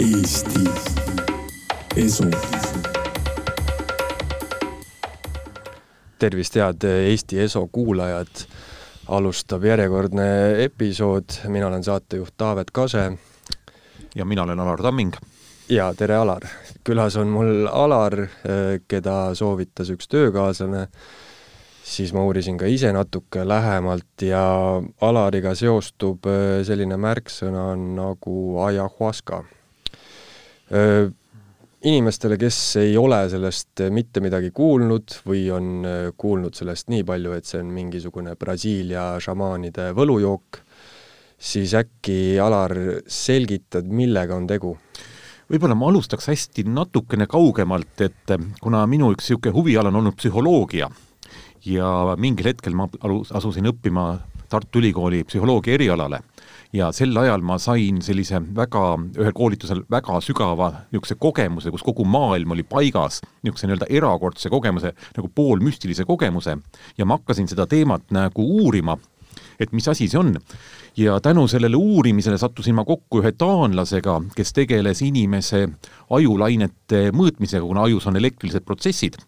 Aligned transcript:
Eesti 0.00 0.60
Esu. 1.96 2.24
tervist, 6.18 6.54
head 6.54 6.84
Eesti 6.84 7.40
Eso 7.40 7.66
kuulajad. 7.72 8.26
alustab 9.08 9.64
järjekordne 9.64 10.24
episood, 10.64 11.24
mina 11.48 11.66
olen 11.66 11.84
saatejuht 11.84 12.34
Taavet 12.36 12.70
Kase. 12.70 13.12
ja 14.14 14.24
mina 14.24 14.42
olen 14.42 14.60
Alar 14.60 14.82
Tamming. 14.82 15.12
ja 15.68 15.94
tere, 15.94 16.16
Alar. 16.16 16.42
külas 16.84 17.16
on 17.16 17.26
mul 17.26 17.66
Alar, 17.66 18.26
keda 18.88 19.34
soovitas 19.34 19.90
üks 19.90 20.08
töökaaslane 20.08 20.88
siis 21.84 22.12
ma 22.12 22.24
uurisin 22.24 22.56
ka 22.58 22.66
ise 22.66 22.92
natuke 22.92 23.48
lähemalt 23.48 24.22
ja 24.22 24.42
Alariga 25.00 25.54
seostub 25.54 26.24
äh, 26.26 26.64
selline 26.64 26.96
märksõna 26.96 27.74
nagu 27.76 28.60
ayahuasca. 28.64 29.44
Äh, 30.70 31.08
inimestele, 31.82 32.36
kes 32.38 32.58
ei 32.78 32.96
ole 33.00 33.24
sellest 33.32 33.82
mitte 33.90 34.20
midagi 34.22 34.52
kuulnud 34.54 35.16
või 35.26 35.48
on 35.50 35.70
äh, 35.82 36.02
kuulnud 36.14 36.54
sellest 36.54 36.92
nii 36.92 37.02
palju, 37.08 37.32
et 37.34 37.48
see 37.48 37.58
on 37.58 37.72
mingisugune 37.74 38.36
Brasiilia 38.38 39.16
šamaanide 39.22 39.88
võlujook, 39.98 40.60
siis 41.40 41.74
äkki, 41.74 42.38
Alar, 42.38 42.76
selgitad, 43.10 43.88
millega 43.90 44.38
on 44.38 44.46
tegu? 44.50 44.76
võib-olla 45.50 45.74
ma 45.74 45.88
alustaks 45.90 46.30
hästi 46.30 46.62
natukene 46.70 47.26
kaugemalt, 47.26 48.04
et 48.06 48.36
kuna 48.62 48.84
minu 48.86 49.08
üks 49.10 49.26
niisugune 49.26 49.56
huviala 49.56 49.90
on 49.90 49.98
olnud 49.98 50.14
psühholoogia 50.14 50.86
ja 51.66 51.88
mingil 52.14 52.52
hetkel 52.52 52.76
ma 52.78 52.86
alus, 53.02 53.32
asusin 53.34 53.66
õppima 53.72 54.12
Tartu 54.50 54.78
Ülikooli 54.78 55.24
psühholoogia 55.26 55.74
erialale 55.74 56.22
ja 56.72 56.90
sel 56.94 57.16
ajal 57.18 57.42
ma 57.46 57.58
sain 57.58 58.00
sellise 58.04 58.40
väga, 58.56 58.84
ühel 59.18 59.34
koolitusel 59.36 59.82
väga 59.90 60.20
sügava 60.24 60.70
niisuguse 60.90 61.16
kogemuse, 61.20 61.72
kus 61.74 61.84
kogu 61.86 62.06
maailm 62.06 62.54
oli 62.54 62.64
paigas, 62.66 63.20
niisuguse 63.42 63.70
nii-öelda 63.70 63.88
erakordse 63.90 64.52
kogemuse, 64.52 64.92
nagu 65.16 65.30
poolmüstilise 65.34 66.06
kogemuse, 66.08 66.56
ja 66.98 67.06
ma 67.06 67.18
hakkasin 67.18 67.50
seda 67.50 67.66
teemat 67.70 68.06
nagu 68.14 68.46
uurima, 68.60 68.96
et 69.60 69.72
mis 69.76 69.88
asi 69.90 70.08
see 70.08 70.18
on. 70.18 70.36
ja 70.96 71.20
tänu 71.20 71.46
sellele 71.48 71.76
uurimisele 71.76 72.38
sattusin 72.38 72.74
ma 72.74 72.84
kokku 72.84 73.20
ühe 73.22 73.32
taanlasega, 73.32 74.20
kes 74.36 74.52
tegeles 74.52 75.02
inimese 75.06 75.68
ajulainete 76.10 77.10
mõõtmisega, 77.14 77.62
kuna 77.66 77.86
ajus 77.86 78.06
on 78.10 78.18
elektrilised 78.18 78.66
protsessid 78.66 79.18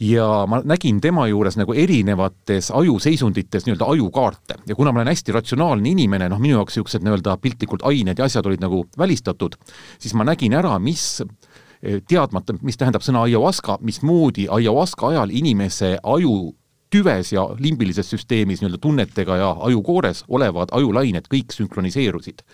ja 0.00 0.44
ma 0.48 0.60
nägin 0.64 1.00
tema 1.00 1.26
juures 1.28 1.56
nagu 1.56 1.74
erinevates 1.74 2.70
ajuseisundites 2.70 3.66
nii-öelda 3.66 3.88
ajukaarte. 3.94 4.58
Ja 4.66 4.74
kuna 4.76 4.92
ma 4.92 5.00
olen 5.00 5.12
hästi 5.12 5.32
ratsionaalne 5.32 5.90
inimene, 5.90 6.28
noh, 6.28 6.40
minu 6.42 6.58
jaoks 6.58 6.76
niisugused 6.76 7.04
nii-öelda 7.04 7.36
piltlikult 7.42 7.86
ained 7.88 8.18
ja 8.18 8.28
asjad 8.28 8.46
olid 8.46 8.60
nagu 8.60 8.84
välistatud, 8.98 9.56
siis 9.98 10.14
ma 10.14 10.26
nägin 10.28 10.54
ära, 10.58 10.76
mis 10.78 11.22
eh, 11.22 12.02
teadmata, 12.08 12.56
mis 12.62 12.76
tähendab 12.76 13.04
sõna 13.06 13.24
ayahuasca, 13.28 13.78
mismoodi 13.80 14.48
ayahuasca 14.52 15.12
ajal 15.14 15.32
inimese 15.32 15.96
aju 16.02 16.54
tüves 16.92 17.32
ja 17.32 17.48
limbilises 17.58 18.10
süsteemis 18.12 18.60
nii-öelda 18.62 18.78
tunnetega 18.82 19.36
ja 19.36 19.52
ajukoores 19.68 20.24
olevad 20.28 20.70
ajulained 20.76 21.26
kõik 21.32 21.56
sünkroniseerusid 21.56 22.44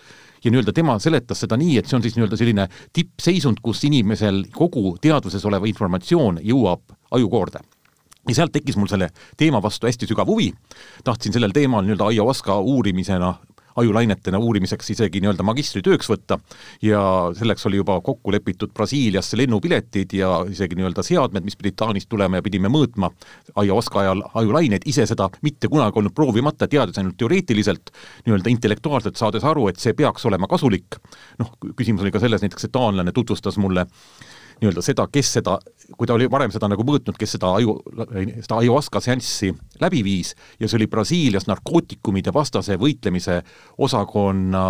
ja 0.43 0.51
nii-öelda 0.51 0.73
tema 0.75 0.97
seletas 0.99 1.43
seda 1.43 1.57
nii, 1.59 1.77
et 1.79 1.87
see 1.87 1.97
on 1.97 2.03
siis 2.03 2.17
nii-öelda 2.17 2.39
selline 2.39 2.67
tippseisund, 2.93 3.61
kus 3.63 3.83
inimesel 3.87 4.43
kogu 4.55 4.97
teadvuses 5.01 5.45
olev 5.49 5.67
informatsioon 5.69 6.41
jõuab 6.43 6.95
ajukoorde. 7.15 7.63
Ja 8.29 8.35
sealt 8.35 8.53
tekkis 8.55 8.77
mul 8.79 8.87
selle 8.87 9.09
teema 9.37 9.59
vastu 9.63 9.87
hästi 9.87 10.07
sügav 10.07 10.29
huvi, 10.31 10.53
tahtsin 11.03 11.33
sellel 11.35 11.51
teemal 11.55 11.83
nii-öelda 11.83 12.07
ayahuasca 12.13 12.59
uurimisena 12.59 13.33
ajulainetena 13.75 14.39
uurimiseks 14.39 14.89
isegi 14.93 15.21
nii-öelda 15.23 15.45
magistritööks 15.45 16.09
võtta 16.11 16.37
ja 16.81 17.01
selleks 17.37 17.65
oli 17.69 17.79
juba 17.81 17.99
kokku 18.01 18.33
lepitud 18.33 18.73
Brasiiliasse 18.73 19.37
lennupiletid 19.39 20.13
ja 20.17 20.33
isegi 20.49 20.77
nii-öelda 20.79 21.05
seadmed, 21.05 21.45
mis 21.45 21.57
pidid 21.59 21.77
Taanist 21.79 22.09
tulema 22.09 22.39
ja 22.39 22.45
pidime 22.45 22.71
mõõtma 22.73 23.09
ayahuasca 23.55 24.03
ajal 24.03 24.23
ajulaineid, 24.43 24.85
ise 24.89 25.07
seda 25.09 25.29
mitte 25.45 25.71
kunagi 25.71 25.99
olnud 26.01 26.15
proovimata, 26.15 26.67
teades 26.67 26.99
ainult 27.01 27.17
teoreetiliselt, 27.17 27.93
nii-öelda 28.27 28.53
intellektuaalselt 28.53 29.19
saades 29.19 29.45
aru, 29.47 29.67
et 29.71 29.81
see 29.81 29.95
peaks 29.97 30.25
olema 30.29 30.47
kasulik. 30.51 30.99
noh, 31.39 31.55
küsimus 31.75 32.05
oli 32.05 32.11
ka 32.11 32.21
selles 32.23 32.43
näiteks, 32.43 32.67
et 32.67 32.75
taanlane 32.75 33.11
tutvustas 33.11 33.57
mulle 33.57 33.87
nii-öelda 34.61 34.83
seda, 34.85 35.07
kes 35.11 35.33
seda, 35.39 35.57
kui 35.97 36.09
ta 36.09 36.15
oli 36.17 36.29
varem 36.31 36.51
seda 36.53 36.69
nagu 36.71 36.85
mõõtnud, 36.87 37.17
kes 37.19 37.35
seda 37.37 37.53
aju, 37.57 37.77
seda 38.41 38.59
ayahuasca 38.59 39.01
seanssi 39.03 39.51
läbi 39.81 40.03
viis 40.05 40.33
ja 40.59 40.67
see 40.67 40.79
oli 40.79 40.89
Brasiilias 40.91 41.47
narkootikumide 41.49 42.33
vastase 42.33 42.77
võitlemise 42.81 43.41
osakonna 43.77 44.65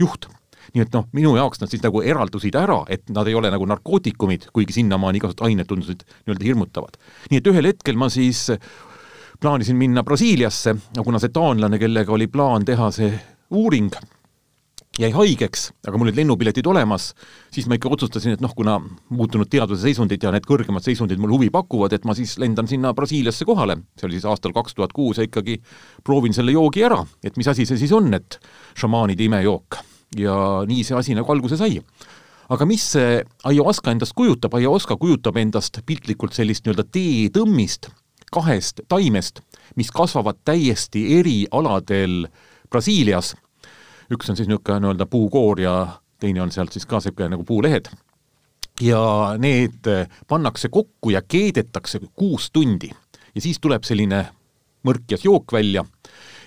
juht 0.00 0.30
nii 0.74 0.84
et 0.84 0.92
noh, 0.94 1.06
minu 1.16 1.32
jaoks 1.38 1.62
nad 1.62 1.72
siis 1.72 1.82
nagu 1.82 2.02
eraldusid 2.04 2.54
ära, 2.58 2.82
et 2.92 3.08
nad 3.10 3.26
ei 3.26 3.34
ole 3.34 3.50
nagu 3.50 3.66
narkootikumid, 3.66 4.50
kuigi 4.54 4.76
sinnamaani 4.76 5.18
igasugused 5.18 5.42
ained 5.48 5.66
tundusid 5.66 6.04
nii-öelda 6.04 6.46
hirmutavad. 6.46 6.98
nii 7.30 7.40
et 7.40 7.50
ühel 7.50 7.70
hetkel 7.70 7.98
ma 7.98 8.10
siis 8.12 8.46
plaanisin 9.40 9.78
minna 9.80 10.04
Brasiiliasse, 10.06 10.76
kuna 11.02 11.18
see 11.18 11.32
taanlane, 11.34 11.80
kellega 11.80 12.12
oli 12.12 12.28
plaan 12.28 12.66
teha 12.68 12.90
see 12.94 13.10
uuring, 13.50 13.90
jäi 14.98 15.10
haigeks, 15.14 15.68
aga 15.86 15.98
mul 15.98 16.08
olid 16.08 16.18
lennupiletid 16.18 16.66
olemas, 16.66 17.12
siis 17.54 17.68
ma 17.70 17.76
ikka 17.78 17.92
otsustasin, 17.94 18.34
et 18.34 18.42
noh, 18.42 18.52
kuna 18.56 18.76
muutunud 19.14 19.48
teaduse 19.50 19.84
seisundid 19.86 20.22
ja 20.24 20.32
need 20.34 20.46
kõrgemad 20.48 20.84
seisundid 20.84 21.20
mulle 21.22 21.36
huvi 21.36 21.50
pakuvad, 21.54 21.94
et 21.94 22.06
ma 22.08 22.16
siis 22.18 22.34
lendan 22.42 22.68
sinna 22.70 22.92
Brasiiliasse 22.96 23.46
kohale, 23.48 23.78
see 23.98 24.08
oli 24.08 24.18
siis 24.18 24.26
aastal 24.28 24.54
kaks 24.56 24.74
tuhat 24.74 24.94
kuus 24.96 25.20
ja 25.20 25.28
ikkagi 25.28 25.60
proovin 26.06 26.34
selle 26.36 26.56
joogi 26.56 26.84
ära, 26.88 27.04
et 27.22 27.38
mis 27.38 27.48
asi 27.48 27.68
see 27.68 27.78
siis 27.80 27.94
on, 27.96 28.10
et 28.18 28.40
šamaanide 28.80 29.28
imejook. 29.28 29.78
ja 30.18 30.34
nii 30.66 30.82
see 30.82 30.96
asi 30.98 31.14
nagu 31.14 31.30
alguse 31.30 31.56
sai. 31.56 31.78
aga 32.50 32.66
mis 32.66 32.82
see 32.96 33.22
ayahuasca 33.46 33.92
endast 33.94 34.12
kujutab, 34.18 34.54
ayahuasca 34.58 34.96
kujutab 34.98 35.36
endast 35.36 35.78
piltlikult 35.86 36.34
sellist 36.34 36.66
nii-öelda 36.66 36.84
teetõmmist 36.90 37.92
kahest 38.34 38.80
taimest, 38.88 39.40
mis 39.76 39.90
kasvavad 39.90 40.42
täiesti 40.44 41.18
eri 41.18 41.46
aladel 41.50 42.26
Brasiilias 42.70 43.36
üks 44.10 44.30
on 44.30 44.36
siis 44.36 44.48
niisugune 44.48 44.80
nii-öelda 44.80 45.06
puukoor 45.06 45.60
ja 45.60 45.74
teine 46.20 46.42
on 46.42 46.52
sealt 46.52 46.72
siis 46.72 46.86
ka 46.86 46.98
niisugune 47.00 47.28
nagu 47.34 47.44
puulehed. 47.44 47.90
ja 48.80 49.00
need 49.38 49.86
pannakse 50.28 50.68
kokku 50.68 51.10
ja 51.10 51.22
keedetakse 51.22 52.00
kuus 52.14 52.50
tundi. 52.50 52.90
Ja 53.34 53.40
siis 53.40 53.60
tuleb 53.60 53.84
selline 53.84 54.24
mõrkjas 54.86 55.24
jook 55.24 55.52
välja. 55.52 55.84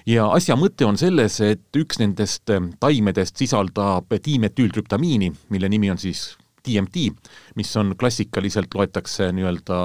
Ja 0.06 0.28
asja 0.36 0.56
mõte 0.60 0.86
on 0.86 0.98
selles, 0.98 1.40
et 1.42 1.78
üks 1.80 2.00
nendest 2.02 2.50
taimedest 2.80 3.38
sisaldab 3.40 4.12
diimetüültrüptamiini, 4.26 5.32
mille 5.50 5.70
nimi 5.70 5.92
on 5.94 6.02
siis 6.02 6.34
DMT, 6.68 7.12
mis 7.56 7.72
on 7.78 7.94
klassikaliselt, 8.00 8.74
loetakse 8.76 9.30
nii-öelda 9.32 9.78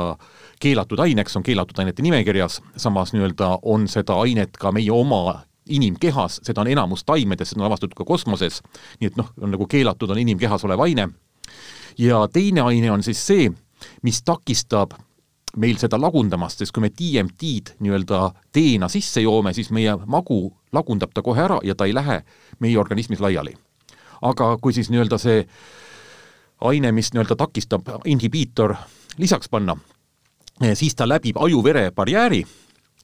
keelatud 0.62 0.98
aineks, 1.02 1.36
on 1.36 1.46
keelatud 1.46 1.78
ainete 1.78 2.02
nimekirjas, 2.02 2.60
samas 2.76 3.12
nii-öelda 3.14 3.58
on 3.62 3.86
seda 3.90 4.18
ainet 4.22 4.58
ka 4.58 4.72
meie 4.74 4.90
oma 4.94 5.40
inimkehas, 5.68 6.40
seda 6.42 6.60
on 6.60 6.70
enamus 6.72 7.04
taimedes, 7.04 7.52
seda 7.52 7.62
on 7.62 7.68
avastatud 7.70 7.96
ka 7.96 8.04
kosmoses, 8.04 8.62
nii 9.00 9.10
et 9.12 9.16
noh, 9.20 9.32
on 9.40 9.52
nagu 9.54 9.66
keelatud 9.66 10.10
on 10.10 10.18
inimkehas 10.18 10.64
olev 10.64 10.80
aine, 10.86 11.08
ja 11.98 12.28
teine 12.32 12.60
aine 12.60 12.90
on 12.92 13.02
siis 13.02 13.26
see, 13.26 13.50
mis 14.02 14.22
takistab 14.22 14.94
meil 15.56 15.78
seda 15.80 15.98
lagundamast, 16.00 16.60
sest 16.60 16.74
kui 16.74 16.84
me 16.84 16.90
DMT-d 16.92 17.78
nii-öelda 17.82 18.20
teena 18.52 18.88
sisse 18.92 19.22
joome, 19.24 19.54
siis 19.56 19.70
meie 19.74 19.96
magu 20.06 20.52
lagundab 20.72 21.14
ta 21.14 21.24
kohe 21.24 21.42
ära 21.42 21.58
ja 21.64 21.74
ta 21.74 21.88
ei 21.88 21.94
lähe 21.94 22.20
meie 22.60 22.78
organismis 22.78 23.20
laiali. 23.20 23.56
aga 24.22 24.56
kui 24.58 24.72
siis 24.72 24.90
nii-öelda 24.90 25.18
see 25.18 25.46
aine, 26.60 26.92
mis 26.92 27.12
nii-öelda 27.12 27.36
takistab, 27.36 27.86
inhibiitor 28.04 28.74
lisaks 29.18 29.48
panna, 29.48 29.76
siis 30.74 30.94
ta 30.94 31.08
läbib 31.08 31.38
aju-vere 31.38 31.90
barjääri 31.90 32.44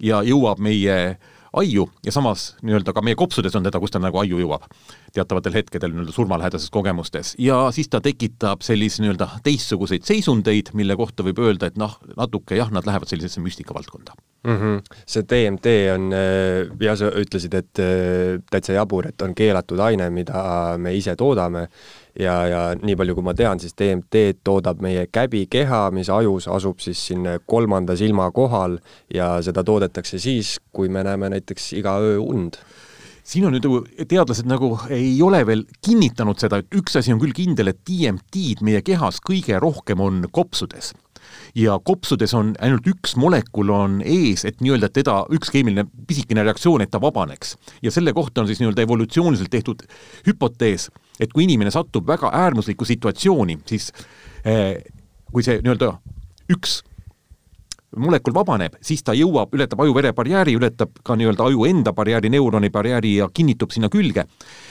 ja 0.00 0.22
jõuab 0.22 0.58
meie 0.58 0.96
äh, 1.08 1.33
aiu 1.60 1.86
ja 2.04 2.12
samas 2.14 2.52
nii-öelda 2.62 2.94
ka 2.94 3.02
meie 3.04 3.18
kopsudes 3.18 3.54
on 3.56 3.66
teda, 3.66 3.80
kus 3.82 3.94
ta 3.94 4.02
nagu 4.02 4.18
aiu 4.20 4.40
jõuab 4.42 4.66
teatavatel 5.14 5.58
hetkedel 5.60 5.94
nii-öelda 5.94 6.14
surmalähedastes 6.14 6.72
kogemustes 6.74 7.34
ja 7.38 7.60
siis 7.74 7.90
ta 7.92 8.00
tekitab 8.04 8.64
sellise 8.66 9.02
nii-öelda 9.04 9.28
teistsuguseid 9.46 10.06
seisundeid, 10.06 10.74
mille 10.74 10.96
kohta 10.98 11.26
võib 11.26 11.40
öelda, 11.44 11.70
et 11.70 11.80
noh, 11.80 11.98
natuke 12.16 12.58
jah, 12.58 12.72
nad 12.74 12.86
lähevad 12.86 13.10
sellisesse 13.10 13.42
müstika 13.44 13.74
valdkonda 13.76 14.16
mm. 14.44 14.56
-hmm. 14.56 14.96
see 15.06 15.22
DMT 15.22 15.66
on, 15.94 16.12
äh, 16.12 16.76
ja 16.80 16.96
sa 16.96 17.10
ütlesid, 17.10 17.54
et 17.54 17.78
äh, 17.78 18.40
täitsa 18.50 18.72
jabur, 18.72 19.06
et 19.08 19.22
on 19.22 19.34
keelatud 19.34 19.78
aine, 19.78 20.10
mida 20.10 20.74
me 20.78 20.94
ise 20.94 21.16
toodame 21.16 21.68
ja, 22.20 22.34
ja 22.46 22.62
nii 22.78 22.96
palju, 22.98 23.16
kui 23.16 23.26
ma 23.26 23.34
tean, 23.36 23.60
siis 23.62 23.74
DMT-d 23.78 24.42
toodab 24.46 24.82
meie 24.84 25.06
käbikeha, 25.12 25.88
mis 25.94 26.10
ajus 26.12 26.48
asub 26.52 26.82
siis 26.82 27.00
siin 27.10 27.26
kolmanda 27.46 27.96
silma 27.98 28.30
kohal 28.34 28.78
ja 29.14 29.36
seda 29.44 29.64
toodetakse 29.66 30.20
siis, 30.22 30.58
kui 30.72 30.88
me 30.88 31.04
näeme 31.06 31.32
näiteks 31.34 31.72
iga 31.80 31.98
öö 32.02 32.20
und. 32.22 32.60
Siin 33.24 33.46
on 33.48 33.54
nüüd 33.56 33.64
nagu, 33.64 33.78
teadlased 34.04 34.44
nagu 34.44 34.74
ei 34.92 35.14
ole 35.24 35.40
veel 35.48 35.62
kinnitanud 35.84 36.36
seda, 36.40 36.58
et 36.60 36.76
üks 36.76 36.98
asi 37.00 37.14
on 37.14 37.22
küll 37.22 37.32
kindel, 37.32 37.70
et 37.72 37.80
DMT-d 37.88 38.60
meie 38.66 38.82
kehas 38.84 39.22
kõige 39.24 39.56
rohkem 39.62 40.02
on 40.04 40.26
kopsudes. 40.28 40.92
Ja 41.56 41.78
kopsudes 41.80 42.34
on 42.36 42.52
ainult 42.60 42.84
üks 42.90 43.14
molekul 43.16 43.72
on 43.72 43.96
ees, 44.04 44.44
et 44.44 44.60
nii-öelda 44.60 44.90
teda, 44.92 45.22
üks 45.32 45.48
keemiline 45.54 45.86
pisikene 46.06 46.44
reaktsioon, 46.44 46.84
et 46.84 46.92
ta 46.92 47.00
vabaneks. 47.00 47.56
ja 47.82 47.90
selle 47.90 48.12
kohta 48.12 48.42
on 48.42 48.50
siis 48.50 48.60
nii-öelda 48.60 48.84
evolutsiooniliselt 48.84 49.50
tehtud 49.50 49.86
hüpotees, 50.28 50.90
et 51.20 51.32
kui 51.32 51.44
inimene 51.44 51.70
satub 51.70 52.06
väga 52.08 52.30
äärmuslikku 52.34 52.84
situatsiooni, 52.84 53.58
siis 53.66 53.92
eh, 54.44 54.82
kui 55.32 55.42
see 55.46 55.60
nii-öelda 55.62 55.92
üks 56.54 56.82
molekul 57.96 58.34
vabaneb, 58.34 58.74
siis 58.82 59.04
ta 59.06 59.14
jõuab, 59.14 59.52
ületab 59.54 59.84
aju-vere 59.84 60.12
barjääri, 60.16 60.56
ületab 60.58 60.96
ka 61.06 61.16
nii-öelda 61.18 61.46
aju 61.46 61.66
enda 61.68 61.92
barjääri, 61.94 62.30
neuroni 62.34 62.70
barjääri 62.74 63.16
ja 63.20 63.28
kinnitub 63.30 63.70
sinna 63.70 63.88
külge. 63.88 64.26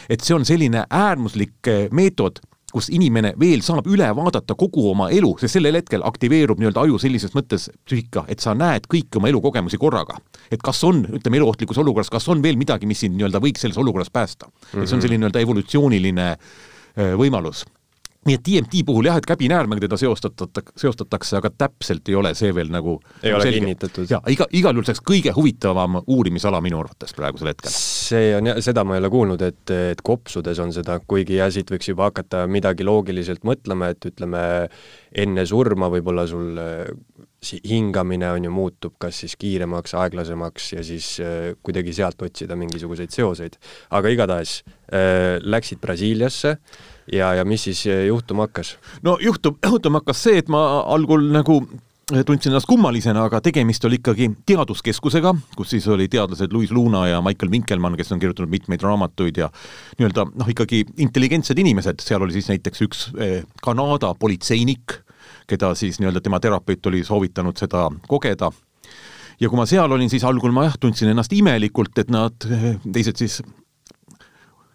et 0.10 0.22
see 0.22 0.36
on 0.36 0.46
selline 0.46 0.86
äärmuslik 0.90 1.68
eh, 1.68 1.88
meetod, 1.92 2.42
kus 2.74 2.90
inimene 2.94 3.34
veel 3.40 3.62
saab 3.66 3.88
üle 3.92 4.10
vaadata 4.18 4.56
kogu 4.60 4.88
oma 4.92 5.10
elu, 5.14 5.34
sest 5.42 5.58
sellel 5.60 5.78
hetkel 5.78 6.04
aktiveerub 6.06 6.62
nii-öelda 6.62 6.86
aju 6.88 7.00
sellises 7.02 7.36
mõttes 7.38 7.70
psüühika, 7.86 8.26
et 8.32 8.44
sa 8.44 8.56
näed 8.58 8.90
kõiki 8.92 9.22
oma 9.22 9.30
elukogemusi 9.30 9.80
korraga. 9.82 10.18
et 10.52 10.62
kas 10.62 10.84
on, 10.84 11.06
ütleme, 11.20 11.38
eluohtlikus 11.38 11.78
olukorras, 11.78 12.10
kas 12.10 12.28
on 12.30 12.42
veel 12.44 12.58
midagi, 12.58 12.90
mis 12.90 13.06
sind 13.06 13.18
nii-öelda 13.18 13.42
võiks 13.44 13.62
selles 13.62 13.78
olukorras 13.78 14.10
päästa 14.10 14.48
mm. 14.48 14.52
-hmm. 14.52 14.82
et 14.82 14.88
see 14.88 14.96
on 14.96 15.00
mhm. 15.00 15.06
selline 15.06 15.24
nii-öelda 15.24 15.46
evolutsiooniline 15.46 16.28
eh, 16.32 17.16
võimalus 17.18 17.66
nii 18.28 18.38
et 18.38 18.46
DMT 18.48 18.84
puhul 18.88 19.10
jah, 19.10 19.18
et 19.20 19.28
käbinäärmega 19.28 19.86
teda 19.86 20.00
seostatakse, 20.00 20.76
seostatakse, 20.80 21.38
aga 21.40 21.52
täpselt 21.66 22.10
ei 22.12 22.18
ole 22.20 22.34
see 22.38 22.54
veel 22.56 22.72
nagu 22.74 22.98
ei 23.22 23.34
ole 23.34 23.48
selge. 23.48 23.60
kinnitatud. 23.60 24.10
ja 24.12 24.22
iga, 24.32 24.48
igal 24.52 24.76
juhul 24.76 24.88
see 24.88 24.96
oleks 24.96 25.06
kõige 25.12 25.36
huvitavam 25.36 26.00
uurimisala 26.04 26.62
minu 26.64 26.80
arvates 26.82 27.16
praegusel 27.18 27.52
hetkel. 27.52 27.74
see 27.74 28.34
on 28.38 28.52
jah, 28.52 28.62
seda 28.64 28.86
ma 28.88 28.98
ei 28.98 29.04
ole 29.04 29.12
kuulnud, 29.14 29.46
et, 29.46 29.76
et 29.94 30.04
kopsudes 30.06 30.64
on 30.64 30.74
seda, 30.76 31.00
kuigi 31.08 31.40
jah, 31.40 31.52
siit 31.54 31.72
võiks 31.74 31.92
juba 31.92 32.10
hakata 32.12 32.46
midagi 32.48 32.88
loogiliselt 32.88 33.44
mõtlema, 33.48 33.92
et 33.94 34.12
ütleme, 34.12 34.44
enne 35.24 35.46
surma 35.50 35.92
võib-olla 35.94 36.28
sul 36.30 36.58
hingamine 37.68 38.32
on 38.32 38.48
ju, 38.48 38.52
muutub 38.54 38.96
kas 39.02 39.20
siis 39.24 39.36
kiiremaks, 39.40 39.96
aeglasemaks 40.00 40.70
ja 40.78 40.84
siis 40.86 41.18
äh, 41.24 41.52
kuidagi 41.64 41.94
sealt 41.96 42.22
otsida 42.24 42.56
mingisuguseid 42.60 43.12
seoseid. 43.12 43.58
aga 43.92 44.10
igatahes 44.14 44.62
äh, 44.64 45.40
läksid 45.44 45.82
Brasiiliasse 45.84 46.58
ja, 47.12 47.34
ja 47.34 47.46
mis 47.46 47.64
siis 47.68 47.86
eh, 47.88 48.06
juhtuma 48.08 48.48
hakkas? 48.48 48.78
no 49.04 49.18
juhtub, 49.22 49.58
juhtuma 49.66 50.02
hakkas 50.02 50.24
see, 50.24 50.38
et 50.44 50.50
ma 50.52 50.62
algul 50.94 51.26
nagu 51.34 51.60
eh, 52.14 52.24
tundsin 52.26 52.52
ennast 52.52 52.70
kummalisena, 52.70 53.26
aga 53.28 53.42
tegemist 53.44 53.86
oli 53.86 54.00
ikkagi 54.02 54.30
teaduskeskusega, 54.50 55.34
kus 55.58 55.74
siis 55.76 55.88
oli 55.92 56.08
teadlased 56.12 56.54
Louis 56.56 56.72
Luna 56.72 57.06
ja 57.10 57.22
Michael 57.26 57.52
Winkelmann, 57.52 57.98
kes 58.00 58.14
on 58.16 58.22
kirjutanud 58.24 58.52
mitmeid 58.52 58.84
raamatuid 58.84 59.40
ja 59.44 59.50
nii-öelda 60.00 60.28
noh, 60.34 60.52
ikkagi 60.56 60.84
intelligentsed 61.04 61.60
inimesed, 61.60 62.04
seal 62.04 62.24
oli 62.24 62.36
siis 62.36 62.52
näiteks 62.54 62.86
üks 62.88 63.08
eh, 63.18 63.42
Kanada 63.64 64.14
politseinik, 64.20 65.00
keda 65.48 65.74
siis 65.76 66.00
nii-öelda 66.00 66.24
tema 66.24 66.40
terapeut 66.44 66.92
oli 66.92 67.04
soovitanud 67.08 67.60
seda 67.60 67.90
kogeda 68.08 68.52
ja 69.42 69.50
kui 69.50 69.60
ma 69.60 69.66
seal 69.68 69.92
olin, 69.92 70.12
siis 70.12 70.24
algul 70.28 70.54
ma 70.56 70.68
jah, 70.70 70.78
tundsin 70.80 71.12
ennast 71.12 71.34
imelikult, 71.36 71.98
et 72.00 72.12
nad, 72.14 72.48
teised 72.94 73.20
siis 73.20 73.42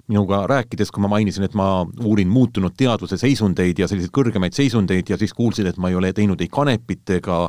minuga 0.08 0.43
rääkides, 0.49 0.90
kui 0.94 1.02
ma 1.05 1.10
mainisin, 1.12 1.44
et 1.44 1.55
ma 1.58 1.84
uurin 2.05 2.31
muutunud 2.32 2.72
teadvuse 2.76 3.19
seisundeid 3.20 3.78
ja 3.78 3.88
selliseid 3.90 4.12
kõrgemaid 4.14 4.56
seisundeid 4.56 5.10
ja 5.12 5.19
siis 5.20 5.34
kuulsid, 5.37 5.69
et 5.69 5.76
ma 5.81 5.90
ei 5.93 5.99
ole 5.99 6.12
teinud 6.16 6.40
ei 6.40 6.49
kanepit 6.52 7.12
ega 7.19 7.43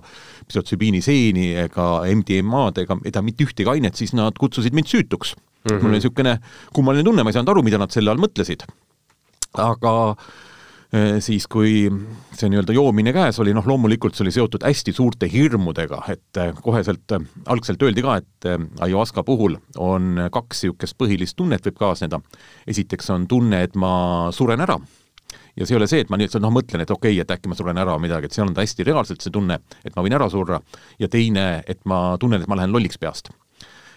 psühhotsübiiniseeni 0.49 1.53
ega 1.63 1.87
MDMA-d 2.09 2.83
ega, 2.83 2.99
ega 3.05 3.23
mitte 3.23 3.47
ühtegi 3.47 3.71
ainet, 3.71 3.95
siis 3.95 4.13
nad 4.17 4.35
kutsusid 4.39 4.75
mind 4.75 4.91
süütuks 4.91 5.35
mm. 5.35 5.71
-hmm. 5.71 5.79
mul 5.79 5.93
oli 5.93 6.01
niisugune 6.01 6.37
kummaline 6.73 7.07
tunne, 7.07 7.23
ma 7.23 7.31
ei 7.31 7.39
saanud 7.39 7.55
aru, 7.55 7.63
mida 7.63 7.79
nad 7.79 7.95
selle 7.95 8.11
all 8.11 8.21
mõtlesid. 8.21 8.67
aga 9.57 9.95
Äh, 10.09 10.48
siis 11.21 11.45
kui 11.45 11.85
see 12.33 12.49
nii-öelda 12.49 12.73
joomine 12.73 13.11
käes 13.13 13.37
oli, 13.41 13.53
noh 13.53 13.65
loomulikult 13.69 14.17
see 14.17 14.23
oli 14.25 14.33
seotud 14.33 14.63
hästi 14.65 14.93
suurte 14.95 15.27
hirmudega, 15.29 15.99
et 16.09 16.39
äh, 16.41 16.49
koheselt, 16.65 17.05
äh, 17.13 17.27
algselt 17.53 17.83
öeldi 17.85 18.01
ka, 18.05 18.15
et 18.23 18.47
ayahuasca 18.81 19.23
puhul 19.27 19.59
on 19.77 20.25
kaks 20.33 20.63
niisugust 20.65 20.97
põhilist 20.97 21.37
tunnet 21.37 21.65
võib 21.65 21.77
kaasneda. 21.77 22.21
esiteks 22.67 23.13
on 23.13 23.27
tunne, 23.29 23.61
et 23.67 23.77
ma 23.77 24.31
suren 24.33 24.65
ära 24.65 24.79
ja 25.55 25.65
see 25.65 25.75
ei 25.75 25.77
ole 25.77 25.87
see, 25.91 26.01
et 26.01 26.09
ma 26.09 26.17
nüüd 26.17 26.33
noh, 26.41 26.53
mõtlen, 26.55 26.81
et 26.81 26.91
okei 26.91 27.13
okay,, 27.13 27.21
et 27.21 27.37
äkki 27.37 27.51
ma 27.51 27.59
suren 27.59 27.77
ära 27.77 27.93
või 27.93 28.07
midagi, 28.07 28.25
et 28.25 28.33
seal 28.33 28.47
on 28.47 28.57
ta 28.57 28.65
hästi 28.65 28.87
reaalselt 28.87 29.21
see 29.21 29.33
tunne, 29.35 29.59
et 29.85 29.93
ma 29.93 30.05
võin 30.05 30.17
ära 30.17 30.29
surra 30.31 30.57
ja 30.99 31.09
teine, 31.11 31.61
et 31.69 31.85
ma 31.85 32.17
tunnen, 32.19 32.41
et 32.41 32.49
ma 32.49 32.57
lähen 32.57 32.73
lolliks 32.73 32.97
peast. 32.97 33.29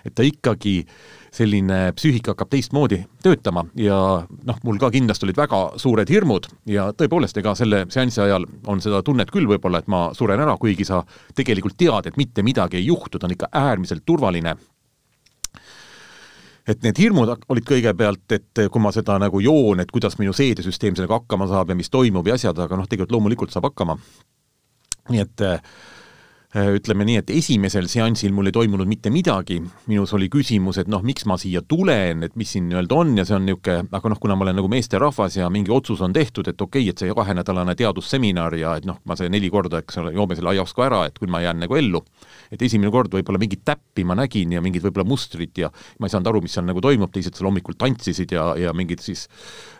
et 0.04 0.14
ta 0.14 0.24
ikkagi 0.26 0.80
äh, 0.82 1.21
selline 1.32 1.78
psüühika 1.96 2.34
hakkab 2.34 2.50
teistmoodi 2.52 2.98
töötama 3.24 3.64
ja 3.80 3.96
noh, 4.28 4.58
mul 4.66 4.80
ka 4.80 4.90
kindlasti 4.92 5.26
olid 5.26 5.38
väga 5.40 5.60
suured 5.80 6.10
hirmud 6.12 6.48
ja 6.68 6.90
tõepoolest, 6.96 7.38
ega 7.40 7.54
selle 7.58 7.86
seansi 7.92 8.20
ajal 8.24 8.44
on 8.68 8.82
seda 8.84 9.00
tunnet 9.06 9.32
küll 9.32 9.48
võib-olla, 9.48 9.80
et 9.80 9.88
ma 9.92 10.04
suren 10.16 10.42
ära, 10.44 10.58
kuigi 10.60 10.84
sa 10.88 11.00
tegelikult 11.34 11.78
tead, 11.80 12.10
et 12.10 12.20
mitte 12.20 12.44
midagi 12.44 12.82
ei 12.82 12.90
juhtu, 12.90 13.18
ta 13.18 13.30
on 13.30 13.36
ikka 13.36 13.48
äärmiselt 13.62 14.04
turvaline 14.06 14.56
et 16.68 16.84
need 16.84 17.00
hirmud 17.00 17.32
olid 17.50 17.66
kõigepealt, 17.66 18.26
et 18.36 18.62
kui 18.70 18.82
ma 18.82 18.92
seda 18.94 19.16
nagu 19.22 19.40
joon, 19.42 19.82
et 19.82 19.90
kuidas 19.90 20.18
minu 20.20 20.34
seedesüsteem 20.36 20.94
sellega 20.98 21.18
hakkama 21.20 21.48
saab 21.50 21.72
ja 21.72 21.78
mis 21.78 21.90
toimub 21.90 22.28
ja 22.28 22.36
asjad, 22.38 22.60
aga 22.62 22.78
noh, 22.78 22.86
tegelikult 22.88 23.16
loomulikult 23.16 23.54
saab 23.54 23.70
hakkama. 23.70 23.96
nii 25.10 25.24
et 25.24 25.42
äh, 25.42 25.64
ütleme 26.52 27.06
nii, 27.08 27.16
et 27.22 27.30
esimesel 27.32 27.86
seansil 27.88 28.32
mul 28.36 28.50
ei 28.50 28.52
toimunud 28.52 28.88
mitte 28.88 29.08
midagi, 29.12 29.56
minus 29.88 30.12
oli 30.12 30.28
küsimus, 30.32 30.76
et 30.82 30.90
noh, 30.92 31.00
miks 31.04 31.24
ma 31.28 31.38
siia 31.40 31.62
tulen, 31.64 32.26
et 32.26 32.34
mis 32.36 32.50
siin 32.52 32.66
nii-öelda 32.68 32.98
on 32.98 33.14
ja 33.16 33.24
see 33.24 33.38
on 33.38 33.46
niisugune, 33.48 33.88
aga 33.88 34.12
noh, 34.12 34.20
kuna 34.20 34.36
ma 34.36 34.44
olen 34.44 34.58
nagu 34.60 34.68
meesterahvas 34.68 35.38
ja 35.38 35.48
mingi 35.52 35.72
otsus 35.72 36.02
on 36.04 36.12
tehtud, 36.12 36.50
et 36.52 36.60
okei 36.60 36.84
okay,, 36.84 36.92
et 36.92 37.00
see 37.00 37.16
kahenädalane 37.16 37.74
teadusseminar 37.78 38.56
ja 38.60 38.74
et 38.76 38.88
noh, 38.88 39.00
ma 39.08 39.16
see 39.16 39.32
neli 39.32 39.48
korda, 39.52 39.80
eks 39.80 40.02
ole, 40.02 40.12
joome 40.18 40.36
selle 40.36 40.52
ayahuasca 40.52 40.86
ära, 40.90 41.00
et 41.08 41.16
küll 41.22 41.32
ma 41.32 41.40
jään 41.40 41.64
nagu 41.64 41.80
ellu. 41.80 42.04
et 42.52 42.60
esimene 42.60 42.92
kord 42.92 43.14
võib-olla 43.16 43.40
mingit 43.40 43.64
täppi 43.64 44.04
ma 44.04 44.18
nägin 44.18 44.52
ja 44.52 44.60
mingid 44.60 44.84
võib-olla 44.84 45.08
mustrit 45.08 45.56
ja 45.56 45.72
ma 45.98 46.08
ei 46.08 46.12
saanud 46.12 46.28
aru, 46.28 46.44
mis 46.44 46.52
seal 46.52 46.68
nagu 46.68 46.84
toimub, 46.84 47.12
teised 47.12 47.32
seal 47.38 47.48
hommikul 47.48 47.80
tantsisid 47.80 48.36
ja, 48.36 48.50
ja 48.60 48.76
mingid 48.76 49.00
siis 49.00 49.24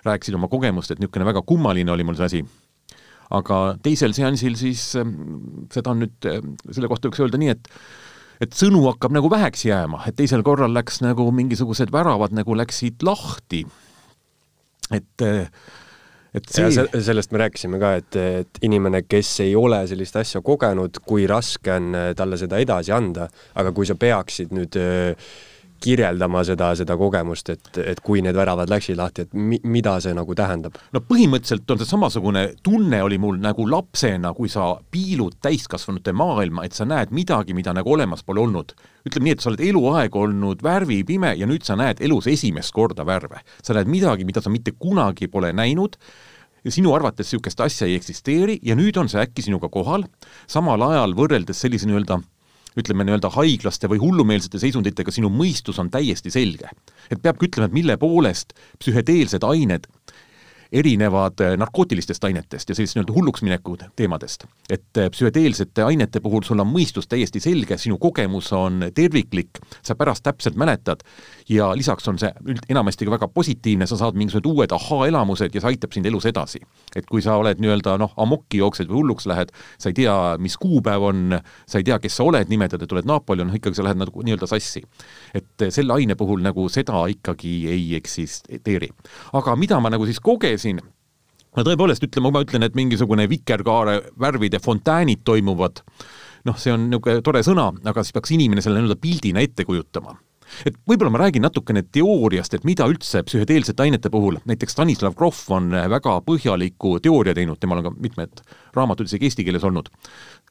rääkisid 0.08 0.40
oma 0.40 0.48
kogemust, 0.48 0.94
et 0.94 1.02
niisugune 1.02 1.28
väga 1.28 1.44
kummaline 1.44 1.92
oli 1.92 2.06
mul 2.06 2.16
see 2.16 2.30
asi 2.30 2.44
aga 3.32 3.58
teisel 3.84 4.14
seansil 4.16 4.56
siis 4.60 4.92
ähm, 5.00 5.66
seda 5.72 5.94
on 5.94 6.04
nüüd, 6.04 6.16
ähm, 6.28 6.56
selle 6.70 6.90
kohta 6.92 7.08
võiks 7.10 7.22
öelda 7.24 7.40
nii, 7.40 7.54
et 7.56 7.70
et 8.42 8.56
sõnu 8.58 8.80
hakkab 8.88 9.14
nagu 9.14 9.28
väheks 9.30 9.66
jääma, 9.68 10.02
et 10.08 10.16
teisel 10.18 10.42
korral 10.46 10.72
läks 10.74 10.98
nagu 11.04 11.28
mingisugused 11.34 11.92
väravad 11.94 12.34
nagu 12.34 12.56
läksid 12.58 13.04
lahti. 13.06 13.62
et 14.90 15.24
äh, 15.26 15.46
et 16.32 16.48
see 16.48 16.68
ja 16.72 16.86
sellest 17.04 17.32
me 17.32 17.42
rääkisime 17.42 17.78
ka, 17.80 17.92
et, 18.00 18.16
et 18.16 18.60
inimene, 18.64 19.02
kes 19.04 19.34
ei 19.44 19.54
ole 19.58 19.82
sellist 19.88 20.16
asja 20.16 20.40
kogenud, 20.44 21.02
kui 21.04 21.26
raske 21.28 21.74
on 21.74 21.92
äh, 21.96 22.10
talle 22.16 22.38
seda 22.40 22.60
edasi 22.62 22.94
anda, 22.96 23.28
aga 23.54 23.72
kui 23.76 23.88
sa 23.88 23.96
peaksid 24.00 24.54
nüüd 24.56 24.78
äh, 24.80 25.12
kirjeldama 25.82 26.42
seda, 26.46 26.70
seda 26.78 26.96
kogemust, 26.98 27.50
et, 27.52 27.70
et 27.82 28.00
kui 28.04 28.22
need 28.24 28.36
väravad 28.38 28.70
läksid 28.70 28.98
lahti, 28.98 29.26
et 29.26 29.36
mi-, 29.36 29.60
mida 29.64 29.96
see 30.02 30.14
nagu 30.16 30.36
tähendab? 30.38 30.78
no 30.94 31.02
põhimõtteliselt 31.08 31.70
on 31.74 31.82
see 31.82 31.90
samasugune 31.90 32.44
tunne 32.64 33.02
oli 33.04 33.18
mul 33.22 33.40
nagu 33.42 33.66
lapsena, 33.68 34.32
kui 34.36 34.50
sa 34.52 34.72
piilud 34.94 35.38
täiskasvanute 35.44 36.14
maailma, 36.16 36.66
et 36.66 36.76
sa 36.76 36.86
näed 36.88 37.14
midagi, 37.14 37.56
mida 37.58 37.74
nagu 37.76 37.94
olemas 37.94 38.24
pole 38.26 38.42
olnud. 38.44 38.74
ütleme 39.08 39.28
nii, 39.28 39.36
et 39.36 39.44
sa 39.44 39.50
oled 39.50 39.64
eluaeg 39.66 40.16
olnud 40.16 40.62
värvipime 40.62 41.34
ja 41.38 41.48
nüüd 41.50 41.66
sa 41.66 41.76
näed 41.78 42.02
elus 42.04 42.28
esimest 42.30 42.74
korda 42.74 43.06
värve. 43.06 43.42
sa 43.62 43.74
näed 43.74 43.90
midagi, 43.90 44.24
mida 44.28 44.40
sa 44.40 44.50
mitte 44.50 44.72
kunagi 44.78 45.28
pole 45.28 45.52
näinud, 45.52 45.96
ja 46.64 46.70
sinu 46.70 46.94
arvates 46.94 47.26
niisugust 47.26 47.60
asja 47.60 47.88
ei 47.88 47.96
eksisteeri 47.98 48.58
ja 48.62 48.76
nüüd 48.78 48.98
on 49.00 49.10
see 49.10 49.22
äkki 49.22 49.42
sinuga 49.42 49.70
kohal, 49.72 50.06
samal 50.46 50.82
ajal 50.90 51.16
võrreldes 51.18 51.58
sellise 51.64 51.90
nii-öelda 51.90 52.20
ütleme 52.78 53.04
nii-öelda 53.06 53.30
haiglaste 53.34 53.90
või 53.90 54.00
hullumeelsete 54.02 54.60
seisunditega, 54.62 55.12
sinu 55.12 55.30
mõistus 55.32 55.80
on 55.82 55.90
täiesti 55.90 56.30
selge. 56.30 56.70
et 57.10 57.22
peabki 57.22 57.50
ütlema, 57.50 57.66
et 57.66 57.78
mille 57.80 57.96
poolest 57.96 58.54
psühhedeelsed 58.80 59.44
ained 59.44 59.88
erinevad 60.72 61.40
äh, 61.40 61.56
narkootilistest 61.60 62.24
ainetest 62.24 62.68
ja 62.68 62.74
sellist 62.74 62.96
nii-öelda 62.96 63.12
hulluks 63.12 63.42
mineku 63.42 63.76
teemadest. 63.96 64.46
et 64.70 64.98
äh, 64.98 65.10
psühhedeelsete 65.10 65.84
ainete 65.84 66.20
puhul 66.20 66.42
sul 66.42 66.60
on 66.64 66.70
mõistus 66.72 67.08
täiesti 67.08 67.40
selge, 67.40 67.78
sinu 67.78 67.98
kogemus 67.98 68.52
on 68.56 68.88
terviklik, 68.94 69.60
sa 69.82 69.94
pärast 69.94 70.24
täpselt 70.24 70.56
mäletad 70.56 71.04
ja 71.48 71.70
lisaks 71.76 72.08
on 72.08 72.18
see 72.20 72.30
üld-, 72.46 72.64
enamasti 72.70 73.06
ka 73.06 73.14
väga 73.16 73.28
positiivne, 73.32 73.86
sa 73.88 73.98
saad 74.00 74.18
mingisugused 74.18 74.48
uued 74.48 74.74
ahhaa-elamused 74.76 75.54
ja 75.54 75.62
see 75.62 75.72
aitab 75.72 75.94
sind 75.94 76.06
elus 76.06 76.26
edasi. 76.30 76.62
et 76.96 77.06
kui 77.08 77.22
sa 77.22 77.36
oled 77.40 77.60
nii-öelda 77.62 77.96
noh, 78.00 78.12
amokki 78.20 78.60
jooksed 78.62 78.90
või 78.90 79.00
hulluks 79.00 79.26
lähed, 79.30 79.52
sa 79.80 79.90
ei 79.90 79.96
tea, 80.02 80.16
mis 80.42 80.56
kuupäev 80.60 81.06
on, 81.08 81.38
sa 81.66 81.80
ei 81.80 81.86
tea, 81.88 81.98
kes 82.02 82.16
sa 82.18 82.26
oled, 82.28 82.48
nimetad, 82.52 82.82
et 82.82 82.92
oled 82.92 83.08
Napoleon, 83.08 83.48
noh 83.50 83.58
ikkagi 83.58 83.78
sa 83.78 83.86
lähed 83.86 84.00
nagu 84.00 84.24
nii-öelda 84.24 84.48
sassi. 84.50 84.82
et 85.34 85.68
selle 85.70 85.94
aine 85.96 86.16
puhul 86.18 86.42
nagu 86.44 86.68
seda 86.72 87.04
ikkagi 87.08 87.54
ei 87.70 87.94
eksisteeri. 87.98 88.90
aga 89.32 89.56
mida 89.56 89.80
ma 89.80 89.90
nagu 89.92 90.06
siis 90.06 90.20
kogesin, 90.20 90.80
no 91.56 91.64
tõepoolest, 91.66 92.04
ütleme, 92.06 92.32
ma 92.32 92.42
ütlen, 92.44 92.66
et 92.66 92.76
mingisugune 92.78 93.28
vikerkaare 93.28 94.00
värvide 94.20 94.60
fontäänid 94.62 95.24
toimuvad, 95.24 95.82
noh, 96.44 96.58
see 96.58 96.74
on 96.74 96.88
niisugune 96.90 97.22
tore 97.22 97.42
sõna, 97.46 97.70
aga 97.84 98.04
siis 98.04 98.14
peaks 98.16 98.34
inimene 98.34 98.64
selle 98.64 98.80
nii-öelda 98.80 99.00
pildina 99.00 99.42
ette 99.44 99.66
kujutama 99.68 100.16
et 100.66 100.76
võib-olla 100.88 101.12
ma 101.14 101.22
räägin 101.24 101.44
natukene 101.46 101.84
teooriast, 101.84 102.54
et 102.56 102.66
mida 102.68 102.86
üldse 102.90 103.22
psühhedeelsete 103.26 103.84
ainete 103.84 104.10
puhul, 104.12 104.38
näiteks 104.48 104.76
Stanislav 104.76 105.16
Grof 105.18 105.44
on 105.54 105.70
väga 105.72 106.18
põhjaliku 106.26 106.98
teooria 107.02 107.34
teinud, 107.36 107.60
temal 107.60 107.82
on 107.82 107.88
ka 107.88 107.94
mitmed 108.08 108.44
raamatud 108.76 109.10
isegi 109.10 109.28
eesti 109.28 109.46
keeles 109.46 109.64
olnud, 109.68 109.90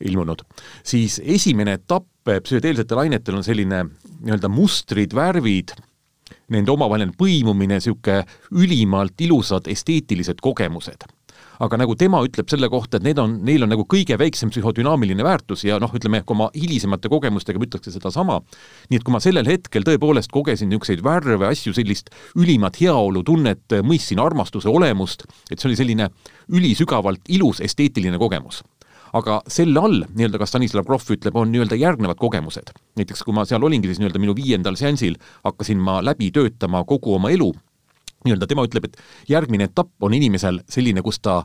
ilmunud, 0.08 0.44
siis 0.84 1.20
esimene 1.24 1.78
etapp 1.80 2.08
psühhedeelsetel 2.32 3.06
ainetel 3.06 3.40
on 3.40 3.46
selline 3.46 3.86
nii-öelda 3.86 4.52
mustrid, 4.52 5.16
värvid 5.18 5.74
nende 6.52 6.72
omavaheline 6.74 7.16
põimumine, 7.18 7.80
niisugune 7.80 8.26
ülimalt 8.52 9.20
ilusad 9.24 9.68
esteetilised 9.72 10.44
kogemused 10.44 11.08
aga 11.62 11.78
nagu 11.82 11.96
tema 12.00 12.22
ütleb 12.26 12.50
selle 12.52 12.70
kohta, 12.72 12.98
et 12.98 13.06
need 13.06 13.20
on, 13.22 13.38
neil 13.46 13.66
on 13.66 13.72
nagu 13.74 13.86
kõige 13.90 14.18
väiksem 14.20 14.52
psühhodünaamiline 14.54 15.26
väärtus 15.26 15.66
ja 15.68 15.78
noh, 15.82 15.94
ütleme, 15.98 16.24
oma 16.32 16.50
hilisemate 16.56 17.12
kogemustega 17.12 17.62
ma 17.62 17.68
ütleks 17.68 17.94
sedasama, 17.94 18.40
nii 18.90 19.02
et 19.02 19.06
kui 19.06 19.14
ma 19.14 19.22
sellel 19.24 19.50
hetkel 19.50 19.86
tõepoolest 19.88 20.34
kogesin 20.34 20.72
niisuguseid 20.72 21.04
värve, 21.06 21.46
asju, 21.52 21.76
sellist 21.78 22.12
ülimat 22.40 22.82
heaolutunnet, 22.82 23.82
mõistsin 23.86 24.22
armastuse 24.24 24.72
olemust, 24.72 25.28
et 25.52 25.60
see 25.60 25.70
oli 25.70 25.80
selline 25.80 26.12
ülisügavalt 26.52 27.30
ilus 27.30 27.62
esteetiline 27.64 28.20
kogemus 28.22 28.64
aga 29.12 29.42
selle 29.52 29.76
all, 29.76 30.06
nii-öelda 30.16 30.40
ka 30.40 30.48
Stanislav 30.48 30.86
Grof 30.88 31.10
ütleb, 31.12 31.36
on 31.36 31.50
nii-öelda 31.52 31.76
järgnevad 31.76 32.16
kogemused. 32.16 32.72
näiteks 32.96 33.26
kui 33.28 33.36
ma 33.36 33.44
seal 33.44 33.64
olingi, 33.64 33.90
siis 33.92 34.00
nii-öelda 34.00 34.22
minu 34.24 34.36
viiendal 34.38 34.78
seansil 34.80 35.18
hakkasin 35.44 35.82
ma 35.84 36.00
läbi 36.00 36.32
töötama 36.32 36.86
kogu 36.88 37.18
oma 37.18 37.34
elu 37.36 37.52
nii-öelda 38.26 38.50
tema 38.50 38.66
ütleb, 38.68 38.90
et 38.90 38.98
järgmine 39.32 39.70
etapp 39.70 40.04
on 40.04 40.14
inimesel 40.18 40.62
selline, 40.70 41.04
kus 41.06 41.22
ta 41.24 41.42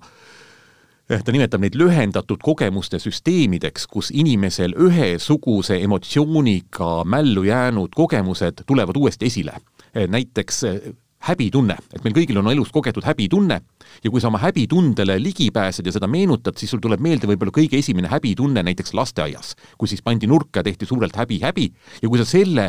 eh, 1.11 1.23
ta 1.23 1.33
nimetab 1.35 1.63
neid 1.63 1.79
lühendatud 1.79 2.43
kogemuste 2.45 3.01
süsteemideks, 3.03 3.89
kus 3.91 4.13
inimesel 4.15 4.77
ühesuguse 4.89 5.81
emotsiooniga 5.87 7.01
mällu 7.05 7.47
jäänud 7.49 7.97
kogemused 7.97 8.67
tulevad 8.67 8.97
uuesti 8.97 9.31
esile. 9.31 9.59
Eh, 9.95 10.09
näiteks 10.09 10.63
eh, 10.65 10.95
häbitunne, 11.27 11.77
et 11.95 12.05
meil 12.05 12.15
kõigil 12.17 12.39
on 12.39 12.51
elus 12.53 12.71
kogetud 12.75 13.05
häbitunne 13.07 13.59
ja 14.05 14.13
kui 14.13 14.23
sa 14.23 14.29
oma 14.31 14.41
häbitundele 14.43 15.17
ligi 15.23 15.49
pääsed 15.55 15.87
ja 15.87 15.95
seda 15.95 16.09
meenutad, 16.11 16.59
siis 16.61 16.71
sul 16.75 16.83
tuleb 16.83 17.03
meelde 17.03 17.29
võib-olla 17.31 17.55
kõige 17.55 17.81
esimene 17.81 18.11
häbitunne 18.13 18.63
näiteks 18.67 18.95
lasteaias, 18.95 19.55
kus 19.79 19.95
siis 19.95 20.05
pandi 20.07 20.29
nurka 20.31 20.61
ja 20.61 20.69
tehti 20.69 20.87
suurelt 20.87 21.17
häbi, 21.17 21.41
häbi 21.43 21.71
ja 22.03 22.11
kui 22.11 22.21
sa 22.21 22.29
selle 22.29 22.69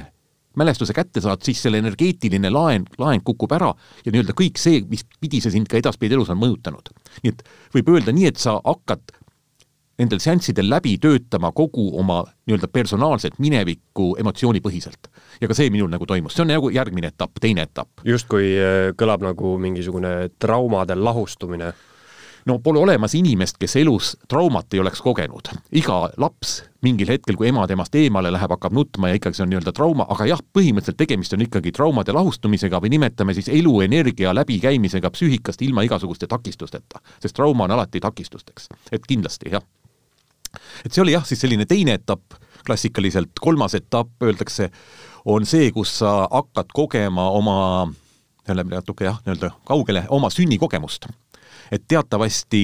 mälestuse 0.57 0.95
kätte 0.95 1.21
saad, 1.23 1.43
siis 1.45 1.61
selle 1.63 1.81
energeetiline 1.83 2.51
laen, 2.53 2.87
laeng 3.01 3.23
kukub 3.25 3.53
ära 3.57 3.69
ja 4.05 4.13
nii-öelda 4.13 4.35
kõik 4.37 4.59
see, 4.61 4.81
mis 4.89 5.05
pidi 5.21 5.41
see 5.43 5.53
sind 5.53 5.69
ka 5.69 5.79
edaspidi 5.79 6.17
elus 6.17 6.31
on 6.33 6.41
mõjutanud. 6.41 6.91
nii 7.23 7.33
et 7.33 7.45
võib 7.75 7.93
öelda 7.95 8.15
nii, 8.15 8.31
et 8.31 8.41
sa 8.41 8.57
hakkad 8.63 9.13
nendel 9.97 10.21
seanssidel 10.21 10.69
läbi 10.69 10.95
töötama 11.01 11.51
kogu 11.55 11.89
oma 11.99 12.21
nii-öelda 12.45 12.69
personaalset 12.73 13.39
minevikku 13.41 14.15
emotsioonipõhiselt. 14.21 15.09
ja 15.41 15.47
ka 15.47 15.57
see 15.57 15.69
minul 15.73 15.89
nagu 15.89 16.05
toimus, 16.05 16.35
see 16.35 16.45
on 16.45 16.53
nagu 16.53 16.69
järgmine 16.73 17.11
etapp, 17.13 17.37
teine 17.41 17.65
etapp. 17.67 18.03
justkui 18.05 18.53
äh, 18.57 18.79
kõlab 18.97 19.25
nagu 19.25 19.57
mingisugune 19.61 20.29
traumade 20.39 20.95
lahustumine 20.95 21.73
no 22.47 22.59
pole 22.63 22.79
olemas 22.79 23.15
inimest, 23.15 23.57
kes 23.59 23.75
elus 23.81 24.15
traumat 24.29 24.73
ei 24.73 24.79
oleks 24.79 25.01
kogenud. 25.03 25.51
iga 25.71 26.09
laps 26.17 26.61
mingil 26.81 27.09
hetkel, 27.09 27.35
kui 27.35 27.49
ema 27.49 27.65
temast 27.67 27.95
eemale 27.95 28.31
läheb, 28.31 28.51
hakkab 28.53 28.75
nutma 28.75 29.09
ja 29.11 29.17
ikkagi 29.17 29.39
see 29.39 29.43
on 29.43 29.51
nii-öelda 29.51 29.73
trauma, 29.75 30.05
aga 30.13 30.27
jah, 30.29 30.41
põhimõtteliselt 30.55 30.99
tegemist 30.99 31.33
on 31.33 31.43
ikkagi 31.43 31.73
traumade 31.75 32.13
lahustumisega 32.15 32.79
või 32.83 32.93
nimetame 32.95 33.35
siis 33.35 33.49
eluenergia 33.51 34.33
läbikäimisega 34.37 35.11
psüühikast 35.11 35.63
ilma 35.65 35.83
igasuguste 35.87 36.29
takistusteta. 36.31 37.01
sest 37.19 37.35
trauma 37.35 37.67
on 37.67 37.75
alati 37.75 37.99
takistusteks, 37.99 38.69
et 38.91 39.07
kindlasti 39.07 39.51
jah. 39.51 39.63
et 40.85 40.93
see 40.93 41.01
oli 41.01 41.17
jah, 41.17 41.25
siis 41.25 41.41
selline 41.41 41.65
teine 41.65 41.97
etapp, 41.99 42.39
klassikaliselt 42.65 43.39
kolmas 43.41 43.75
etapp 43.75 44.23
öeldakse, 44.23 44.71
on 45.25 45.45
see, 45.45 45.71
kus 45.71 45.97
sa 45.99 46.27
hakkad 46.31 46.71
kogema 46.73 47.29
oma 47.29 47.87
jälle 48.47 48.63
natuke 48.63 49.05
jah, 49.05 49.19
nii-öelda 49.25 49.51
kaugele, 49.67 50.05
oma 50.09 50.29
sünnikogemust 50.29 51.09
et 51.71 51.83
teatavasti 51.87 52.61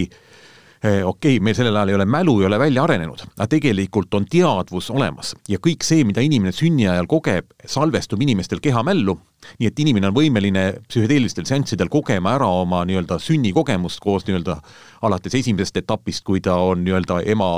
eh, 0.83 1.01
okei 1.05 1.37
okay,, 1.37 1.39
meil 1.43 1.57
sellel 1.57 1.75
ajal 1.79 1.93
ei 1.93 1.97
ole 1.99 2.05
mälu, 2.05 2.39
ei 2.41 2.47
ole 2.49 2.59
välja 2.59 2.83
arenenud, 2.83 3.25
aga 3.35 3.49
tegelikult 3.55 4.13
on 4.13 4.25
teadvus 4.29 4.89
olemas 4.93 5.33
ja 5.49 5.59
kõik 5.63 5.85
see, 5.87 6.05
mida 6.07 6.23
inimene 6.23 6.55
sünniajal 6.55 7.09
kogeb, 7.11 7.51
salvestub 7.65 8.21
inimestel 8.21 8.63
kehamällu, 8.63 9.17
nii 9.59 9.69
et 9.71 9.83
inimene 9.83 10.09
on 10.11 10.17
võimeline 10.17 10.65
psühhedeelilistel 10.87 11.47
seanssidel 11.49 11.91
kogema 11.93 12.37
ära 12.37 12.47
oma 12.63 12.85
nii-öelda 12.87 13.19
sünnikogemust 13.19 14.01
koos 14.03 14.27
nii-öelda 14.27 14.59
alates 15.03 15.35
esimesest 15.41 15.83
etapist, 15.83 16.23
kui 16.27 16.41
ta 16.43 16.57
on 16.63 16.83
nii-öelda 16.87 17.21
ema 17.33 17.53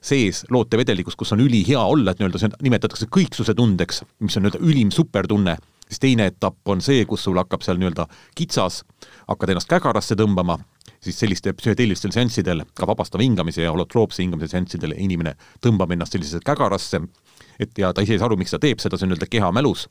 sees 0.00 0.44
lootevedelikus, 0.50 1.16
kus 1.16 1.32
on 1.32 1.40
ülihea 1.44 1.80
olla, 1.80 2.10
et 2.10 2.20
nii-öelda 2.20 2.40
see 2.40 2.54
nimetatakse 2.64 3.08
kõiksuse 3.12 3.54
tundeks, 3.56 4.02
mis 4.24 4.36
on 4.36 4.46
nii-öelda 4.46 4.64
ülim 4.64 4.92
supertunne. 4.94 5.58
Siis 5.90 5.98
teine 5.98 6.28
etapp 6.30 6.68
on 6.70 6.78
see, 6.84 7.02
kus 7.10 7.24
sul 7.26 7.38
hakkab 7.40 7.64
seal 7.66 7.80
nii-öelda 7.80 8.06
kitsas, 8.38 8.84
hakkad 9.30 9.52
ennast 9.54 9.70
kägarasse 9.70 10.16
tõmbama, 10.18 10.58
siis 11.00 11.18
selliste 11.22 11.52
psühhedeelilistel 11.56 12.12
seanssidel, 12.14 12.64
ka 12.74 12.88
vabastava 12.90 13.24
hingamise 13.24 13.64
ja 13.64 13.72
holotroopse 13.72 14.24
hingamise 14.24 14.52
seanssidel 14.54 14.96
inimene 14.98 15.36
tõmbab 15.64 15.94
ennast 15.94 16.16
sellisesse 16.16 16.42
kägarasse, 16.46 17.02
et 17.60 17.78
ja 17.78 17.92
ta 17.94 18.04
ise 18.04 18.16
ei 18.16 18.20
saa 18.22 18.28
aru, 18.30 18.40
miks 18.40 18.54
ta 18.54 18.60
teeb 18.62 18.82
seda, 18.82 18.98
see 18.98 19.06
on 19.06 19.14
nii-öelda 19.14 19.30
kehamälus, 19.30 19.86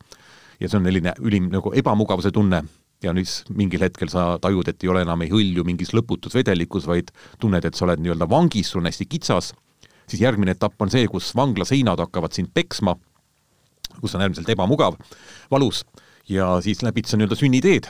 ja 0.60 0.69
see 0.69 0.79
on 0.79 0.89
selline 0.89 1.15
ülim 1.24 1.50
nagu 1.53 1.74
ebamugavuse 1.81 2.34
tunne, 2.36 2.62
ja 3.03 3.15
nüüd 3.15 3.55
mingil 3.55 3.86
hetkel 3.88 4.12
sa 4.12 4.34
tajud, 4.43 4.67
et 4.67 4.84
ei 4.84 4.91
ole 4.91 5.05
enam 5.08 5.24
ei 5.24 5.31
hõlju 5.31 5.63
mingis 5.67 5.96
lõputus 5.96 6.36
vedelikus, 6.36 6.88
vaid 6.89 7.13
tunned, 7.39 7.65
et 7.65 7.79
sa 7.79 7.88
oled 7.88 8.03
nii-öelda 8.03 8.27
vangis, 8.29 8.74
sul 8.74 8.84
on 8.84 8.91
hästi 8.91 9.08
kitsas, 9.08 9.53
siis 10.10 10.25
järgmine 10.25 10.58
etapp 10.58 10.81
on 10.84 10.91
see, 10.91 11.08
kus 11.08 11.31
vangla 11.38 11.67
seinad 11.69 12.03
hakkavad 12.03 12.36
sind 12.36 12.51
peksma 12.53 12.98
kus 14.01 14.15
on 14.15 14.22
äärmiselt 14.22 14.50
ebamugav, 14.50 14.98
valus. 15.51 15.84
Ja 16.29 16.60
siis 16.62 16.84
läbid 16.86 17.10
sa 17.10 17.17
nii-öelda 17.17 17.38
sünniteed. 17.38 17.89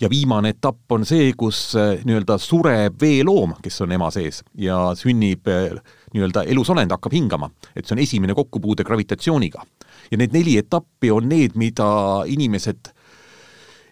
Ja 0.00 0.10
viimane 0.10 0.54
etapp 0.54 0.92
on 0.92 1.06
see, 1.06 1.32
kus 1.38 1.74
äh, 1.78 2.00
nii-öelda 2.04 2.38
sureb 2.42 3.00
veeloom, 3.00 3.56
kes 3.62 3.80
on 3.84 3.94
ema 3.96 4.10
sees 4.14 4.42
ja 4.58 4.78
sünnib 4.98 5.48
äh, 5.50 5.76
nii-öelda 6.14 6.44
elusolend, 6.50 6.94
hakkab 6.94 7.14
hingama. 7.14 7.50
et 7.74 7.86
see 7.86 7.96
on 7.96 8.02
esimene 8.02 8.34
kokkupuude 8.34 8.84
gravitatsiooniga. 8.84 9.64
ja 10.10 10.18
need 10.18 10.32
neli 10.32 10.58
etappi 10.58 11.10
on 11.10 11.28
need, 11.28 11.54
mida 11.54 11.88
inimesed 12.26 12.93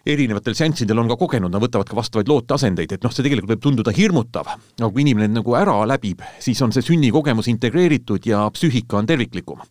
erinevatel 0.05 0.55
seanssidel 0.57 0.99
on 0.99 1.07
ka 1.11 1.17
kogenud, 1.19 1.51
nad 1.51 1.63
võtavad 1.63 1.87
ka 1.87 1.95
vastavaid 1.95 2.27
looteasendeid, 2.27 2.91
et 2.91 3.05
noh, 3.05 3.11
see 3.13 3.23
tegelikult 3.23 3.53
võib 3.53 3.63
tunduda 3.63 3.93
hirmutav, 3.95 4.49
aga 4.51 4.89
kui 4.91 5.03
inimene 5.05 5.29
nagu 5.31 5.55
ära 5.55 5.77
läbib, 5.87 6.23
siis 6.43 6.59
on 6.65 6.73
see 6.75 6.83
sünnikogemus 6.83 7.47
integreeritud 7.51 8.27
ja 8.27 8.43
psüühika 8.53 8.99
on 8.99 9.07
terviklikum. 9.07 9.63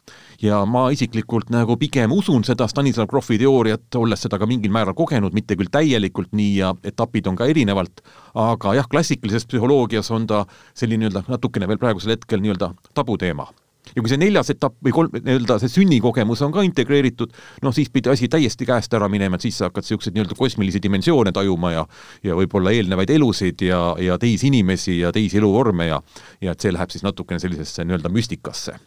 ja 0.43 0.65
ma 0.67 0.89
isiklikult 0.91 1.53
nagu 1.55 1.77
pigem 1.79 2.13
usun 2.13 2.45
seda 2.45 2.67
Stanislav 2.69 3.07
Grofi 3.07 3.39
teooriat, 3.39 3.95
olles 3.95 4.25
seda 4.25 4.39
ka 4.39 4.47
mingil 4.47 4.73
määral 4.73 4.95
kogenud, 4.95 5.35
mitte 5.37 5.57
küll 5.57 5.71
täielikult 5.71 6.33
nii 6.33 6.57
ja 6.57 6.75
etapid 6.85 7.27
on 7.27 7.37
ka 7.37 7.47
erinevalt, 7.47 8.03
aga 8.35 8.75
jah, 8.75 8.89
klassikalises 8.89 9.47
psühholoogias 9.47 10.11
on 10.11 10.27
ta 10.27 10.47
selline 10.75 11.05
nii-öelda 11.05 11.29
natukene 11.29 11.69
veel 11.69 11.79
praegusel 11.79 12.17
hetkel 12.17 12.41
nii-öelda 12.41 12.73
tabuteema 12.95 13.53
ja 13.91 14.03
kui 14.03 14.11
see 14.11 14.21
neljas 14.21 14.53
etapp 14.55 14.77
või 14.85 14.95
kolm, 14.95 15.17
nii-öelda 15.19 15.59
see 15.63 15.73
sünnikogemus 15.73 16.43
on 16.47 16.55
ka 16.55 16.65
integreeritud, 16.67 17.35
noh 17.65 17.75
siis 17.75 17.91
pidi 17.93 18.13
asi 18.13 18.29
täiesti 18.31 18.67
käest 18.69 18.95
ära 18.95 19.09
minema, 19.13 19.37
et 19.37 19.47
siis 19.47 19.59
sa 19.59 19.69
hakkad 19.69 19.87
niisuguseid 19.87 20.17
nii-öelda 20.17 20.39
kosmilisi 20.39 20.83
dimensioone 20.83 21.35
tajuma 21.35 21.75
ja 21.75 21.87
ja 22.23 22.39
võib-olla 22.39 22.73
eelnevaid 22.75 23.11
elusid 23.11 23.67
ja, 23.67 23.83
ja 24.01 24.19
teisi 24.23 24.49
inimesi 24.53 25.01
ja 25.01 25.13
teisi 25.13 25.41
eluvorme 25.43 25.91
ja 25.91 26.01
ja 26.41 26.55
et 26.55 26.63
see 26.63 26.73
läheb 26.73 26.95
siis 26.95 27.05
natukene 27.07 27.43
sellisesse 27.43 27.85
nii-öelda 27.85 28.13
müstikasse. 28.13 28.79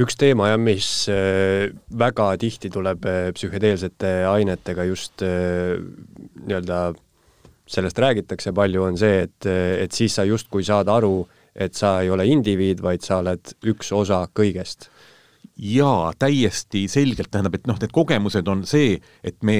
Üks 0.00 0.16
teema 0.20 0.48
jah, 0.48 0.60
mis 0.60 0.88
äh, 1.12 1.68
väga 1.98 2.30
tihti 2.40 2.70
tuleb 2.72 3.04
äh, 3.08 3.30
psühhedeelsete 3.36 4.12
ainetega 4.28 4.86
just 4.88 5.24
äh, 5.24 5.80
nii-öelda 6.46 6.92
sellest 7.72 8.00
räägitakse 8.00 8.52
palju, 8.56 8.82
on 8.84 8.98
see, 9.00 9.22
et, 9.26 9.46
et 9.48 9.92
siis 9.96 10.12
sa 10.18 10.26
justkui 10.28 10.64
saad 10.66 10.90
aru, 10.92 11.22
et 11.54 11.74
sa 11.74 12.00
ei 12.00 12.10
ole 12.10 12.26
indiviid, 12.26 12.82
vaid 12.82 13.04
sa 13.04 13.20
oled 13.22 13.54
üks 13.68 13.92
osa 13.92 14.26
kõigest. 14.34 14.88
jaa, 15.56 16.12
täiesti 16.18 16.86
selgelt, 16.88 17.30
tähendab, 17.30 17.54
et 17.54 17.66
noh, 17.68 17.76
need 17.78 17.92
kogemused 17.92 18.48
on 18.48 18.64
see, 18.66 18.96
et 19.22 19.36
me 19.42 19.58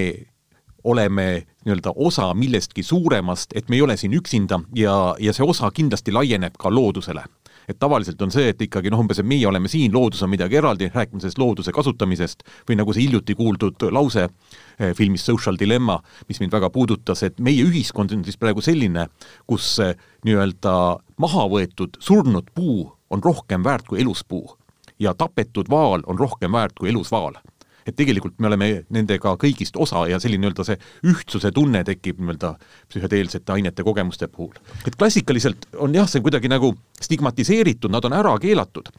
oleme 0.84 1.44
nii-öelda 1.64 1.92
osa 1.94 2.32
millestki 2.34 2.82
suuremast, 2.82 3.52
et 3.54 3.68
me 3.68 3.76
ei 3.76 3.82
ole 3.82 3.96
siin 3.96 4.14
üksinda 4.16 4.58
ja, 4.74 5.14
ja 5.20 5.34
see 5.36 5.46
osa 5.46 5.70
kindlasti 5.70 6.12
laieneb 6.12 6.56
ka 6.58 6.72
loodusele 6.72 7.22
et 7.68 7.78
tavaliselt 7.78 8.22
on 8.22 8.32
see, 8.34 8.48
et 8.52 8.62
ikkagi 8.66 8.90
noh, 8.92 9.02
umbes, 9.02 9.20
et 9.22 9.28
meie 9.28 9.46
oleme 9.48 9.70
siin, 9.70 9.92
loodus 9.94 10.22
on 10.24 10.32
midagi 10.32 10.58
eraldi, 10.60 10.90
räägime 10.94 11.22
sellest 11.22 11.40
looduse 11.40 11.74
kasutamisest, 11.74 12.46
või 12.68 12.78
nagu 12.80 12.94
see 12.94 13.06
hiljuti 13.06 13.36
kuuldud 13.38 13.86
lause 13.94 14.26
eh, 14.28 14.92
filmis 14.98 15.26
Social 15.26 15.58
Dilemma, 15.58 15.98
mis 16.28 16.42
mind 16.42 16.54
väga 16.54 16.72
puudutas, 16.74 17.22
et 17.26 17.38
meie 17.40 17.64
ühiskond 17.66 18.14
on 18.14 18.24
siis 18.26 18.40
praegu 18.40 18.64
selline, 18.64 19.08
kus 19.46 19.74
eh, 19.84 19.94
nii-öelda 20.26 20.74
maha 21.22 21.46
võetud 21.50 22.00
surnud 22.02 22.50
puu 22.54 22.86
on 23.12 23.22
rohkem 23.22 23.64
väärt 23.64 23.86
kui 23.90 24.00
elus 24.00 24.24
puu 24.24 24.56
ja 25.02 25.14
tapetud 25.14 25.70
vaal 25.70 26.04
on 26.06 26.18
rohkem 26.18 26.52
väärt 26.52 26.78
kui 26.78 26.90
elus 26.92 27.10
vaal 27.12 27.36
et 27.86 27.96
tegelikult 27.96 28.38
me 28.38 28.50
oleme 28.50 28.70
nendega 28.94 29.34
kõigist 29.40 29.78
osa 29.80 30.04
ja 30.10 30.20
selline 30.22 30.46
nii-öelda 30.46 30.66
see 30.66 30.78
ühtsuse 31.12 31.52
tunne 31.54 31.84
tekib 31.86 32.20
nii-öelda 32.20 32.54
psühhedeelsete 32.92 33.56
ainete 33.56 33.86
kogemuste 33.86 34.28
puhul. 34.28 34.54
et 34.86 34.96
klassikaliselt 34.96 35.66
on 35.78 35.94
jah, 35.94 36.08
see 36.08 36.22
kuidagi 36.24 36.50
nagu 36.52 36.74
stigmatiseeritud, 37.00 37.90
nad 37.92 38.04
on 38.04 38.18
ära 38.18 38.36
keelatud 38.42 38.90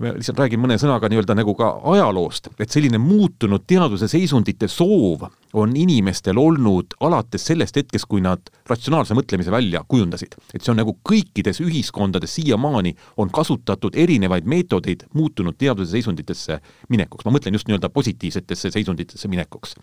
lihtsalt 0.00 0.38
räägin 0.38 0.60
mõne 0.60 0.76
sõnaga 0.76 1.08
nii-öelda 1.08 1.34
nagu 1.38 1.54
ka 1.56 1.70
ajaloost, 1.92 2.50
et 2.60 2.72
selline 2.72 2.98
muutunud 3.00 3.64
teaduse 3.66 4.08
seisundite 4.12 4.68
soov 4.68 5.24
on 5.56 5.72
inimestel 5.76 6.36
olnud 6.36 6.98
alates 7.00 7.46
sellest 7.48 7.78
hetkest, 7.80 8.04
kui 8.10 8.20
nad 8.20 8.50
ratsionaalse 8.68 9.16
mõtlemise 9.16 9.50
välja 9.50 9.80
kujundasid. 9.88 10.36
et 10.54 10.62
see 10.62 10.70
on 10.72 10.76
nagu 10.76 10.96
kõikides 11.08 11.62
ühiskondades 11.64 12.36
siiamaani 12.36 12.94
on 13.16 13.30
kasutatud 13.30 13.96
erinevaid 13.96 14.44
meetodeid 14.44 15.06
muutunud 15.14 15.56
teaduse 15.56 15.90
seisunditesse 15.90 16.60
minekuks, 16.88 17.24
ma 17.24 17.32
mõtlen 17.32 17.56
just 17.56 17.68
nii-öelda 17.68 17.88
positiivsetesse 17.88 18.70
seisunditesse 18.70 19.28
minekuks. 19.28 19.74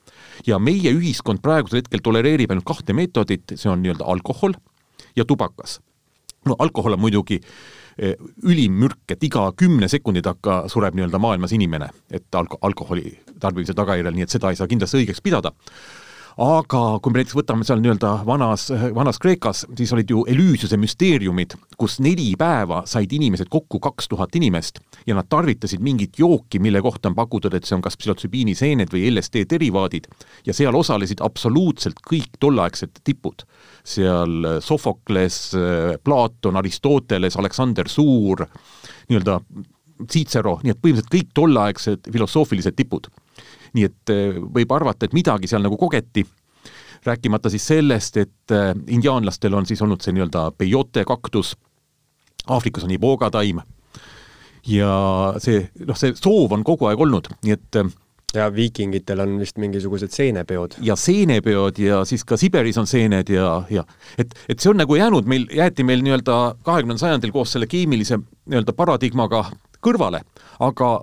ja 0.45 0.59
meie 0.59 0.93
ühiskond 0.93 1.41
praegusel 1.41 1.81
hetkel 1.81 1.99
tolereerib 2.03 2.51
ainult 2.51 2.65
kahte 2.65 2.93
meetodit, 2.93 3.55
see 3.55 3.69
on 3.69 3.81
nii-öelda 3.81 4.05
alkohol 4.05 4.53
ja 5.15 5.25
tubakas. 5.25 5.81
no 6.45 6.55
alkohol 6.59 6.93
on 6.93 6.99
muidugi 6.99 7.41
ülim 7.97 8.79
mürk, 8.83 9.03
et 9.13 9.23
iga 9.23 9.47
kümne 9.57 9.89
sekundi 9.91 10.23
taga 10.25 10.63
sureb 10.71 10.95
nii-öelda 10.97 11.19
maailmas 11.21 11.53
inimene, 11.53 11.91
et 12.11 12.25
alko-, 12.35 12.57
alkoholi 12.61 13.19
tarbimise 13.39 13.75
tagajärjel, 13.77 14.15
nii 14.15 14.25
et 14.25 14.33
seda 14.33 14.49
ei 14.49 14.57
saa 14.59 14.69
kindlasti 14.71 15.03
õigeks 15.03 15.21
pidada 15.23 15.53
aga 16.41 16.81
kui 17.03 17.13
me 17.13 17.19
näiteks 17.19 17.35
võtame 17.37 17.65
seal 17.67 17.81
nii-öelda 17.83 18.11
vanas, 18.25 18.67
vanas 18.95 19.19
Kreekas, 19.21 19.63
siis 19.77 19.93
olid 19.93 20.09
ju 20.09 20.23
Elüüsiuse 20.29 20.77
müsteeriumid, 20.81 21.55
kus 21.77 21.99
neli 22.03 22.31
päeva 22.39 22.81
said 22.89 23.13
inimesed 23.13 23.51
kokku 23.53 23.79
kaks 23.83 24.09
tuhat 24.09 24.35
inimest 24.39 24.81
ja 25.07 25.17
nad 25.17 25.29
tarvitasid 25.29 25.83
mingit 25.83 26.17
jooki, 26.19 26.61
mille 26.63 26.81
kohta 26.81 27.11
on 27.11 27.17
pakutud, 27.17 27.53
et 27.53 27.67
see 27.67 27.77
on 27.77 27.83
kas 27.85 27.97
psühhotsübiini 27.99 28.55
seened 28.57 28.93
või 28.93 29.05
LSD 29.11 29.45
derivaadid 29.53 30.09
ja 30.47 30.55
seal 30.57 30.75
osalesid 30.75 31.21
absoluutselt 31.21 32.01
kõik 32.01 32.39
tolleaegsed 32.39 33.03
tipud. 33.03 33.45
seal 33.83 34.61
Sofokles, 34.61 35.53
Platon, 36.03 36.57
Aristoteles, 36.57 37.37
Aleksander 37.37 37.89
Suur, 37.89 38.45
nii-öelda 39.09 39.39
Cicero, 40.09 40.57
nii 40.63 40.73
et 40.73 40.79
põhimõtteliselt 40.81 41.13
kõik 41.13 41.35
tolleaegsed 41.37 42.09
filosoofilised 42.11 42.75
tipud 42.75 43.11
nii 43.73 43.89
et 43.89 44.13
äh, 44.13 44.39
võib 44.55 44.71
arvata, 44.75 45.05
et 45.05 45.15
midagi 45.17 45.49
seal 45.51 45.63
nagu 45.65 45.77
kogeti, 45.79 46.25
rääkimata 47.03 47.51
siis 47.51 47.67
sellest, 47.67 48.17
et 48.17 48.55
äh, 48.55 48.71
indiaanlastel 48.87 49.53
on 49.53 49.67
siis 49.69 49.81
olnud 49.81 50.03
see 50.03 50.15
nii-öelda 50.15 50.51
peyote 50.57 51.05
kaktus, 51.07 51.55
Aafrikas 52.43 52.83
on 52.83 52.91
iboga 52.91 53.29
taim 53.31 53.61
ja 54.67 54.93
see, 55.43 55.61
noh, 55.87 55.95
see 55.95 56.15
soov 56.17 56.51
on 56.55 56.63
kogu 56.67 56.89
aeg 56.89 56.99
olnud, 57.03 57.29
nii 57.43 57.55
et 57.55 57.79
äh, 57.79 57.91
ja 58.33 58.47
viikingitel 58.53 59.19
on 59.23 59.37
vist 59.39 59.57
mingisugused 59.61 60.11
seenepeod. 60.11 60.77
ja 60.81 60.95
seenepeod 60.95 61.79
ja 61.79 62.03
siis 62.05 62.23
ka 62.25 62.37
Siberis 62.37 62.77
on 62.81 62.87
seened 62.87 63.29
ja, 63.29 63.63
ja 63.69 63.83
et, 64.17 64.33
et 64.49 64.59
see 64.59 64.71
on 64.71 64.79
nagu 64.81 64.95
jäänud 64.95 65.27
meil, 65.29 65.45
jäeti 65.53 65.83
meil 65.83 66.03
nii-öelda 66.05 66.39
kahekümnendal 66.65 67.01
sajandil 67.03 67.33
koos 67.35 67.53
selle 67.53 67.67
keemilise 67.69 68.17
nii-öelda 68.19 68.73
paradigmaga 68.77 69.45
kõrvale, 69.83 70.23
aga 70.63 70.93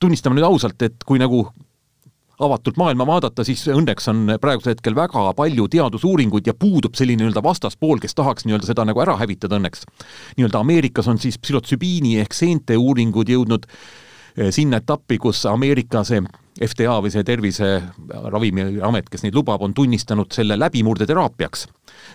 tunnistame 0.00 0.38
nüüd 0.38 0.46
ausalt, 0.46 0.82
et 0.82 1.04
kui 1.04 1.18
nagu 1.20 1.48
avatult 2.38 2.76
maailma 2.78 3.06
vaadata, 3.06 3.44
siis 3.44 3.64
õnneks 3.72 4.08
on 4.12 4.34
praegusel 4.40 4.74
hetkel 4.74 4.96
väga 4.96 5.32
palju 5.36 5.68
teadusuuringuid 5.72 6.46
ja 6.46 6.54
puudub 6.54 6.94
selline 6.98 7.22
nii-öelda 7.22 7.42
vastaspool, 7.44 7.98
kes 8.02 8.14
tahaks 8.18 8.46
nii-öelda 8.46 8.70
seda 8.70 8.86
nagu 8.88 9.02
ära 9.02 9.16
hävitada 9.18 9.58
õnneks. 9.58 9.86
nii-öelda 10.38 10.62
Ameerikas 10.62 11.08
on 11.08 11.18
siis 11.18 11.38
psühhotsübiini 11.38 12.18
ehk 12.22 12.36
seente 12.36 12.76
uuringud 12.76 13.28
jõudnud 13.28 13.66
eh, 13.68 14.52
sinna 14.54 14.82
etappi, 14.82 15.18
kus 15.18 15.44
Ameerika 15.50 16.04
see 16.04 16.22
FDA 16.64 16.98
või 17.02 17.12
see 17.14 17.24
Terviseravimiamet, 17.24 19.08
kes 19.10 19.24
neid 19.24 19.36
lubab, 19.38 19.62
on 19.62 19.74
tunnistanud 19.76 20.32
selle 20.34 20.58
läbimurdeteraapiaks 20.58 21.66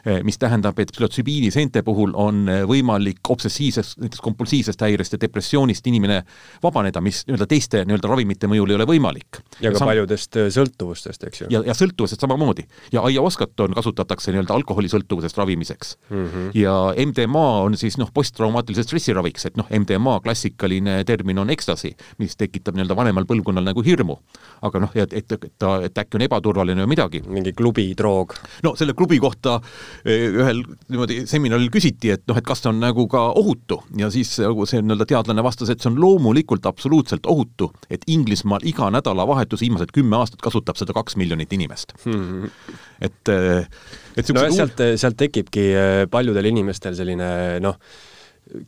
Eh, 0.05 0.19
mis 0.23 0.37
tähendab, 0.39 0.77
et 0.79 0.91
psühhotsübiini 0.91 1.49
seente 1.53 1.83
puhul 1.85 2.13
on 2.19 2.43
eh, 2.51 2.63
võimalik 2.67 3.29
obsessiivsest, 3.33 3.99
näiteks 4.03 4.21
kompulsiivsest 4.23 4.81
häirest 4.83 5.15
ja 5.15 5.19
depressioonist 5.21 5.87
inimene 5.87 6.21
vabaneda, 6.63 7.01
mis 7.03 7.23
nii-öelda 7.27 7.47
teiste 7.49 7.83
nii-öelda 7.87 8.11
ravimite 8.11 8.49
mõjul 8.51 8.73
ei 8.73 8.77
ole 8.79 8.87
võimalik. 8.89 9.39
ja 9.63 9.71
ka 9.71 9.79
Sam 9.79 9.91
paljudest 9.91 10.39
eh, 10.39 10.49
sõltuvustest, 10.53 11.27
eks 11.29 11.43
ju. 11.43 11.49
ja, 11.53 11.63
ja 11.69 11.75
sõltuvusest 11.77 12.23
samamoodi. 12.23 12.65
ja 12.91 13.05
aiaoskat 13.07 13.65
on, 13.65 13.75
kasutatakse 13.77 14.33
nii-öelda 14.33 14.57
alkoholisõltuvusest 14.59 15.39
ravimiseks 15.39 15.95
mm. 16.09 16.25
-hmm. 16.25 16.51
ja 16.59 16.75
MDMA 17.05 17.45
on 17.63 17.77
siis 17.79 17.97
noh, 18.01 18.11
posttraumaatilise 18.13 18.83
stressiraviks, 18.83 19.47
et 19.47 19.57
noh, 19.57 19.69
MDMA 19.71 20.19
klassikaline 20.23 21.03
termin 21.07 21.39
on 21.39 21.49
ekstasi, 21.49 21.95
mis 22.19 22.35
tekitab 22.35 22.75
nii-öelda 22.75 22.95
vanemal 22.95 23.29
põlvkonnal 23.29 23.71
nagu 23.71 23.81
hirmu. 23.81 24.19
Aga 24.63 24.79
noh, 24.79 24.93
et, 24.95 25.13
et, 25.13 25.37
et 25.37 25.51
ta, 25.59 25.75
et 25.83 26.03
äkki 26.03 26.19
on 26.19 26.27
ebaturvaline 26.27 26.85
või 26.85 26.93
midagi. 26.95 27.23
mingi 27.27 27.53
klubidroog. 27.57 28.35
no 28.63 28.75
selle 28.79 28.93
klubi 28.97 29.19
kohta 29.23 29.59
Eh, 30.03 30.25
ühel 30.35 30.61
niimoodi 30.91 31.21
seminaril 31.29 31.69
küsiti, 31.71 32.11
et 32.11 32.23
noh, 32.27 32.37
et 32.39 32.45
kas 32.45 32.59
see 32.63 32.69
on 32.71 32.81
nagu 32.81 33.05
ka 33.11 33.21
ohutu 33.39 33.79
ja 33.99 34.09
siis 34.11 34.33
nagu 34.43 34.65
see 34.69 34.81
nii-öelda 34.83 35.07
teadlane 35.09 35.45
vastas, 35.45 35.71
et 35.71 35.83
see 35.83 35.91
on 35.91 35.99
loomulikult 36.01 36.65
absoluutselt 36.67 37.27
ohutu, 37.31 37.69
et 37.93 38.03
Inglismaal 38.11 38.65
iga 38.67 38.89
nädalavahetus 38.93 39.63
viimased 39.63 39.93
kümme 39.95 40.19
aastat 40.19 40.43
kasutab 40.43 40.79
seda 40.79 40.95
kaks 40.97 41.15
miljonit 41.19 41.53
inimest 41.55 41.95
hmm.. 42.03 42.51
et, 42.99 43.31
eh, 43.31 43.69
et 44.17 44.33
no 44.35 44.43
ja 44.43 44.51
sealt, 44.57 44.83
sealt 44.99 45.19
tekibki 45.19 45.69
eh, 45.71 46.01
paljudel 46.11 46.51
inimestel 46.51 46.97
selline 46.99 47.29
noh, 47.63 47.79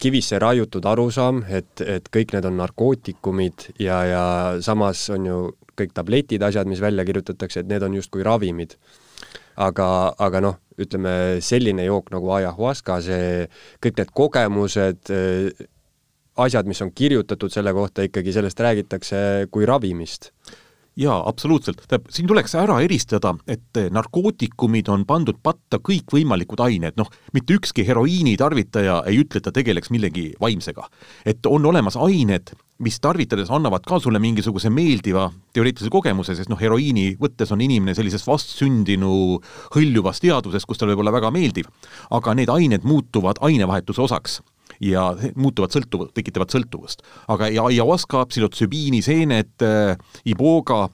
kivisse 0.02 0.40
raiutud 0.42 0.86
arusaam, 0.90 1.44
et, 1.50 1.82
et 1.82 2.10
kõik 2.14 2.34
need 2.36 2.48
on 2.50 2.58
narkootikumid 2.62 3.70
ja, 3.82 4.00
ja 4.10 4.26
samas 4.66 5.06
on 5.14 5.30
ju 5.30 5.40
kõik 5.76 5.96
tabletid, 5.96 6.44
asjad, 6.46 6.70
mis 6.72 6.82
välja 6.82 7.06
kirjutatakse, 7.08 7.62
et 7.62 7.70
need 7.70 7.84
on 7.84 7.98
justkui 7.98 8.24
ravimid. 8.26 8.78
Aga, 9.62 9.88
aga 10.20 10.42
noh, 10.44 10.58
ütleme 10.80 11.38
selline 11.44 11.86
jook 11.86 12.10
nagu 12.12 12.32
ajahuaska, 12.36 13.00
see, 13.04 13.46
kõik 13.84 14.02
need 14.02 14.12
kogemused, 14.16 15.12
äh, 15.16 15.66
asjad, 16.44 16.68
mis 16.68 16.82
on 16.84 16.92
kirjutatud 16.92 17.54
selle 17.54 17.72
kohta, 17.76 18.04
ikkagi 18.04 18.34
sellest 18.36 18.60
räägitakse 18.60 19.20
kui 19.52 19.68
ravimist 19.68 20.32
jaa, 20.96 21.18
absoluutselt. 21.30 21.82
tähendab, 21.88 22.12
siin 22.14 22.28
tuleks 22.28 22.56
ära 22.60 22.78
eristada, 22.84 23.34
et 23.48 23.80
narkootikumid 23.92 24.90
on 24.94 25.06
pandud 25.08 25.40
patta 25.44 25.80
kõikvõimalikud 25.84 26.62
ained, 26.64 26.96
noh, 27.00 27.10
mitte 27.36 27.58
ükski 27.60 27.86
heroiini 27.88 28.38
tarvitaja 28.40 29.02
ei 29.10 29.20
ütle, 29.24 29.42
et 29.42 29.48
ta 29.48 29.52
tegeleks 29.56 29.92
millegi 29.92 30.32
vaimsega. 30.42 30.88
et 31.26 31.46
on 31.46 31.66
olemas 31.66 31.98
ained, 31.98 32.54
mis 32.80 33.00
tarvitades 33.00 33.52
annavad 33.52 33.84
ka 33.88 34.00
sulle 34.00 34.20
mingisuguse 34.20 34.70
meeldiva 34.70 35.30
teoreetilise 35.54 35.92
kogemuse, 35.92 36.36
sest 36.36 36.50
noh, 36.50 36.60
heroiini 36.60 37.16
võttes 37.20 37.52
on 37.52 37.62
inimene 37.62 37.96
sellises 37.96 38.26
vastsündinu 38.28 39.40
hõljuvas 39.76 40.20
teadvuses, 40.20 40.66
kus 40.66 40.78
tal 40.78 40.92
võib 40.92 41.04
olla 41.04 41.16
väga 41.16 41.32
meeldiv. 41.32 41.66
aga 42.12 42.34
need 42.34 42.50
ained 42.50 42.84
muutuvad 42.84 43.40
ainevahetuse 43.42 44.02
osaks 44.02 44.42
ja 44.84 45.08
muutuvad 45.36 45.74
sõltuv-, 45.76 46.10
tekitavad 46.14 46.52
sõltuvust. 46.54 47.06
aga 47.28 47.50
ja 47.54 47.66
ayahuasca, 47.70 48.26
psühhotsübiini 48.32 49.02
seened, 49.06 49.56
äh, 49.62 49.98
iboga, 50.26 50.90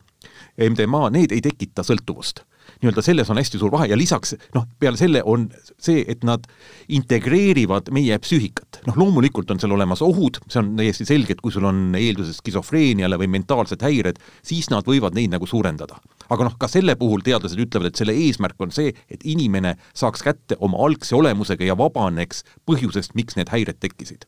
MDMA, 0.58 1.10
need 1.10 1.32
ei 1.32 1.42
tekita 1.42 1.84
sõltuvust 1.86 2.46
nii-öelda 2.82 3.04
selles 3.06 3.30
on 3.30 3.38
hästi 3.38 3.60
suur 3.62 3.72
vahe 3.74 3.88
ja 3.92 3.98
lisaks 3.98 4.34
noh, 4.56 4.66
peale 4.82 4.98
selle 4.98 5.22
on 5.28 5.46
see, 5.78 6.02
et 6.10 6.24
nad 6.26 6.48
integreerivad 6.90 7.92
meie 7.94 8.18
psüühikat. 8.22 8.82
noh, 8.88 8.98
loomulikult 8.98 9.52
on 9.54 9.62
seal 9.62 9.76
olemas 9.76 10.02
ohud, 10.06 10.40
see 10.50 10.62
on 10.64 10.74
täiesti 10.80 11.06
selge, 11.06 11.36
et 11.36 11.44
kui 11.44 11.54
sul 11.54 11.68
on 11.70 11.96
eelduses 11.98 12.42
skisofreeniale 12.42 13.20
või 13.22 13.30
mentaalsed 13.38 13.86
häired, 13.86 14.22
siis 14.46 14.72
nad 14.74 14.88
võivad 14.88 15.18
neid 15.18 15.34
nagu 15.34 15.48
suurendada. 15.50 16.00
aga 16.30 16.48
noh, 16.48 16.58
ka 16.58 16.70
selle 16.72 16.96
puhul 16.98 17.22
teadlased 17.26 17.60
ütlevad, 17.60 17.92
et 17.92 18.02
selle 18.02 18.16
eesmärk 18.18 18.62
on 18.62 18.74
see, 18.74 18.96
et 19.10 19.26
inimene 19.26 19.76
saaks 19.94 20.26
kätte 20.26 20.58
oma 20.60 20.82
algse 20.86 21.16
olemusega 21.16 21.68
ja 21.68 21.78
vabaneks 21.78 22.44
põhjusest, 22.66 23.14
miks 23.16 23.38
need 23.38 23.54
häired 23.54 23.78
tekkisid. 23.80 24.26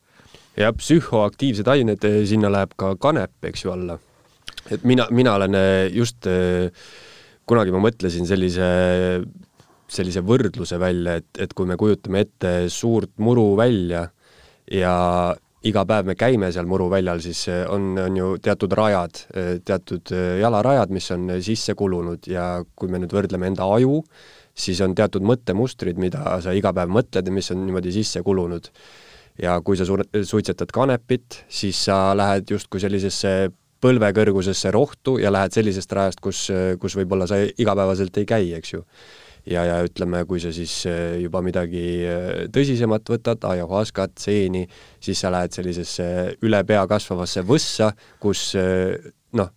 ja 0.58 0.70
psühhoaktiivsed 0.78 1.68
ained, 1.68 2.06
sinna 2.30 2.54
läheb 2.54 2.78
ka 2.78 2.94
kanep, 3.02 3.34
eks 3.42 3.66
ju, 3.66 3.74
alla. 3.74 3.98
et 4.70 4.84
mina, 4.84 5.08
mina 5.10 5.34
olen 5.40 5.58
just 5.92 6.28
äh, 6.28 6.70
kunagi 7.50 7.74
ma 7.76 7.82
mõtlesin 7.84 8.28
sellise, 8.28 8.68
sellise 9.92 10.24
võrdluse 10.26 10.80
välja, 10.82 11.18
et, 11.22 11.30
et 11.46 11.54
kui 11.54 11.70
me 11.70 11.78
kujutame 11.80 12.24
ette 12.26 12.54
suurt 12.72 13.12
muruvälja 13.24 14.08
ja 14.72 14.94
iga 15.64 15.84
päev 15.88 16.10
me 16.10 16.16
käime 16.20 16.50
seal 16.52 16.68
muruväljal, 16.68 17.22
siis 17.24 17.46
on, 17.72 17.94
on 18.04 18.18
ju 18.20 18.30
teatud 18.44 18.74
rajad, 18.76 19.22
teatud 19.66 20.12
jalarajad, 20.42 20.92
mis 20.92 21.08
on 21.16 21.32
sisse 21.44 21.76
kulunud 21.80 22.28
ja 22.28 22.48
kui 22.76 22.92
me 22.92 23.00
nüüd 23.00 23.16
võrdleme 23.16 23.48
enda 23.52 23.68
aju, 23.78 24.02
siis 24.54 24.82
on 24.84 24.96
teatud 24.96 25.24
mõttemustrid, 25.26 26.00
mida 26.02 26.38
sa 26.44 26.54
iga 26.56 26.74
päev 26.76 26.92
mõtled 26.92 27.30
ja 27.30 27.36
mis 27.36 27.52
on 27.56 27.64
niimoodi 27.66 27.96
sisse 27.96 28.24
kulunud. 28.26 28.70
ja 29.42 29.56
kui 29.66 29.78
sa 29.78 29.86
suitsetad 29.88 30.70
kanepit, 30.70 31.40
siis 31.50 31.80
sa 31.86 32.14
lähed 32.14 32.52
justkui 32.52 32.80
sellisesse 32.80 33.50
põlvekõrgusesse 33.84 34.72
rohtu 34.74 35.18
ja 35.22 35.32
lähed 35.34 35.56
sellisest 35.56 35.92
rajast, 35.96 36.22
kus, 36.24 36.48
kus 36.80 36.96
võib-olla 37.00 37.28
sa 37.30 37.40
igapäevaselt 37.44 38.18
ei 38.22 38.28
käi, 38.30 38.54
eks 38.60 38.76
ju. 38.76 38.84
ja, 39.50 39.66
ja 39.68 39.80
ütleme, 39.84 40.24
kui 40.28 40.40
sa 40.40 40.54
siis 40.56 40.76
eh, 40.88 41.18
juba 41.24 41.42
midagi 41.44 41.84
eh, 42.08 42.30
tõsisemat 42.54 43.10
võtad, 43.12 43.44
ajahuaskat, 43.50 44.16
seeni, 44.24 44.64
siis 45.04 45.20
sa 45.20 45.32
lähed 45.34 45.56
sellisesse 45.56 46.06
üle 46.48 46.64
pea 46.64 46.86
kasvavasse 46.88 47.44
võssa, 47.48 47.92
kus 48.24 48.54
eh, 48.60 49.12
noh, 49.36 49.52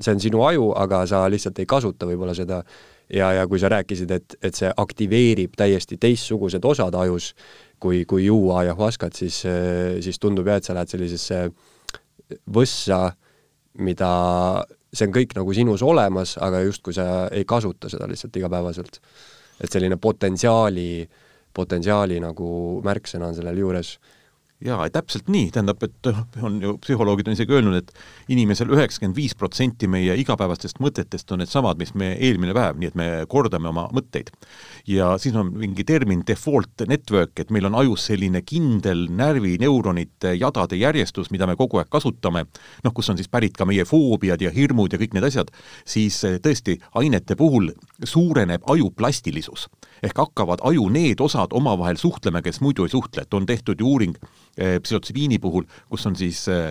see 0.00 0.16
on 0.16 0.24
sinu 0.26 0.42
aju, 0.48 0.72
aga 0.82 1.04
sa 1.06 1.22
lihtsalt 1.30 1.62
ei 1.62 1.70
kasuta 1.70 2.10
võib-olla 2.10 2.34
seda 2.34 2.64
ja, 3.06 3.30
ja 3.38 3.46
kui 3.46 3.62
sa 3.62 3.70
rääkisid, 3.70 4.10
et, 4.10 4.38
et 4.42 4.58
see 4.58 4.72
aktiveerib 4.82 5.54
täiesti 5.56 6.00
teistsugused 6.02 6.64
osad 6.66 6.96
ajus, 6.98 7.34
kui, 7.78 8.02
kui 8.08 8.26
juua 8.26 8.64
ajahuaskat, 8.64 9.14
siis, 9.14 9.44
siis 10.02 10.18
tundub 10.18 10.48
jah, 10.48 10.58
et 10.58 10.66
sa 10.66 10.74
lähed 10.74 10.90
sellisesse 10.90 11.44
võssa, 12.50 13.12
mida, 13.78 14.10
see 14.94 15.08
on 15.08 15.14
kõik 15.14 15.34
nagu 15.38 15.54
sinus 15.56 15.82
olemas, 15.82 16.36
aga 16.42 16.62
justkui 16.64 16.94
sa 16.94 17.26
ei 17.34 17.46
kasuta 17.48 17.90
seda 17.90 18.08
lihtsalt 18.10 18.36
igapäevaselt. 18.36 19.00
et 19.60 19.70
selline 19.70 19.96
potentsiaali, 19.96 21.08
potentsiaali 21.54 22.18
nagu 22.20 22.80
märksõna 22.82 23.28
on 23.30 23.36
sellel 23.36 23.58
juures 23.58 23.98
jaa, 24.64 24.86
täpselt 24.92 25.28
nii, 25.32 25.50
tähendab, 25.52 25.82
et 25.84 26.08
noh, 26.08 26.20
on 26.46 26.56
ju, 26.62 26.74
psühholoogid 26.82 27.28
on 27.28 27.36
isegi 27.36 27.52
öelnud, 27.56 27.76
et 27.82 28.32
inimesel 28.32 28.72
üheksakümmend 28.72 29.16
viis 29.18 29.34
protsenti 29.36 29.88
meie 29.90 30.16
igapäevastest 30.20 30.80
mõtetest 30.82 31.32
on 31.34 31.42
needsamad, 31.42 31.78
mis 31.80 31.92
me 31.98 32.14
eelmine 32.14 32.54
päev, 32.56 32.78
nii 32.80 32.90
et 32.92 32.98
me 32.98 33.08
kordame 33.30 33.68
oma 33.70 33.86
mõtteid. 33.94 34.32
ja 34.88 35.14
siis 35.20 35.36
on 35.36 35.52
mingi 35.58 35.84
termin 35.84 36.22
default 36.26 36.86
network, 36.88 37.38
et 37.40 37.52
meil 37.54 37.68
on 37.68 37.76
ajus 37.82 38.08
selline 38.10 38.42
kindel 38.42 39.06
närvineuronite 39.12 40.34
jadade 40.38 40.78
järjestus, 40.80 41.30
mida 41.30 41.46
me 41.46 41.56
kogu 41.60 41.80
aeg 41.80 41.90
kasutame, 41.92 42.46
noh, 42.84 42.94
kus 42.96 43.10
on 43.12 43.20
siis 43.20 43.28
pärit 43.28 43.56
ka 43.56 43.68
meie 43.68 43.84
foobiad 43.84 44.42
ja 44.42 44.52
hirmud 44.54 44.92
ja 44.92 45.00
kõik 45.00 45.16
need 45.16 45.28
asjad, 45.28 45.52
siis 45.84 46.22
eh, 46.24 46.38
tõesti, 46.40 46.78
ainete 46.96 47.36
puhul 47.36 47.72
suureneb 48.04 48.64
aju 48.70 48.90
plastilisus. 48.96 49.68
Ehk 50.04 50.18
hakkavad 50.20 50.62
aju 50.68 50.88
need 50.92 51.20
osad 51.24 51.56
omavahel 51.56 51.96
suhtlema, 51.96 52.42
kes 52.44 52.60
muidu 52.60 52.84
ei 52.84 52.92
suhtle, 52.92 53.24
et 53.24 53.34
on 53.34 53.46
tehtud 53.48 53.80
ju 53.80 53.88
uuring 53.88 54.16
Eh, 54.54 54.78
psühhotsüviini 54.78 55.40
puhul, 55.42 55.64
kus 55.90 56.06
on 56.06 56.14
siis 56.14 56.44
eh, 56.48 56.70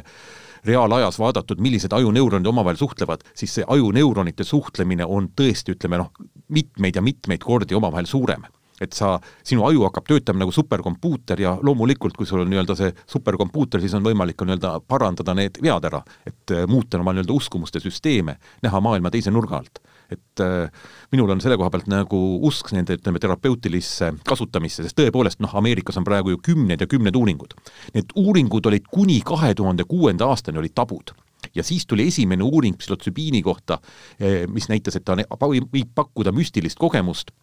reaalajas 0.63 1.17
vaadatud, 1.19 1.59
millised 1.59 1.91
ajuneuronid 1.91 2.47
omavahel 2.47 2.77
suhtlevad, 2.79 3.25
siis 3.35 3.57
see 3.57 3.65
ajuneuronite 3.67 4.45
suhtlemine 4.47 5.03
on 5.03 5.27
tõesti, 5.35 5.75
ütleme 5.75 5.99
noh, 5.99 6.13
mitmeid 6.47 6.95
ja 6.95 7.03
mitmeid 7.03 7.43
kordi 7.43 7.75
omavahel 7.75 8.07
suurem. 8.07 8.45
Et 8.81 8.95
sa, 8.95 9.17
sinu 9.43 9.65
aju 9.67 9.83
hakkab 9.89 10.07
töötama 10.07 10.45
nagu 10.45 10.55
superkompuuter 10.55 11.43
ja 11.43 11.57
loomulikult, 11.59 12.15
kui 12.15 12.27
sul 12.27 12.45
on 12.45 12.49
nii-öelda 12.53 12.77
see 12.79 12.95
superkompuuter, 13.03 13.83
siis 13.83 13.97
on 13.99 14.07
võimalik 14.07 14.39
ka 14.39 14.47
nii-öelda 14.47 14.77
parandada 14.87 15.35
need 15.35 15.59
vead 15.59 15.91
ära, 15.91 15.99
et 16.23 16.55
eh, 16.55 16.63
muuta 16.71 17.03
oma 17.03 17.11
nii-öelda 17.17 17.35
uskumuste 17.35 17.83
süsteeme, 17.83 18.39
näha 18.63 18.79
maailma 18.79 19.11
teise 19.11 19.35
nurga 19.35 19.59
alt 19.59 19.83
et 20.13 20.43
äh, 20.43 20.87
minul 21.13 21.33
on 21.33 21.41
selle 21.43 21.57
koha 21.59 21.71
pealt 21.73 21.89
nagu 21.91 22.21
usk 22.47 22.71
nende, 22.75 22.97
ütleme, 22.99 23.21
terapeutilisse 23.21 24.13
kasutamisse, 24.27 24.85
sest 24.85 24.97
tõepoolest 24.99 25.43
noh, 25.43 25.53
Ameerikas 25.59 25.99
on 25.99 26.07
praegu 26.07 26.35
ju 26.35 26.41
kümned 26.51 26.81
ja 26.81 26.89
kümned 26.89 27.17
uuringud. 27.19 27.55
Need 27.97 28.15
uuringud 28.19 28.71
olid 28.71 28.89
kuni 28.91 29.19
kahe 29.25 29.53
tuhande 29.57 29.87
kuuenda 29.89 30.29
aastani 30.31 30.61
olid 30.61 30.75
tabud. 30.75 31.13
Ja 31.55 31.63
siis 31.63 31.85
tuli 31.85 32.07
esimene 32.07 32.43
uuring 32.43 32.77
psühhotsübiini 32.79 33.43
kohta, 33.43 33.79
eh, 34.19 34.47
mis 34.47 34.69
näitas, 34.71 34.95
et 34.95 35.05
ta 35.05 35.15
võib 35.15 35.95
pakkuda 35.95 36.31
müstilist 36.31 36.79
kogemust. 36.79 37.33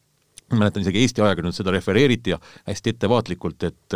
Ma 0.51 0.65
mäletan 0.65 0.83
isegi 0.83 0.99
Eesti 0.99 1.23
ajakirjanduses 1.23 1.63
seda 1.63 1.71
refereeriti 1.71 2.33
ja 2.33 2.39
hästi 2.67 2.91
ettevaatlikult, 2.91 3.63
et 3.69 3.95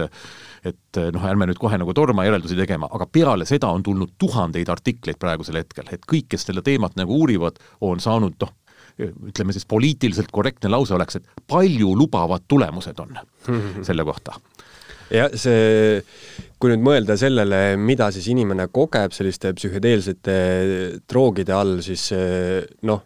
et 0.65 0.99
noh, 1.13 1.25
ärme 1.27 1.49
nüüd 1.51 1.59
kohe 1.59 1.79
nagu 1.81 1.93
torma 1.97 2.25
järeldusi 2.25 2.55
tegema, 2.57 2.87
aga 2.95 3.09
peale 3.11 3.47
seda 3.49 3.73
on 3.75 3.83
tulnud 3.83 4.15
tuhandeid 4.19 4.71
artikleid 4.71 5.19
praegusel 5.19 5.59
hetkel, 5.59 5.89
et 5.91 6.07
kõik, 6.07 6.29
kes 6.31 6.47
seda 6.47 6.63
teemat 6.63 6.95
nagu 6.97 7.19
uurivad, 7.25 7.59
on 7.81 8.01
saanud 8.01 8.39
noh, 8.41 8.55
ütleme 9.01 9.55
siis 9.55 9.67
poliitiliselt 9.67 10.31
korrektne 10.33 10.71
lause 10.71 10.95
oleks, 10.95 11.19
et 11.19 11.47
palju 11.51 11.95
lubavad 11.99 12.45
tulemused 12.49 13.01
on 13.03 13.17
selle 13.87 14.07
kohta 14.07 14.37
jah, 15.13 15.33
see, 15.37 16.03
kui 16.59 16.73
nüüd 16.73 16.85
mõelda 16.85 17.17
sellele, 17.21 17.63
mida 17.81 18.11
siis 18.15 18.29
inimene 18.33 18.69
kogeb 18.73 19.15
selliste 19.15 19.53
psühhedeelsete 19.57 20.37
droogide 21.11 21.57
all, 21.57 21.79
siis 21.85 22.09
noh, 22.89 23.03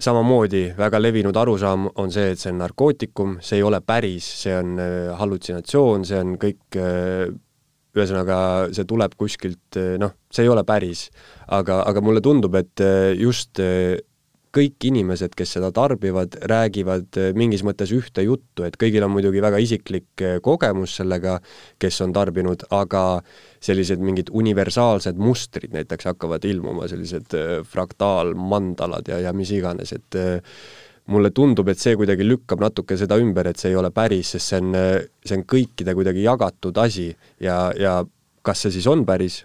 samamoodi 0.00 0.70
väga 0.78 1.00
levinud 1.00 1.36
arusaam 1.36 1.88
on 2.00 2.12
see, 2.12 2.32
et 2.32 2.40
see 2.40 2.52
on 2.52 2.60
narkootikum, 2.62 3.38
see 3.44 3.60
ei 3.60 3.66
ole 3.66 3.82
päris, 3.84 4.26
see 4.44 4.56
on 4.56 4.80
äh, 4.80 5.12
hallutsinatsioon, 5.18 6.06
see 6.08 6.20
on 6.24 6.36
kõik 6.40 6.80
äh, 6.80 7.30
ühesõnaga, 7.96 8.38
see 8.76 8.86
tuleb 8.86 9.16
kuskilt, 9.18 9.76
noh, 9.98 10.14
see 10.30 10.44
ei 10.46 10.50
ole 10.52 10.62
päris. 10.62 11.08
aga, 11.50 11.80
aga 11.90 12.00
mulle 12.00 12.20
tundub, 12.22 12.54
et 12.54 12.78
just 13.18 13.58
kõik 14.54 14.86
inimesed, 14.88 15.34
kes 15.38 15.54
seda 15.56 15.70
tarbivad, 15.74 16.34
räägivad 16.50 17.18
eh, 17.20 17.30
mingis 17.38 17.62
mõttes 17.66 17.92
ühte 17.94 18.24
juttu, 18.26 18.64
et 18.66 18.76
kõigil 18.80 19.04
on 19.06 19.12
muidugi 19.14 19.42
väga 19.42 19.60
isiklik 19.62 20.24
eh, 20.26 20.38
kogemus 20.42 20.96
sellega, 20.98 21.38
kes 21.80 22.00
on 22.06 22.14
tarbinud, 22.16 22.66
aga 22.74 23.04
sellised 23.62 24.02
mingid 24.02 24.32
universaalsed 24.34 25.18
mustrid 25.20 25.74
näiteks 25.76 26.10
hakkavad 26.10 26.46
ilmuma, 26.50 26.88
sellised 26.90 27.36
eh, 27.38 27.56
fraktaalmandalad 27.66 29.10
ja, 29.12 29.20
ja 29.28 29.34
mis 29.36 29.52
iganes, 29.54 29.94
et 29.94 30.18
mulle 31.10 31.30
tundub, 31.34 31.68
et 31.70 31.78
see 31.78 31.96
kuidagi 31.98 32.26
lükkab 32.26 32.62
natuke 32.62 32.98
seda 32.98 33.18
ümber, 33.22 33.50
et 33.50 33.58
see 33.58 33.72
ei 33.72 33.78
ole 33.78 33.90
päris, 33.94 34.34
sest 34.34 34.52
see 34.52 34.62
on, 34.62 34.74
see 35.26 35.38
on 35.38 35.46
kõikide 35.48 35.94
kuidagi 35.98 36.26
jagatud 36.26 36.78
asi 36.82 37.08
ja, 37.42 37.62
ja 37.78 38.00
kas 38.46 38.66
see 38.66 38.74
siis 38.78 38.86
on 38.90 39.02
päris, 39.06 39.44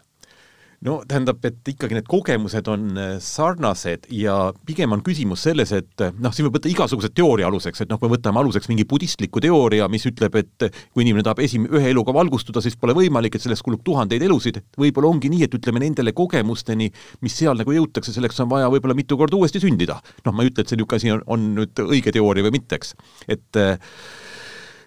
no 0.86 0.98
tähendab, 1.08 1.44
et 1.48 1.70
ikkagi 1.72 1.98
need 1.98 2.08
kogemused 2.10 2.68
on 2.72 3.00
äh, 3.00 3.14
sarnased 3.24 4.08
ja 4.14 4.36
pigem 4.68 4.94
on 4.96 5.04
küsimus 5.06 5.46
selles, 5.48 5.72
et 5.76 6.04
äh, 6.04 6.14
noh, 6.22 6.34
siin 6.36 6.48
võib 6.48 6.58
võtta 6.60 6.72
igasugused 6.72 7.16
teooria 7.16 7.48
aluseks, 7.50 7.84
et 7.84 7.92
noh, 7.92 8.00
kui 8.02 8.10
me 8.10 8.18
võtame 8.18 8.42
aluseks 8.42 8.70
mingi 8.72 8.86
budistliku 8.90 9.42
teooria, 9.44 9.88
mis 9.92 10.06
ütleb, 10.10 10.36
et 10.42 10.68
äh, 10.68 10.84
kui 10.94 11.06
inimene 11.06 11.26
tahab 11.26 11.42
esim-, 11.46 11.68
ühe 11.72 11.94
eluga 11.94 12.14
valgustuda, 12.16 12.64
siis 12.64 12.78
pole 12.80 12.96
võimalik, 12.98 13.38
et 13.38 13.46
sellest 13.46 13.66
kulub 13.66 13.84
tuhandeid 13.88 14.26
elusid, 14.28 14.62
et 14.62 14.82
võib-olla 14.82 15.14
ongi 15.14 15.32
nii, 15.34 15.46
et 15.48 15.58
ütleme 15.58 15.82
nendele 15.84 16.16
kogemusteni, 16.18 16.92
mis 17.26 17.40
seal 17.40 17.58
nagu 17.60 17.76
jõutakse, 17.76 18.14
selleks 18.16 18.44
on 18.44 18.52
vaja 18.52 18.70
võib-olla 18.74 18.98
mitu 18.98 19.18
korda 19.20 19.40
uuesti 19.40 19.64
sündida. 19.64 20.02
noh, 20.26 20.36
ma 20.36 20.44
ei 20.44 20.52
ütle, 20.52 20.66
et 20.66 20.72
see 20.72 20.80
niisugune 20.80 21.02
asi 21.02 21.16
on, 21.16 21.26
on 21.32 21.50
nüüd 21.62 21.86
õige 21.88 22.14
teooria 22.16 22.46
või 22.46 22.58
mitte, 22.60 22.80
eks. 22.80 22.96
et 23.32 23.64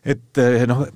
et 0.08 0.40
noh, 0.70 0.86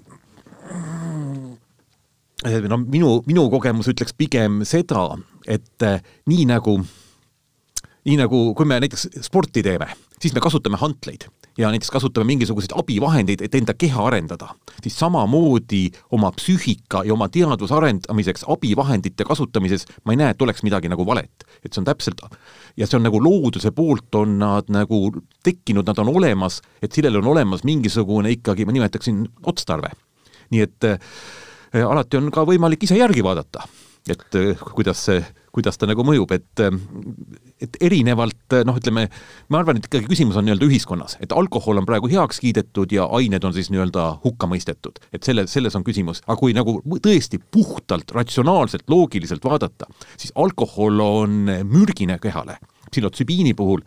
no 2.44 2.81
minu, 2.83 3.16
minu 3.28 3.46
kogemus 3.52 3.90
ütleks 3.92 4.16
pigem 4.18 4.62
seda, 4.68 5.05
et 5.46 5.87
eh, 5.87 6.00
nii 6.31 6.46
nagu, 6.50 6.78
nii 8.09 8.18
nagu 8.20 8.42
kui 8.59 8.68
me 8.68 8.81
näiteks 8.83 9.09
sporti 9.28 9.62
teeme, 9.64 9.92
siis 10.22 10.35
me 10.35 10.42
kasutame 10.42 10.81
hantleid 10.81 11.28
ja 11.59 11.68
näiteks 11.68 11.90
kasutame 11.92 12.24
mingisuguseid 12.24 12.72
abivahendeid, 12.81 13.42
et 13.44 13.55
enda 13.55 13.74
keha 13.76 14.07
arendada, 14.09 14.55
siis 14.83 14.96
samamoodi 14.98 15.83
oma 16.16 16.31
psüühika 16.33 17.02
ja 17.05 17.12
oma 17.12 17.28
teadvuse 17.28 17.76
arendamiseks 17.76 18.46
abivahendite 18.48 19.26
kasutamises 19.28 19.85
ma 20.05 20.14
ei 20.14 20.20
näe, 20.22 20.33
et 20.33 20.42
oleks 20.42 20.64
midagi 20.64 20.88
nagu 20.88 21.07
valet. 21.07 21.44
et 21.64 21.72
see 21.72 21.83
on 21.83 21.87
täpselt, 21.87 22.24
ja 22.76 22.88
see 22.88 22.96
on 22.96 23.07
nagu 23.07 23.20
looduse 23.22 23.70
poolt 23.76 24.14
on 24.18 24.38
nad 24.40 24.72
nagu 24.72 25.05
tekkinud, 25.44 25.87
nad 25.87 25.98
on 25.98 26.09
olemas, 26.16 26.62
et 26.83 26.92
sellel 26.92 27.20
on 27.20 27.31
olemas 27.37 27.64
mingisugune 27.68 28.33
ikkagi, 28.33 28.64
ma 28.64 28.72
nimetaksin, 28.72 29.26
otstarve. 29.46 29.92
nii 30.50 30.61
et 30.64 30.85
äh, 30.88 30.98
alati 31.80 32.20
on 32.20 32.30
ka 32.35 32.44
võimalik 32.48 32.85
ise 32.85 32.98
järgi 32.98 33.24
vaadata, 33.24 33.64
et 34.11 34.37
eh, 34.38 34.66
kuidas 34.76 35.06
see, 35.08 35.22
kuidas 35.52 35.78
ta 35.78 35.88
nagu 35.88 36.04
mõjub, 36.06 36.32
et 36.37 36.64
eh, 36.64 36.76
et 37.62 37.76
erinevalt 37.87 38.56
noh, 38.66 38.74
ütleme, 38.80 39.04
ma 39.54 39.61
arvan, 39.61 39.78
et 39.78 39.87
ikkagi 39.87 40.08
küsimus 40.11 40.35
on 40.35 40.48
nii-öelda 40.48 40.66
ühiskonnas, 40.66 41.14
et 41.22 41.30
alkohol 41.30 41.78
on 41.78 41.87
praegu 41.87 42.11
heaks 42.11 42.42
kiidetud 42.42 42.90
ja 42.90 43.06
ained 43.14 43.44
on 43.46 43.54
siis 43.54 43.70
nii-öelda 43.70 44.08
hukka 44.24 44.48
mõistetud. 44.50 44.98
et 45.14 45.22
selle, 45.22 45.46
selles 45.46 45.76
on 45.78 45.87
küsimus, 45.87 46.24
aga 46.26 46.38
kui 46.40 46.56
nagu 46.58 46.80
tõesti 47.04 47.38
puhtalt 47.38 48.11
ratsionaalselt, 48.11 48.88
loogiliselt 48.90 49.44
vaadata, 49.46 49.87
siis 50.16 50.35
alkohol 50.35 51.00
on 51.06 51.46
mürgine 51.62 52.18
kehale 52.18 52.58
psühhotsübiini 52.92 53.55
puhul 53.57 53.81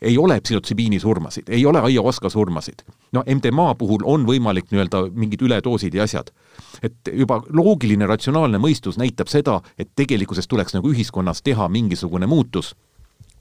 ei 0.00 0.18
ole 0.18 0.40
psühhotsübiini 0.40 1.00
surmasid, 1.00 1.48
ei 1.48 1.66
ole 1.66 1.80
aiaoska 1.80 2.30
surmasid. 2.30 2.84
no 3.12 3.24
MDMA 3.26 3.74
puhul 3.74 4.04
on 4.04 4.26
võimalik 4.26 4.70
nii-öelda 4.70 5.06
mingid 5.14 5.42
üledoosid 5.42 5.94
ja 5.94 6.02
asjad. 6.02 6.30
et 6.82 7.12
juba 7.12 7.42
loogiline 7.48 8.06
ratsionaalne 8.06 8.58
mõistus 8.58 8.98
näitab 8.98 9.28
seda, 9.28 9.60
et 9.78 9.90
tegelikkuses 9.96 10.48
tuleks 10.48 10.74
nagu 10.74 10.92
ühiskonnas 10.92 11.42
teha 11.42 11.68
mingisugune 11.68 12.26
muutus 12.26 12.74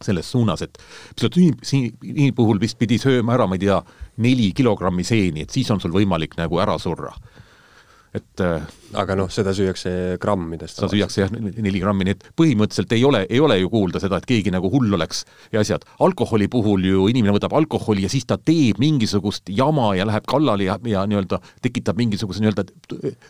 selles 0.01 0.31
suunas, 0.31 0.61
et 0.61 0.77
psühhotsübiini 1.15 2.31
puhul 2.35 2.59
vist 2.59 2.77
pidi 2.79 2.97
sööma 2.97 3.35
ära, 3.35 3.47
ma 3.47 3.57
ei 3.59 3.65
tea, 3.65 3.81
neli 4.17 4.51
kilogrammi 4.55 5.03
seeni, 5.03 5.43
et 5.43 5.49
siis 5.49 5.71
on 5.71 5.81
sul 5.83 5.91
võimalik 5.91 6.37
nagu 6.39 6.59
ära 6.59 6.77
surra 6.79 7.11
et 8.15 8.41
äh, 8.41 8.63
aga 8.97 9.15
noh, 9.19 9.27
seda 9.29 9.51
süüakse 9.53 9.91
grammidest. 10.21 10.79
seda 10.79 10.89
süüakse 10.89 11.21
jah, 11.21 11.33
neli 11.33 11.81
grammi, 11.81 12.07
nii 12.07 12.15
et 12.15 12.23
põhimõtteliselt 12.39 12.95
ei 12.97 13.03
ole, 13.05 13.21
ei 13.29 13.41
ole 13.43 13.59
ju 13.59 13.69
kuulda 13.69 14.01
seda, 14.01 14.17
et 14.17 14.27
keegi 14.29 14.53
nagu 14.53 14.71
hull 14.73 14.97
oleks 14.97 15.21
ja 15.53 15.61
asjad. 15.61 15.85
alkoholi 16.01 16.49
puhul 16.49 16.87
ju 16.89 17.05
inimene 17.11 17.35
võtab 17.37 17.53
alkoholi 17.59 18.07
ja 18.07 18.09
siis 18.09 18.25
ta 18.29 18.39
teeb 18.41 18.81
mingisugust 18.81 19.53
jama 19.53 19.91
ja 19.97 20.07
läheb 20.09 20.25
kallale 20.29 20.65
ja, 20.65 20.79
ja 20.89 21.05
nii-öelda 21.09 21.41
tekitab 21.61 22.01
mingisuguse 22.01 22.41
nii-öelda, 22.41 22.65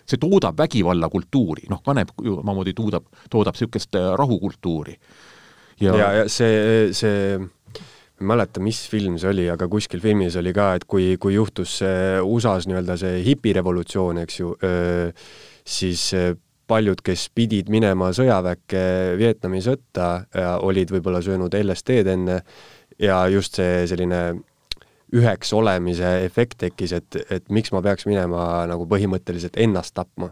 see 0.08 0.22
toodab 0.22 0.58
vägivallakultuuri, 0.60 1.68
noh, 1.70 1.84
kanep 1.84 2.16
ju 2.24 2.40
omamoodi 2.40 2.76
toodab, 2.78 3.12
toodab 3.30 3.60
niisugust 3.60 4.00
äh, 4.00 4.14
rahukultuuri. 4.16 4.96
ja, 5.84 5.96
ja, 5.96 6.12
ja 6.22 6.30
see, 6.32 6.94
see 6.96 7.40
ei 8.20 8.28
mäleta, 8.28 8.62
mis 8.64 8.82
film 8.92 9.18
see 9.22 9.32
oli, 9.32 9.48
aga 9.52 9.68
kuskil 9.72 10.02
filmis 10.04 10.36
oli 10.40 10.52
ka, 10.56 10.74
et 10.80 10.86
kui, 10.90 11.14
kui 11.22 11.36
juhtus 11.38 11.80
see 11.82 12.20
USA-s 12.20 12.68
nii-öelda 12.70 12.98
see 13.00 13.24
hipirevolutsioon, 13.26 14.20
eks 14.26 14.40
ju, 14.42 14.52
siis 15.68 16.04
paljud, 16.70 17.02
kes 17.06 17.30
pidid 17.36 17.72
minema 17.74 18.12
sõjaväkke 18.16 18.84
Vietnami 19.20 19.64
sõtta, 19.66 20.10
olid 20.68 20.92
võib-olla 20.94 21.24
söönud 21.26 21.56
LSD-d 21.58 22.14
enne 22.14 22.40
ja 23.02 23.24
just 23.32 23.58
see 23.60 23.86
selline 23.90 24.22
üheks 25.16 25.54
olemise 25.58 26.20
efekt 26.26 26.60
tekkis, 26.66 26.94
et, 27.00 27.18
et 27.34 27.48
miks 27.50 27.72
ma 27.74 27.82
peaks 27.86 28.06
minema 28.06 28.66
nagu 28.70 28.86
põhimõtteliselt 28.90 29.58
ennast 29.58 29.96
tapma. 29.98 30.30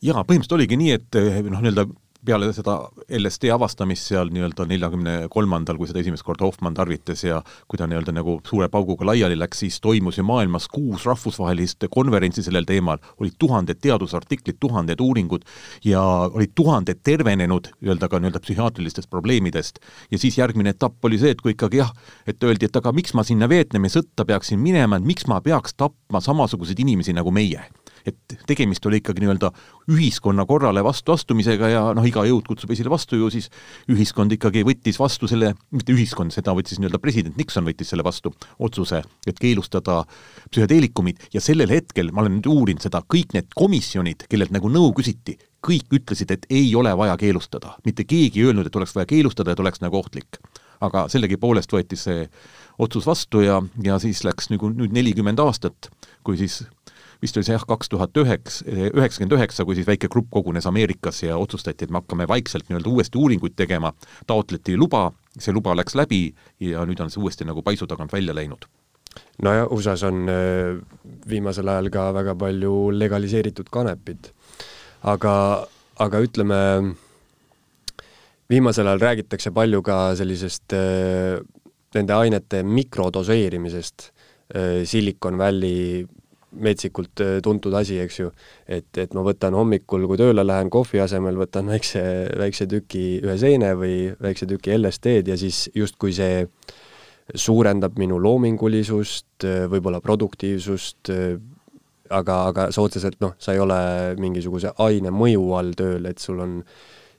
jaa, 0.00 0.22
põhimõtteliselt 0.22 0.56
oligi 0.56 0.78
nii, 0.80 0.94
et 0.96 1.18
noh, 1.50 1.60
nii-öelda 1.60 1.84
peale 2.28 2.50
seda 2.52 2.74
LSD 3.08 3.48
avastamist 3.54 4.10
seal 4.10 4.28
nii-öelda 4.32 4.66
neljakümne 4.68 5.14
kolmandal, 5.32 5.78
kui 5.80 5.88
seda 5.88 6.02
esimest 6.02 6.26
korda 6.26 6.44
Hoffmann 6.44 6.76
tarvitas 6.76 7.24
ja 7.24 7.40
kui 7.70 7.80
ta 7.80 7.88
nii-öelda 7.88 8.12
nagu 8.16 8.38
suure 8.46 8.68
pauguga 8.72 9.08
laiali 9.08 9.38
läks, 9.38 9.62
siis 9.64 9.78
toimus 9.84 10.18
ju 10.20 10.26
maailmas 10.28 10.68
kuus 10.72 11.06
rahvusvahelist 11.08 11.88
konverentsi 11.94 12.44
sellel 12.44 12.68
teemal, 12.68 13.00
olid 13.22 13.38
tuhanded 13.40 13.80
teadusartiklid, 13.84 14.58
tuhanded 14.60 15.00
uuringud 15.00 15.46
ja 15.88 16.02
olid 16.28 16.52
tuhanded 16.58 17.00
tervenenud 17.06 17.72
nii-öelda 17.78 18.10
ka 18.12 18.20
nii-öelda 18.20 18.44
psühhiaatrilistest 18.44 19.10
probleemidest. 19.10 19.80
ja 20.10 20.18
siis 20.18 20.38
järgmine 20.38 20.76
etapp 20.76 21.04
oli 21.04 21.18
see, 21.18 21.32
et 21.32 21.40
kui 21.40 21.56
ikkagi 21.56 21.80
jah, 21.80 21.94
et 22.26 22.44
öeldi, 22.44 22.68
et 22.68 22.76
aga 22.76 22.92
miks 22.92 23.16
ma 23.16 23.24
sinna 23.24 23.48
Vietnami 23.48 23.88
sõtta 23.92 24.28
peaksin 24.28 24.60
minema, 24.60 25.00
et 25.00 25.08
miks 25.08 25.26
ma 25.30 25.40
peaks 25.40 25.78
tapma 25.78 26.20
samasuguseid 26.20 26.84
inimesi 26.84 27.16
nagu 27.16 27.32
meie 27.32 27.64
et 28.10 28.36
tegemist 28.48 28.84
oli 28.88 29.00
ikkagi 29.02 29.22
nii-öelda 29.22 29.50
ühiskonna 29.92 30.44
korrale 30.48 30.82
vastuastumisega 30.84 31.70
ja 31.72 31.82
noh, 31.96 32.06
iga 32.08 32.24
jõud 32.28 32.48
kutsub 32.48 32.72
esile 32.74 32.92
vastu 32.92 33.18
ju 33.20 33.30
siis 33.32 33.48
ühiskond 33.92 34.34
ikkagi 34.36 34.64
võttis 34.66 34.98
vastu 35.00 35.30
selle, 35.30 35.54
mitte 35.74 35.94
ühiskond, 35.94 36.34
seda 36.34 36.54
võttis 36.56 36.80
nii-öelda 36.80 37.00
president 37.02 37.38
Nixon 37.40 37.66
võttis 37.68 37.92
selle 37.92 38.06
vastu, 38.06 38.32
otsuse, 38.58 39.02
et 39.28 39.40
keelustada 39.40 40.02
psühhedeelikumid 40.50 41.28
ja 41.34 41.42
sellel 41.44 41.72
hetkel, 41.72 42.12
ma 42.12 42.24
olen 42.24 42.38
nüüd 42.38 42.50
uurinud 42.52 42.84
seda, 42.84 43.02
kõik 43.04 43.34
need 43.36 43.52
komisjonid, 43.56 44.26
kellelt 44.30 44.54
nagu 44.54 44.70
nõu 44.72 44.92
küsiti, 44.96 45.38
kõik 45.64 45.90
ütlesid, 46.00 46.30
et 46.32 46.46
ei 46.50 46.70
ole 46.78 46.92
vaja 46.96 47.16
keelustada, 47.18 47.74
mitte 47.86 48.06
keegi 48.08 48.42
ei 48.42 48.50
öelnud, 48.50 48.68
et 48.68 48.76
oleks 48.78 48.94
vaja 48.96 49.08
keelustada, 49.10 49.52
et 49.52 49.60
oleks 49.60 49.82
nagu 49.84 49.98
ohtlik. 49.98 50.40
aga 50.80 51.08
sellegipoolest 51.10 51.72
võeti 51.74 51.96
see 51.98 52.28
otsus 52.78 53.06
vastu 53.06 53.40
ja, 53.42 53.56
ja 53.82 53.96
siis 53.98 54.20
läks 54.22 54.46
nagu 54.52 54.70
nüüd 54.70 54.92
nelikümmend 54.94 55.40
aastat, 55.42 55.88
kui 56.22 56.38
siis 56.38 56.60
vist 57.22 57.36
oli 57.36 57.46
see 57.46 57.56
jah, 57.56 57.64
kaks 57.68 57.90
tuhat 57.92 58.16
üheksa, 58.20 58.64
üheksakümmend 58.68 59.36
üheksa, 59.38 59.66
kui 59.66 59.78
siis 59.78 59.86
väike 59.88 60.10
grupp 60.12 60.30
kogunes 60.34 60.66
Ameerikas 60.70 61.22
ja 61.24 61.38
otsustati, 61.38 61.86
et 61.86 61.94
me 61.94 62.02
hakkame 62.02 62.28
vaikselt 62.30 62.68
nii-öelda 62.68 62.92
uuesti 62.92 63.18
uuringuid 63.18 63.56
tegema, 63.58 63.92
taotleti 64.26 64.76
luba, 64.78 65.08
see 65.38 65.54
luba 65.54 65.74
läks 65.78 65.98
läbi 65.98 66.28
ja 66.62 66.84
nüüd 66.88 67.02
on 67.02 67.10
see 67.10 67.22
uuesti 67.22 67.46
nagu 67.48 67.64
paisu 67.66 67.88
tagant 67.90 68.14
välja 68.14 68.36
läinud 68.36 68.68
no 69.42 69.52
ja 69.54 69.66
USA-s 69.66 70.04
on 70.06 70.30
äh, 70.30 70.78
viimasel 71.28 71.68
ajal 71.68 71.90
ka 71.94 72.08
väga 72.14 72.34
palju 72.38 72.74
legaliseeritud 72.94 73.70
kanepit. 73.72 74.32
aga, 75.02 75.34
aga 75.98 76.20
ütleme, 76.22 76.58
viimasel 78.50 78.86
ajal 78.86 79.02
räägitakse 79.02 79.50
palju 79.54 79.82
ka 79.82 79.98
sellisest 80.18 80.74
äh, 80.76 81.38
nende 81.94 82.14
ainete 82.14 82.62
mikrodoseerimisest, 82.62 84.12
Silicon 84.88 85.36
Valley 85.36 86.06
metsikult 86.56 87.20
äh, 87.20 87.38
tuntud 87.44 87.74
asi, 87.76 87.98
eks 88.02 88.18
ju. 88.20 88.30
et, 88.68 88.88
et 88.96 89.14
ma 89.16 89.24
võtan 89.26 89.56
hommikul, 89.56 90.06
kui 90.08 90.20
tööle 90.20 90.44
lähen, 90.46 90.70
kohvi 90.72 91.02
asemel 91.04 91.36
võtan 91.40 91.68
väikse, 91.68 92.02
väikse 92.38 92.68
tüki 92.70 93.20
ühe 93.24 93.36
seene 93.40 93.74
või 93.78 94.08
väikse 94.22 94.48
tüki 94.48 94.76
LSD-d 94.78 95.34
ja 95.34 95.38
siis 95.40 95.66
justkui 95.76 96.14
see 96.16 96.46
suurendab 97.28 97.98
minu 98.00 98.16
loomingulisust, 98.24 99.44
võib-olla 99.68 100.00
produktiivsust, 100.00 101.10
aga, 102.08 102.36
aga 102.48 102.68
sa 102.72 102.84
otseselt 102.86 103.18
noh, 103.20 103.34
sa 103.36 103.52
ei 103.52 103.60
ole 103.60 103.80
mingisuguse 104.20 104.72
aine 104.80 105.12
mõju 105.12 105.50
all 105.58 105.74
tööl, 105.76 106.08
et 106.08 106.22
sul 106.22 106.40
on, 106.40 106.62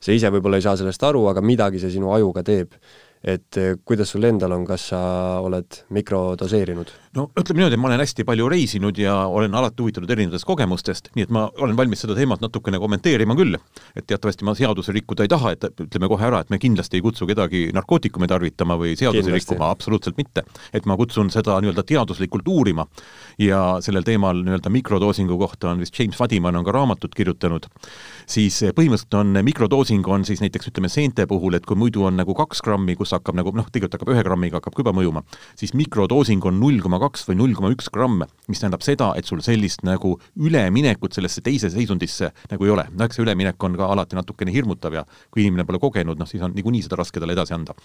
sa 0.02 0.16
ise 0.16 0.32
võib-olla 0.34 0.58
ei 0.58 0.66
saa 0.66 0.80
sellest 0.80 1.06
aru, 1.06 1.28
aga 1.30 1.44
midagi 1.46 1.82
see 1.82 1.94
sinu 1.94 2.10
ajuga 2.16 2.42
teeb 2.48 2.74
et 3.24 3.58
eh, 3.60 3.76
kuidas 3.86 4.14
sul 4.14 4.24
endal 4.24 4.54
on, 4.56 4.64
kas 4.68 4.90
sa 4.94 5.00
oled 5.44 5.82
mikrodoseerinud? 5.92 6.92
no 7.18 7.26
ütleme 7.34 7.60
niimoodi, 7.60 7.76
et 7.76 7.82
ma 7.82 7.90
olen 7.90 8.04
hästi 8.04 8.24
palju 8.28 8.48
reisinud 8.52 9.00
ja 9.02 9.16
olen 9.28 9.56
alati 9.58 9.82
huvitatud 9.84 10.12
erinevatest 10.14 10.46
kogemustest, 10.48 11.10
nii 11.18 11.26
et 11.26 11.34
ma 11.34 11.48
olen 11.60 11.76
valmis 11.78 12.04
seda 12.06 12.16
teemat 12.16 12.44
natukene 12.44 12.80
kommenteerima 12.80 13.36
küll. 13.36 13.58
et 13.98 14.06
teatavasti 14.08 14.46
ma 14.48 14.54
seadusi 14.56 14.94
rikkuda 14.96 15.26
ei 15.26 15.32
taha, 15.32 15.52
et 15.56 15.66
ütleme 15.74 16.08
kohe 16.12 16.28
ära, 16.28 16.40
et 16.40 16.54
me 16.54 16.60
kindlasti 16.62 17.00
ei 17.00 17.04
kutsu 17.04 17.28
kedagi 17.28 17.70
narkootikume 17.76 18.28
tarvitama 18.30 18.78
või 18.80 18.96
seadusi 19.00 19.34
rikkuma, 19.34 19.72
absoluutselt 19.74 20.18
mitte. 20.18 20.46
et 20.74 20.86
ma 20.86 20.98
kutsun 20.98 21.32
seda 21.34 21.58
nii-öelda 21.60 21.84
teaduslikult 21.84 22.48
uurima 22.48 22.86
ja 23.40 23.80
sellel 23.82 24.06
teemal 24.08 24.44
nii-öelda 24.46 24.70
mikrodoosingu 24.70 25.38
kohta 25.38 25.74
on 25.74 25.84
vist 25.84 26.00
James 26.00 26.16
Fadiman 26.16 26.56
on 26.56 26.64
ka 26.64 26.72
raamatut 26.72 27.16
kirjutanud, 27.16 27.66
siis 28.30 28.62
põhimõtteliselt 28.64 29.20
on 29.20 29.44
mikrodoosing 29.44 30.08
on 30.08 30.26
siis 30.26 30.44
näiteks 30.46 30.72
ütleme 30.72 30.90
seente 30.94 31.26
puhul, 31.28 31.58
et 31.58 31.66
kui 31.66 31.76
muidu 31.76 32.06
on 32.06 32.16
nagu 32.20 32.38
kaks 32.38 32.62
grammi, 32.64 32.96
kus 32.96 33.09
hakkab 33.16 33.38
nagu 33.40 33.54
noh, 33.56 33.68
tegelikult 33.70 33.98
hakkab 33.98 34.14
ühe 34.14 34.24
grammiga 34.26 34.60
hakkab 34.60 34.76
ka 34.76 34.84
juba 34.84 34.94
mõjuma, 34.96 35.24
siis 35.60 35.74
mikrodoosing 35.78 36.46
on 36.50 36.60
null 36.62 36.82
koma 36.84 37.02
kaks 37.02 37.28
või 37.30 37.40
null 37.42 37.58
koma 37.58 37.74
üks 37.74 37.90
gramm, 37.94 38.24
mis 38.52 38.62
tähendab 38.62 38.86
seda, 38.86 39.12
et 39.20 39.30
sul 39.30 39.44
sellist 39.46 39.86
nagu 39.88 40.16
üleminekut 40.40 41.16
sellesse 41.18 41.44
teise 41.46 41.72
seisundisse 41.74 42.32
nagu 42.52 42.68
ei 42.68 42.76
ole. 42.76 42.88
noh, 42.94 43.06
eks 43.06 43.20
see 43.20 43.26
üleminek 43.26 43.64
on 43.64 43.78
ka 43.80 43.92
alati 43.94 44.20
natukene 44.20 44.54
hirmutav 44.54 44.96
ja 44.96 45.06
kui 45.32 45.46
inimene 45.46 45.68
pole 45.68 45.82
kogenud, 45.82 46.20
noh 46.20 46.30
siis 46.30 46.44
on 46.46 46.56
niikuinii 46.56 46.86
seda 46.86 47.00
raske 47.00 47.22
talle 47.22 47.38
edasi 47.38 47.56
anda 47.58 47.78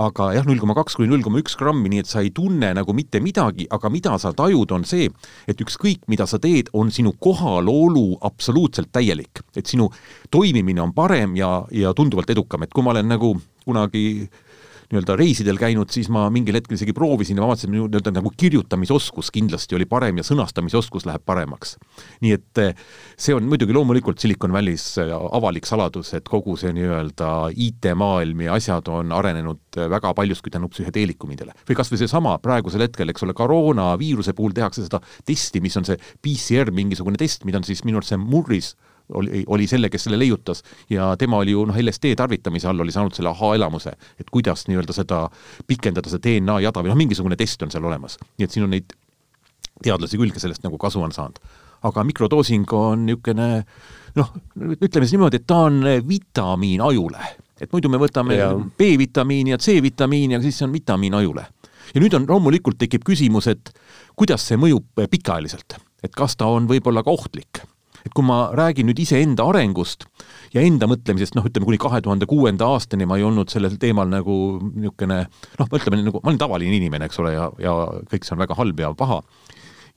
aga 0.00 0.30
jah, 0.36 0.46
null 0.48 0.60
koma 0.62 0.76
kaks 0.78 0.96
kuni 0.96 1.10
null 1.10 1.24
koma 1.24 1.40
üks 1.42 1.56
grammi, 1.60 1.90
nii 1.92 2.02
et 2.04 2.10
sa 2.10 2.22
ei 2.24 2.32
tunne 2.34 2.72
nagu 2.76 2.94
mitte 2.96 3.20
midagi, 3.22 3.66
aga 3.70 3.90
mida 3.92 4.16
sa 4.22 4.32
tajud, 4.36 4.72
on 4.76 4.86
see, 4.88 5.10
et 5.50 5.60
ükskõik, 5.60 6.06
mida 6.12 6.26
sa 6.30 6.40
teed, 6.42 6.72
on 6.76 6.92
sinu 6.94 7.12
kohalolu 7.20 8.20
absoluutselt 8.26 8.92
täielik. 8.92 9.44
et 9.56 9.66
sinu 9.66 9.90
toimimine 10.30 10.80
on 10.80 10.92
parem 10.92 11.36
ja, 11.36 11.64
ja 11.70 11.92
tunduvalt 11.94 12.30
edukam, 12.30 12.62
et 12.62 12.72
kui 12.72 12.84
ma 12.84 12.94
olen 12.94 13.08
nagu 13.10 13.34
kunagi 13.64 14.04
äh, 14.22 14.49
nii-öelda 14.90 15.14
reisidel 15.18 15.58
käinud, 15.60 15.90
siis 15.94 16.08
ma 16.10 16.24
mingil 16.34 16.56
hetkel 16.58 16.74
isegi 16.74 16.94
proovisin 16.96 17.38
ja 17.38 17.44
ma 17.44 17.52
vaatasin, 17.52 17.70
minu 17.70 17.86
nii-öelda 17.86 18.12
nagu 18.16 18.32
kirjutamisoskus 18.36 19.30
kindlasti 19.34 19.76
oli 19.78 19.86
parem 19.90 20.18
ja 20.18 20.24
sõnastamisoskus 20.26 21.06
läheb 21.06 21.22
paremaks. 21.26 21.76
nii 22.24 22.32
et 22.34 22.62
eh, 22.62 22.74
see 23.14 23.36
on 23.36 23.46
muidugi 23.46 23.76
loomulikult 23.76 24.18
Silicon 24.18 24.52
Valley's 24.52 24.86
eh, 24.98 25.12
avalik 25.14 25.68
saladus, 25.70 26.10
et 26.18 26.26
kogu 26.26 26.56
see 26.58 26.74
nii-öelda 26.74 27.30
IT-maailm 27.54 28.44
ja 28.48 28.58
asjad 28.58 28.90
on 28.90 29.14
arenenud 29.14 29.78
eh, 29.78 29.86
väga 29.90 30.14
paljuski 30.14 30.50
tänu 30.50 30.68
psühhedeelikumidele. 30.74 31.54
või 31.70 31.78
kas 31.78 31.92
või 31.92 32.02
seesama 32.02 32.36
praegusel 32.42 32.82
hetkel, 32.88 33.14
eks 33.14 33.22
ole, 33.26 33.36
koroonaviiruse 33.38 34.34
puhul 34.34 34.56
tehakse 34.56 34.88
seda 34.88 34.98
testi, 35.24 35.62
mis 35.62 35.76
on 35.78 35.86
see 35.86 35.98
PCR 36.22 36.74
mingisugune 36.74 37.20
test, 37.20 37.46
mida 37.46 37.62
on 37.62 37.68
siis 37.68 37.84
minu 37.86 38.02
arust 38.02 38.10
see 38.10 38.18
Murris 38.18 38.74
oli, 39.14 39.44
oli 39.46 39.66
selle, 39.66 39.90
kes 39.90 40.04
selle 40.06 40.18
leiutas 40.18 40.62
ja 40.90 41.14
tema 41.18 41.40
oli 41.42 41.54
ju 41.54 41.64
noh, 41.68 41.76
LSD 41.82 42.14
tarvitamise 42.16 42.68
all 42.68 42.80
oli 42.80 42.92
saanud 42.92 43.14
selle 43.16 43.32
ahaa-elamuse, 43.32 43.92
et 44.20 44.30
kuidas 44.30 44.66
nii-öelda 44.68 44.96
seda 44.96 45.22
pikendada, 45.66 46.10
seda 46.10 46.22
DNA 46.28 46.60
jada 46.66 46.82
või 46.84 46.92
noh, 46.92 47.00
mingisugune 47.00 47.38
test 47.38 47.62
on 47.62 47.72
seal 47.72 47.84
olemas. 47.84 48.18
nii 48.38 48.46
et 48.46 48.54
siin 48.54 48.66
on 48.66 48.74
neid 48.74 48.94
teadlasi 49.82 50.20
küll, 50.20 50.32
kes 50.34 50.46
sellest 50.46 50.64
nagu 50.66 50.78
kasu 50.78 51.02
on 51.02 51.12
saanud. 51.12 51.38
aga 51.82 52.04
mikrodoosing 52.04 52.72
on 52.76 53.06
niisugune 53.08 53.64
noh, 54.18 54.32
ütleme 54.58 55.06
siis 55.06 55.16
niimoodi, 55.16 55.40
et 55.40 55.46
ta 55.46 55.62
on 55.68 55.80
vitamiin 56.08 56.82
ajule. 56.84 57.32
et 57.60 57.72
muidu 57.72 57.88
me 57.88 58.00
võtame 58.00 58.38
B-vitamiini 58.78 59.54
ja 59.54 59.58
C-vitamiini, 59.58 60.36
aga 60.36 60.46
siis 60.46 60.60
see 60.60 60.68
on 60.68 60.76
vitamiin 60.76 61.14
ajule. 61.14 61.46
ja 61.94 62.00
nüüd 62.00 62.14
on, 62.14 62.28
loomulikult 62.28 62.78
tekib 62.78 63.04
küsimus, 63.06 63.48
et 63.50 63.74
kuidas 64.16 64.46
see 64.46 64.60
mõjub 64.60 65.06
pikaajaliselt, 65.10 65.78
et 66.04 66.14
kas 66.16 66.36
ta 66.36 66.46
on 66.46 66.68
võib-olla 66.68 67.04
ka 67.04 67.10
ohtlik 67.10 67.64
et 68.06 68.14
kui 68.16 68.26
ma 68.26 68.50
räägin 68.56 68.88
nüüd 68.90 69.00
iseenda 69.02 69.46
arengust 69.50 70.06
ja 70.54 70.64
enda 70.64 70.88
mõtlemisest, 70.90 71.36
noh, 71.38 71.46
ütleme 71.46 71.68
kuni 71.68 71.80
kahe 71.80 72.00
tuhande 72.04 72.28
kuuenda 72.30 72.70
aastani 72.74 73.08
ma 73.08 73.20
ei 73.20 73.26
olnud 73.26 73.52
sellel 73.52 73.76
teemal 73.80 74.10
nagu 74.10 74.36
niisugune 74.62 75.22
noh, 75.26 75.70
ütleme 75.78 76.02
nagu, 76.02 76.22
ma 76.22 76.32
olin 76.32 76.42
tavaline 76.42 76.76
inimene, 76.80 77.10
eks 77.10 77.22
ole, 77.22 77.34
ja, 77.36 77.50
ja 77.62 77.76
kõik 78.10 78.26
see 78.26 78.36
on 78.36 78.44
väga 78.44 78.58
halb 78.58 78.84
ja 78.84 78.94
paha 78.98 79.22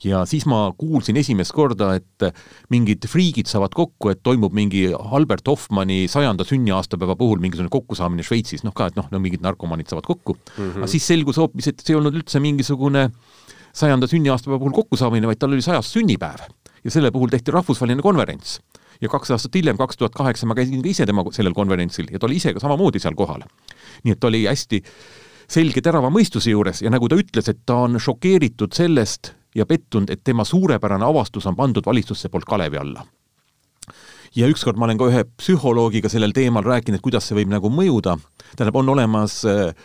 ja 0.04 0.24
siis 0.30 0.46
ma 0.50 0.66
kuulsin 0.78 1.18
esimest 1.20 1.54
korda, 1.56 1.94
et 2.00 2.28
mingid 2.74 3.08
friigid 3.10 3.50
saavad 3.50 3.76
kokku, 3.78 4.12
et 4.12 4.24
toimub 4.26 4.56
mingi 4.56 4.88
Albert 4.94 5.48
Hoffmanni 5.48 6.04
sajanda 6.12 6.46
sünniaastapäeva 6.48 7.16
puhul 7.20 7.42
mingisugune 7.44 7.72
kokkusaamine 7.74 8.26
Šveitsis, 8.26 8.66
noh 8.68 8.76
ka, 8.76 8.90
et 8.92 9.00
noh, 9.00 9.08
no 9.12 9.22
mingid 9.24 9.44
narkomaanid 9.46 9.92
saavad 9.92 10.08
kokku 10.10 10.36
mm. 10.36 10.58
-hmm. 10.58 10.84
aga 10.84 10.92
siis 10.92 11.08
selgus 11.08 11.40
hoopis, 11.42 11.72
et 11.72 11.80
see 11.80 11.96
ei 11.96 12.00
olnud 12.00 12.16
üldse 12.20 12.42
mingisugune 12.44 13.10
sajanda 13.74 14.08
sünniaastapäeva 14.08 14.60
puhul 14.60 14.78
kokkusaamine, 14.84 15.28
vaid 15.28 15.42
tal 15.42 15.56
oli 15.56 15.66
sajas 15.66 15.94
sünnipäev 15.94 16.46
ja 16.84 16.92
selle 16.92 17.12
puhul 17.12 17.32
tehti 17.32 17.52
rahvusvaheline 17.52 18.02
konverents. 18.02 18.60
ja 19.02 19.10
kaks 19.10 19.32
aastat 19.32 19.56
hiljem, 19.56 19.78
kaks 19.78 19.98
tuhat 19.98 20.14
kaheksa, 20.16 20.46
ma 20.46 20.56
käisin 20.56 20.82
ka 20.82 20.90
ise 20.90 21.06
tema 21.06 21.26
sellel 21.32 21.54
konverentsil 21.54 22.08
ja 22.12 22.20
ta 22.20 22.28
oli 22.28 22.40
ise 22.40 22.54
ka 22.54 22.60
samamoodi 22.60 23.00
seal 23.00 23.16
kohal. 23.16 23.44
nii 24.04 24.14
et 24.14 24.20
ta 24.20 24.28
oli 24.28 24.46
hästi 24.46 24.84
selge 25.48 25.82
terava 25.82 26.10
mõistuse 26.10 26.52
juures 26.52 26.82
ja 26.82 26.90
nagu 26.90 27.10
ta 27.10 27.20
ütles, 27.20 27.50
et 27.50 27.66
ta 27.66 27.84
on 27.88 28.00
šokeeritud 28.00 28.74
sellest 28.74 29.34
ja 29.56 29.66
pettunud, 29.66 30.10
et 30.10 30.24
tema 30.24 30.46
suurepärane 30.46 31.06
avastus 31.06 31.46
on 31.46 31.56
pandud 31.56 31.86
valitsusse 31.86 32.30
poolt 32.30 32.46
kalevi 32.46 32.78
alla 32.78 33.06
ja 34.36 34.48
ükskord 34.50 34.78
ma 34.78 34.88
olen 34.88 34.98
ka 34.98 35.10
ühe 35.12 35.26
psühholoogiga 35.38 36.10
sellel 36.10 36.34
teemal 36.34 36.66
rääkinud, 36.66 36.98
et 36.98 37.06
kuidas 37.06 37.28
see 37.28 37.38
võib 37.38 37.52
nagu 37.54 37.70
mõjuda, 37.70 38.18
tähendab, 38.56 38.80
on 38.82 38.90
olemas 38.96 39.44
äh, 39.46 39.76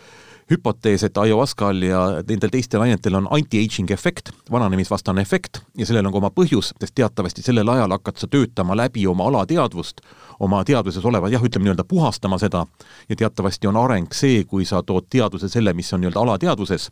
hüpotees, 0.51 1.05
et 1.05 1.19
ayahuascal 1.19 1.83
ja 1.83 2.01
nendel 2.29 2.53
teistel 2.53 2.81
ainetel 2.81 3.19
on 3.19 3.29
anti-aging 3.31 3.91
efekt, 3.93 4.31
vananemisvastane 4.51 5.21
efekt 5.21 5.61
ja 5.77 5.87
sellel 5.87 6.07
on 6.09 6.15
ka 6.15 6.21
oma 6.23 6.31
põhjus, 6.33 6.73
sest 6.81 6.95
teatavasti 6.97 7.45
sellel 7.45 7.69
ajal 7.69 7.93
hakkad 7.97 8.21
sa 8.21 8.29
töötama 8.31 8.77
läbi 8.77 9.07
oma 9.07 9.27
alateadvust, 9.29 10.01
oma 10.41 10.63
teadvuses 10.65 11.05
olevat, 11.05 11.33
jah, 11.35 11.45
ütleme 11.45 11.69
nii-öelda 11.69 11.85
puhastama 11.89 12.39
seda 12.41 12.65
ja 13.09 13.17
teatavasti 13.17 13.69
on 13.69 13.77
areng 13.77 14.15
see, 14.15 14.45
kui 14.49 14.65
sa 14.69 14.83
tood 14.83 15.11
teadvuse 15.11 15.51
selle, 15.53 15.75
mis 15.77 15.93
on 15.93 16.01
nii-öelda 16.05 16.23
alateadvuses 16.25 16.89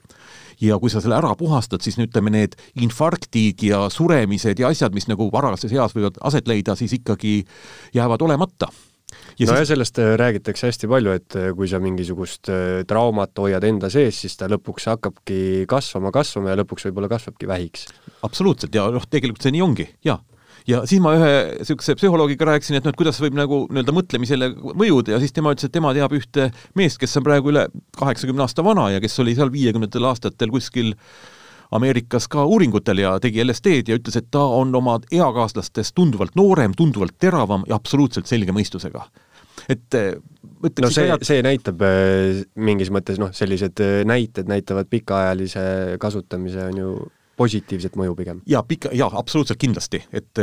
ja 0.61 0.79
kui 0.83 0.92
sa 0.92 1.01
selle 1.01 1.16
ära 1.16 1.33
puhastad, 1.38 1.85
siis 1.85 1.97
ütleme, 2.03 2.33
need 2.35 2.59
infarktid 2.83 3.64
ja 3.71 3.87
suremised 3.92 4.61
ja 4.61 4.69
asjad, 4.69 4.92
mis 4.97 5.09
nagu 5.09 5.31
varases 5.33 5.73
eas 5.73 5.97
võivad 5.97 6.21
aset 6.29 6.49
leida, 6.49 6.77
siis 6.77 6.92
ikkagi 7.01 7.38
jäävad 7.97 8.23
olemata 8.29 8.69
ja 9.38 9.47
no 9.47 9.55
siis... 9.55 9.59
ja 9.59 9.64
sellest 9.73 9.99
äh, 10.03 10.14
räägitakse 10.19 10.71
hästi 10.71 10.90
palju, 10.90 11.16
et 11.19 11.37
äh, 11.38 11.51
kui 11.57 11.69
sa 11.71 11.81
mingisugust 11.83 12.51
äh, 12.53 12.85
traumat 12.88 13.37
hoiad 13.38 13.64
enda 13.69 13.90
sees, 13.92 14.21
siis 14.25 14.37
ta 14.38 14.49
lõpuks 14.51 14.88
hakkabki 14.92 15.66
kasvama, 15.71 16.12
kasvama 16.14 16.53
ja 16.53 16.61
lõpuks 16.62 16.88
võib-olla 16.88 17.11
kasvabki 17.12 17.49
vähiks. 17.51 17.87
absoluutselt 18.27 18.75
ja 18.75 18.88
noh, 18.92 19.07
tegelikult 19.11 19.47
see 19.47 19.55
nii 19.57 19.66
ongi, 19.66 19.90
jaa 20.07 20.19
ja 20.66 20.83
siis 20.88 21.03
ma 21.03 21.14
ühe 21.14 21.31
niisuguse 21.61 21.95
psühholoogiga 21.99 22.49
rääkisin, 22.51 22.79
et 22.79 22.87
noh, 22.87 22.95
et 22.95 22.99
kuidas 22.99 23.21
võib 23.23 23.37
nagu 23.38 23.62
nii-öelda 23.71 23.95
mõtlemisele 23.95 24.51
mõjuda 24.66 25.14
ja 25.14 25.23
siis 25.23 25.35
tema 25.35 25.55
ütles, 25.55 25.69
et 25.69 25.75
tema 25.77 25.95
teab 25.97 26.14
ühte 26.16 26.51
meest, 26.79 26.99
kes 27.03 27.16
on 27.21 27.27
praegu 27.27 27.53
üle 27.53 27.66
kaheksakümne 27.99 28.42
aasta 28.45 28.66
vana 28.66 28.90
ja 28.95 29.03
kes 29.03 29.19
oli 29.23 29.37
seal 29.38 29.53
viiekümnendatel 29.55 30.11
aastatel 30.11 30.51
kuskil 30.55 30.97
Ameerikas 31.74 32.29
ka 32.31 32.44
uuringutel 32.46 33.02
ja 33.02 33.16
tegi 33.22 33.42
LSD-d 33.44 33.90
ja 33.90 33.98
ütles, 33.98 34.18
et 34.18 34.29
ta 34.31 34.44
on 34.59 34.74
oma 34.74 34.98
eakaaslastest 35.11 35.96
tunduvalt 35.96 36.37
noorem, 36.38 36.74
tunduvalt 36.76 37.16
teravam 37.18 37.66
ja 37.68 37.79
absoluutselt 37.79 38.31
selge 38.31 38.55
mõistusega. 38.55 39.07
Et 39.72 39.94
eh, 39.98 40.14
no 40.83 40.90
see, 40.92 41.11
see 41.26 41.42
näitab 41.42 41.83
eh, 41.83 42.42
mingis 42.55 42.92
mõttes 42.94 43.18
noh, 43.18 43.33
sellised 43.35 43.83
eh, 43.83 44.00
näited 44.07 44.48
näitavad 44.50 44.90
pikaajalise 44.90 45.96
kasutamise 46.02 46.68
on 46.70 46.83
ju 46.83 46.92
positiivset 47.37 47.96
mõju 47.99 48.14
pigem. 48.18 48.40
jaa, 48.49 48.62
pika, 48.66 48.90
jaa, 48.96 49.11
absoluutselt 49.18 49.61
kindlasti, 49.61 50.01
et 50.12 50.40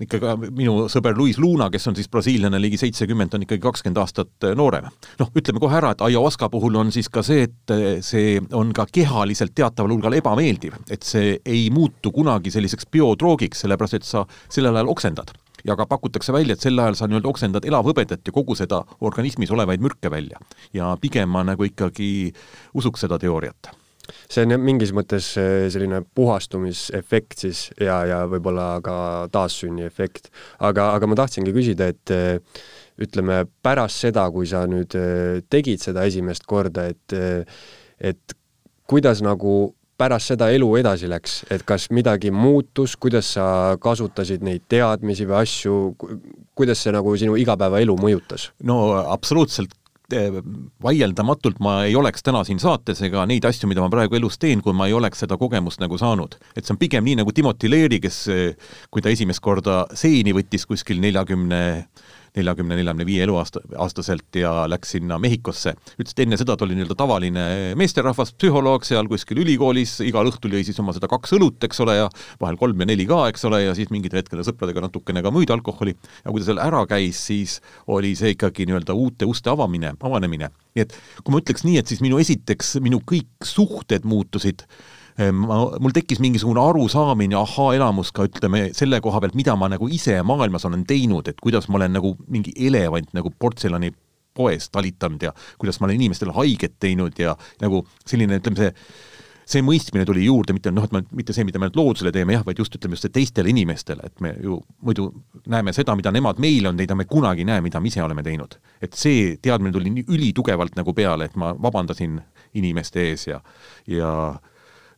ikkagi 0.00 0.50
minu 0.54 0.86
sõber 0.92 1.16
Luis 1.18 1.38
Luna, 1.42 1.68
kes 1.70 1.88
on 1.90 1.96
siis 1.98 2.10
brasiillane, 2.12 2.60
ligi 2.62 2.78
seitsekümmend, 2.80 3.34
on 3.34 3.46
ikkagi 3.46 3.62
kakskümmend 3.62 4.02
aastat 4.02 4.48
noorem. 4.58 4.88
noh, 5.20 5.32
ütleme 5.36 5.62
kohe 5.62 5.78
ära, 5.78 5.92
et 5.94 6.04
ayahuasca 6.06 6.50
puhul 6.52 6.78
on 6.82 6.92
siis 6.94 7.08
ka 7.12 7.24
see, 7.26 7.48
et 7.48 7.74
see 8.04 8.36
on 8.52 8.72
ka 8.76 8.86
kehaliselt 8.92 9.54
teataval 9.56 9.96
hulgal 9.96 10.18
ebameeldiv, 10.18 10.78
et 10.90 11.02
see 11.06 11.38
ei 11.44 11.66
muutu 11.74 12.12
kunagi 12.14 12.52
selliseks 12.54 12.88
biotroogiks, 12.92 13.64
sellepärast 13.64 14.00
et 14.00 14.06
sa 14.06 14.26
sellel 14.48 14.76
ajal 14.76 14.92
oksendad 14.94 15.34
ja 15.66 15.76
ka 15.76 15.86
pakutakse 15.86 16.32
välja, 16.32 16.54
et 16.54 16.62
sel 16.62 16.78
ajal 16.78 16.98
sa 16.98 17.08
nii-öelda 17.08 17.30
oksendad 17.30 17.66
elavhõbedat 17.66 18.26
ja 18.26 18.34
kogu 18.34 18.54
seda 18.58 18.82
organismis 19.00 19.50
olevaid 19.50 19.82
mürke 19.82 20.10
välja. 20.10 20.38
ja 20.72 20.96
pigem 21.00 21.28
ma 21.28 21.42
nagu 21.44 21.66
ikkagi 21.66 22.32
usuks 22.74 23.00
seda 23.06 23.18
teooriat 23.18 23.72
see 24.28 24.44
on 24.44 24.54
jah 24.54 24.62
mingis 24.62 24.92
mõttes 24.96 25.32
eh, 25.40 25.66
selline 25.72 26.02
puhastumisefekt 26.16 27.46
siis 27.46 27.66
ja, 27.80 28.00
ja 28.08 28.22
võib-olla 28.30 28.76
ka 28.84 28.96
taassünniefekt. 29.34 30.30
aga, 30.58 30.90
aga 30.96 31.10
ma 31.10 31.18
tahtsingi 31.18 31.54
küsida, 31.56 31.90
et 31.92 32.14
eh, 32.14 32.62
ütleme, 33.02 33.44
pärast 33.62 34.06
seda, 34.06 34.26
kui 34.32 34.48
sa 34.48 34.64
nüüd 34.70 34.96
eh, 34.98 35.42
tegid 35.50 35.82
seda 35.84 36.06
esimest 36.08 36.46
korda, 36.48 36.88
et 36.92 37.18
et 37.96 38.36
kuidas 38.86 39.22
nagu 39.24 39.56
pärast 39.96 40.34
seda 40.34 40.50
elu 40.52 40.68
edasi 40.80 41.08
läks, 41.08 41.38
et 41.52 41.64
kas 41.66 41.88
midagi 41.94 42.30
muutus, 42.34 42.96
kuidas 43.00 43.32
sa 43.36 43.46
kasutasid 43.80 44.44
neid 44.44 44.66
teadmisi 44.68 45.26
või 45.28 45.38
asju, 45.40 45.78
kuidas 46.56 46.84
see 46.84 46.92
nagu 46.94 47.16
sinu 47.16 47.38
igapäevaelu 47.40 47.96
mõjutas? 48.00 48.50
no 48.68 48.78
absoluutselt 49.00 49.72
vaieldamatult 50.82 51.58
ma 51.58 51.80
ei 51.84 51.96
oleks 51.98 52.22
täna 52.22 52.44
siin 52.46 52.60
saates 52.62 53.00
ega 53.02 53.24
neid 53.26 53.44
asju, 53.44 53.66
mida 53.70 53.82
ma 53.82 53.90
praegu 53.90 54.18
elus 54.18 54.38
teen, 54.38 54.62
kui 54.62 54.74
ma 54.76 54.86
ei 54.86 54.94
oleks 54.94 55.24
seda 55.24 55.38
kogemust 55.40 55.80
nagu 55.82 55.98
saanud. 55.98 56.36
et 56.56 56.64
see 56.64 56.74
on 56.74 56.78
pigem 56.78 57.04
nii 57.04 57.16
nagu 57.22 57.32
Timothy 57.32 57.70
Leary, 57.70 58.00
kes, 58.00 58.28
eh, 58.28 58.54
kui 58.90 59.02
ta 59.02 59.10
esimest 59.10 59.42
korda 59.42 59.86
seeni 59.94 60.32
võttis 60.36 60.66
kuskil 60.66 61.00
neljakümne 61.02 61.88
40 61.88 62.05
neljakümne, 62.36 62.76
neljakümne 62.78 63.06
viie 63.08 63.24
eluaasta, 63.26 63.62
aastaselt 63.82 64.36
ja 64.38 64.52
läks 64.70 64.94
sinna 64.96 65.18
Mehhikosse. 65.22 65.74
ütles, 65.96 66.12
et 66.12 66.22
enne 66.26 66.38
seda 66.40 66.56
ta 66.56 66.66
oli 66.66 66.76
nii-öelda 66.76 66.96
tavaline 66.98 67.44
meesterahvas, 67.78 68.32
psühholoog 68.36 68.84
seal 68.86 69.08
kuskil 69.10 69.40
ülikoolis, 69.44 69.98
igal 70.06 70.28
õhtul 70.30 70.56
jõi 70.56 70.64
siis 70.66 70.80
oma 70.82 70.94
seda 70.96 71.08
kaks 71.10 71.36
õlut, 71.38 71.58
eks 71.68 71.80
ole, 71.84 71.96
ja 72.00 72.10
vahel 72.40 72.58
kolm 72.60 72.82
ja 72.82 72.88
neli 72.88 73.06
ka, 73.08 73.24
eks 73.32 73.46
ole, 73.48 73.62
ja 73.66 73.76
siis 73.78 73.92
mingitel 73.94 74.20
hetkedel 74.20 74.46
sõpradega 74.46 74.84
natukene 74.86 75.24
ka 75.24 75.32
muid 75.34 75.52
alkoholi, 75.54 75.96
ja 76.24 76.32
kui 76.32 76.42
ta 76.42 76.50
seal 76.50 76.62
ära 76.62 76.84
käis, 76.90 77.22
siis 77.30 77.58
oli 77.92 78.14
see 78.18 78.34
ikkagi 78.36 78.68
nii-öelda 78.68 78.96
uute 78.96 79.28
uste 79.28 79.52
avamine, 79.52 79.94
avanemine. 80.00 80.52
nii 80.76 80.84
et 80.84 80.94
kui 81.22 81.32
ma 81.32 81.40
ütleks 81.42 81.64
nii, 81.66 81.80
et 81.80 81.88
siis 81.88 82.04
minu 82.04 82.20
esiteks, 82.22 82.76
minu 82.84 83.00
kõik 83.06 83.48
suhted 83.48 84.04
muutusid 84.08 84.66
ma, 85.32 85.58
mul 85.80 85.94
tekkis 85.96 86.20
mingisugune 86.20 86.60
arusaamine, 86.60 87.36
ahaa-elamus 87.40 88.12
ka 88.16 88.26
ütleme 88.28 88.66
selle 88.76 89.00
koha 89.04 89.20
pealt, 89.24 89.36
mida 89.38 89.56
ma 89.56 89.70
nagu 89.72 89.88
ise 89.92 90.18
maailmas 90.26 90.66
olen 90.68 90.84
teinud, 90.88 91.28
et 91.30 91.40
kuidas 91.42 91.70
ma 91.70 91.80
olen 91.80 91.96
nagu 91.96 92.14
mingi 92.28 92.54
elevant 92.68 93.14
nagu 93.16 93.32
portselani 93.38 93.92
poes 94.36 94.68
talitanud 94.68 95.22
ja 95.24 95.32
kuidas 95.58 95.80
ma 95.80 95.88
olen 95.88 96.00
inimestele 96.00 96.34
haiget 96.36 96.76
teinud 96.80 97.16
ja 97.18 97.36
nagu 97.62 97.86
selline, 98.04 98.40
ütleme 98.42 98.60
see 98.60 98.74
see 99.46 99.62
mõistmine 99.62 100.02
tuli 100.02 100.24
juurde, 100.26 100.56
mitte 100.56 100.72
noh, 100.74 100.84
et 100.88 100.94
ma, 100.94 101.00
mitte 101.14 101.34
see, 101.34 101.46
mida 101.46 101.60
me 101.62 101.68
nüüd 101.68 101.78
loodusele 101.78 102.10
teeme, 102.14 102.34
jah, 102.34 102.42
vaid 102.46 102.58
just 102.58 102.74
ütleme 102.74 102.98
just 102.98 103.06
teistele 103.14 103.52
inimestele, 103.52 104.08
et 104.08 104.22
me 104.24 104.32
ju 104.42 104.58
muidu 104.82 105.06
näeme 105.52 105.70
seda, 105.76 105.94
mida 105.98 106.10
nemad 106.14 106.40
meile 106.42 106.72
on 106.72 106.78
teinud, 106.78 106.90
aga 106.90 106.98
me 106.98 107.06
kunagi 107.10 107.44
ei 107.44 107.50
näe, 107.52 107.62
mida 107.62 107.80
me 107.80 107.86
ise 107.92 108.02
oleme 108.02 108.24
teinud. 108.26 108.58
et 108.82 108.98
see 108.98 109.36
teadmine 109.42 109.72
tuli 109.72 109.92
nii 109.94 110.08
ülitugevalt 110.12 110.74
nagu 110.76 110.92
peale, 110.94 111.30
et 111.30 111.38
ma 111.38 111.52
vabandasin 111.62 112.18
inimeste 112.58 113.06
ees 113.06 113.28
ja, 113.30 113.40
ja 113.86 114.10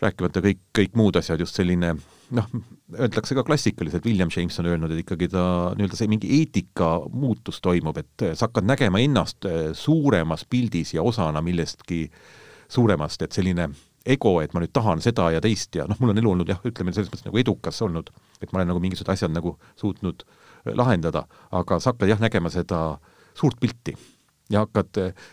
rääkimata 0.02 0.42
kõik, 0.44 0.60
kõik 0.76 0.96
muud 0.98 1.18
asjad, 1.18 1.40
just 1.42 1.58
selline 1.58 1.94
noh, 2.36 2.48
öeldakse 2.94 3.36
ka 3.36 3.44
klassikaliselt, 3.46 4.06
William 4.06 4.30
James 4.34 4.58
on 4.60 4.68
öelnud, 4.70 4.92
et 4.94 5.02
ikkagi 5.02 5.30
ta 5.32 5.44
nii-öelda 5.76 5.98
see 5.98 6.10
mingi 6.10 6.30
eetika 6.40 6.90
muutus 7.12 7.60
toimub, 7.64 7.98
et 8.00 8.26
sa 8.32 8.46
hakkad 8.46 8.68
nägema 8.68 9.00
ennast 9.02 9.48
eh, 9.48 9.70
suuremas 9.76 10.44
pildis 10.50 10.94
ja 10.94 11.04
osana 11.06 11.42
millestki 11.44 12.06
suuremast, 12.68 13.24
et 13.24 13.36
selline 13.36 13.70
ego, 14.08 14.38
et 14.40 14.54
ma 14.54 14.62
nüüd 14.62 14.72
tahan 14.72 15.02
seda 15.04 15.30
ja 15.34 15.40
teist 15.44 15.76
ja 15.76 15.88
noh, 15.88 15.98
mul 16.00 16.14
on 16.14 16.20
elu 16.22 16.34
olnud 16.34 16.52
jah, 16.52 16.60
ütleme 16.68 16.94
selles 16.94 17.10
mõttes 17.10 17.26
nagu 17.26 17.40
edukas 17.40 17.80
olnud, 17.84 18.12
et 18.40 18.52
ma 18.52 18.60
olen 18.60 18.72
nagu 18.72 18.82
mingisugused 18.84 19.14
asjad 19.16 19.34
nagu 19.34 19.56
suutnud 19.80 20.24
eh, 20.24 20.74
lahendada, 20.76 21.26
aga 21.50 21.80
sa 21.82 21.94
hakkad 21.94 22.14
jah, 22.14 22.22
nägema 22.22 22.52
seda 22.54 22.82
suurt 23.38 23.58
pilti 23.60 23.96
ja 24.52 24.64
hakkad 24.64 25.00
äh, 25.02 25.28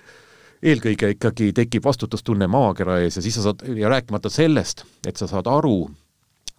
eelkõige 0.63 1.12
ikkagi 1.15 1.52
tekib 1.56 1.86
vastutustunne 1.86 2.48
maakera 2.52 3.00
ees 3.04 3.20
ja 3.20 3.26
siis 3.26 3.38
sa 3.39 3.50
saad, 3.50 3.65
ja 3.78 3.91
rääkimata 3.91 4.32
sellest, 4.34 4.86
et 5.08 5.18
sa 5.18 5.28
saad 5.32 5.48
aru, 5.52 5.89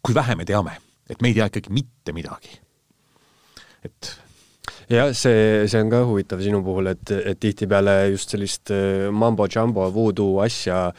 kui 0.02 0.14
vähe 0.14 0.36
me 0.38 0.46
teame, 0.48 0.76
et 1.10 1.22
me 1.22 1.32
ei 1.32 1.38
tea 1.38 1.48
ikkagi 1.50 1.74
mitte 1.74 2.14
midagi. 2.16 2.60
et 3.86 4.12
jah, 4.90 5.12
see, 5.14 5.66
see 5.70 5.82
on 5.82 5.92
ka 5.92 6.02
huvitav 6.08 6.42
sinu 6.42 6.62
puhul, 6.66 6.90
et, 6.92 7.12
et 7.16 7.38
tihtipeale 7.40 7.96
just 8.12 8.34
sellist 8.34 8.72
äh, 8.74 9.06
mambo-jumbo 9.10 9.86
voodoo 9.94 10.40
asja 10.44 10.90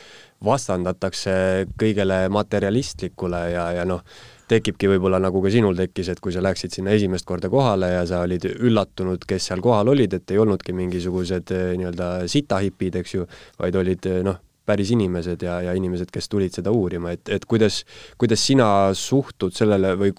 vastandatakse 0.44 1.68
kõigele 1.80 2.28
materialistlikule 2.30 3.44
ja, 3.54 3.70
ja 3.80 3.86
noh, 3.90 4.04
tekibki 4.48 4.90
võib-olla 4.92 5.20
nagu 5.22 5.42
ka 5.44 5.52
sinul 5.54 5.76
tekkis, 5.78 6.12
et 6.14 6.22
kui 6.24 6.34
sa 6.36 6.44
läksid 6.44 6.74
sinna 6.76 6.96
esimest 6.96 7.28
korda 7.28 7.50
kohale 7.52 7.92
ja 7.94 8.04
sa 8.08 8.24
olid 8.26 8.48
üllatunud, 8.56 9.26
kes 9.28 9.50
seal 9.52 9.64
kohal 9.64 9.92
olid, 9.94 10.16
et 10.18 10.34
ei 10.34 10.42
olnudki 10.42 10.76
mingisugused 10.78 11.54
eh, 11.56 11.72
nii-öelda 11.80 12.12
sitahipid, 12.32 13.00
eks 13.02 13.16
ju, 13.18 13.28
vaid 13.60 13.80
olid 13.80 14.08
eh, 14.10 14.22
noh, 14.28 14.40
päris 14.68 14.92
inimesed 14.92 15.44
ja, 15.48 15.60
ja 15.64 15.76
inimesed, 15.80 16.10
kes 16.12 16.28
tulid 16.32 16.56
seda 16.56 16.74
uurima, 16.76 17.14
et, 17.16 17.30
et 17.32 17.46
kuidas, 17.48 17.84
kuidas 18.20 18.42
sina 18.44 18.68
suhtud 18.98 19.56
sellele 19.56 19.94
või 20.00 20.12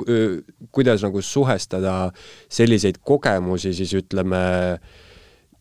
kuidas 0.72 1.04
nagu 1.04 1.20
suhestada 1.20 1.98
selliseid 2.48 3.02
kogemusi 3.04 3.74
siis 3.76 3.92
ütleme 4.00 4.40
äh, 4.78 5.04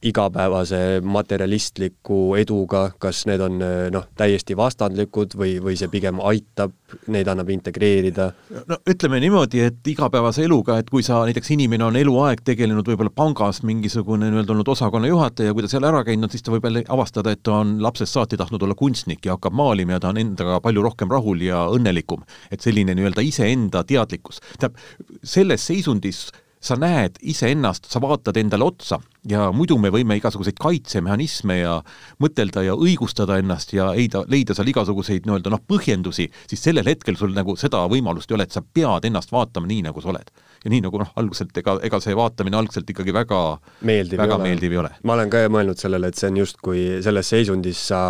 igapäevase 0.06 1.02
materialistliku 1.02 2.36
eduga, 2.38 2.92
kas 3.02 3.24
need 3.26 3.42
on 3.42 3.58
noh, 3.94 4.06
täiesti 4.18 4.54
vastandlikud 4.58 5.34
või, 5.40 5.56
või 5.64 5.74
see 5.80 5.90
pigem 5.90 6.22
aitab, 6.22 6.76
neid 7.10 7.28
annab 7.32 7.50
integreerida? 7.50 8.30
no 8.70 8.78
ütleme 8.90 9.20
niimoodi, 9.24 9.64
et 9.66 9.90
igapäevase 9.90 10.46
eluga, 10.46 10.78
et 10.78 10.92
kui 10.94 11.02
sa 11.06 11.24
näiteks 11.26 11.50
inimene 11.58 11.88
on 11.88 11.98
eluaeg 11.98 12.46
tegelenud 12.46 12.88
võib-olla 12.88 13.14
pangas 13.14 13.64
mingisugune 13.66 14.30
nii-öelda 14.30 14.54
olnud 14.54 14.72
osakonna 14.76 15.10
juhataja, 15.10 15.56
kui 15.58 15.66
ta 15.66 15.74
seal 15.74 15.90
ära 15.90 16.04
käinud, 16.06 16.32
siis 16.34 16.46
ta 16.46 16.54
võib 16.54 16.70
jälle 16.70 16.86
avastada, 16.94 17.34
et 17.34 17.42
ta 17.42 17.58
on 17.64 17.78
lapsest 17.84 18.14
saati 18.14 18.38
tahtnud 18.38 18.64
olla 18.68 18.78
kunstnik 18.78 19.26
ja 19.26 19.38
hakkab 19.38 19.58
maalima 19.58 19.98
ja 19.98 20.04
ta 20.04 20.14
on 20.14 20.22
endaga 20.22 20.62
palju 20.62 20.86
rohkem 20.86 21.10
rahul 21.12 21.42
ja 21.42 21.66
õnnelikum. 21.74 22.22
et 22.52 22.62
selline 22.62 22.94
nii-öelda 22.94 23.26
iseenda 23.26 23.84
teadlikkus, 23.88 24.44
tähendab, 24.60 24.78
selles 25.24 25.66
seisundis 25.68 26.28
sa 26.60 26.76
näed 26.80 27.20
iseennast, 27.22 27.86
sa 27.92 28.02
vaatad 28.02 28.38
endale 28.38 28.66
otsa 28.66 29.00
ja 29.30 29.48
muidu 29.56 29.78
me 29.82 29.92
võime 29.94 30.18
igasuguseid 30.18 30.58
kaitsemehhanisme 30.62 31.60
ja 31.60 31.76
mõtelda 32.24 32.64
ja 32.66 32.76
õigustada 32.78 33.38
ennast 33.42 33.74
ja 33.76 33.90
leida, 33.96 34.24
leida 34.32 34.56
seal 34.58 34.72
igasuguseid 34.72 35.28
nii-öelda 35.28 35.52
noh, 35.54 35.64
põhjendusi, 35.70 36.28
siis 36.50 36.64
sellel 36.64 36.88
hetkel 36.88 37.18
sul 37.20 37.36
nagu 37.36 37.58
seda 37.60 37.84
võimalust 37.92 38.32
ei 38.32 38.38
ole, 38.38 38.48
et 38.48 38.56
sa 38.56 38.64
pead 38.64 39.08
ennast 39.10 39.34
vaatama 39.34 39.70
nii, 39.70 39.84
nagu 39.90 40.04
sa 40.04 40.14
oled. 40.14 40.32
ja 40.64 40.72
nii 40.74 40.82
nagu 40.88 41.00
noh, 41.00 41.12
alguselt 41.22 41.58
ega, 41.62 41.78
ega 41.86 42.00
see 42.02 42.16
vaatamine 42.18 42.58
algselt 42.58 42.90
ikkagi 42.90 43.14
väga 43.14 43.42
meeldiv, 43.86 44.18
väga 44.20 44.40
ei, 44.40 44.44
meeldiv 44.48 44.74
ei 44.74 44.80
ole. 44.82 44.92
ma 45.04 45.14
olen 45.14 45.30
ka 45.30 45.44
mõelnud 45.54 45.80
sellele, 45.80 46.10
et 46.10 46.18
see 46.18 46.32
on 46.32 46.40
justkui 46.42 46.86
selles 47.06 47.30
seisundis 47.30 47.84
sa 47.92 48.02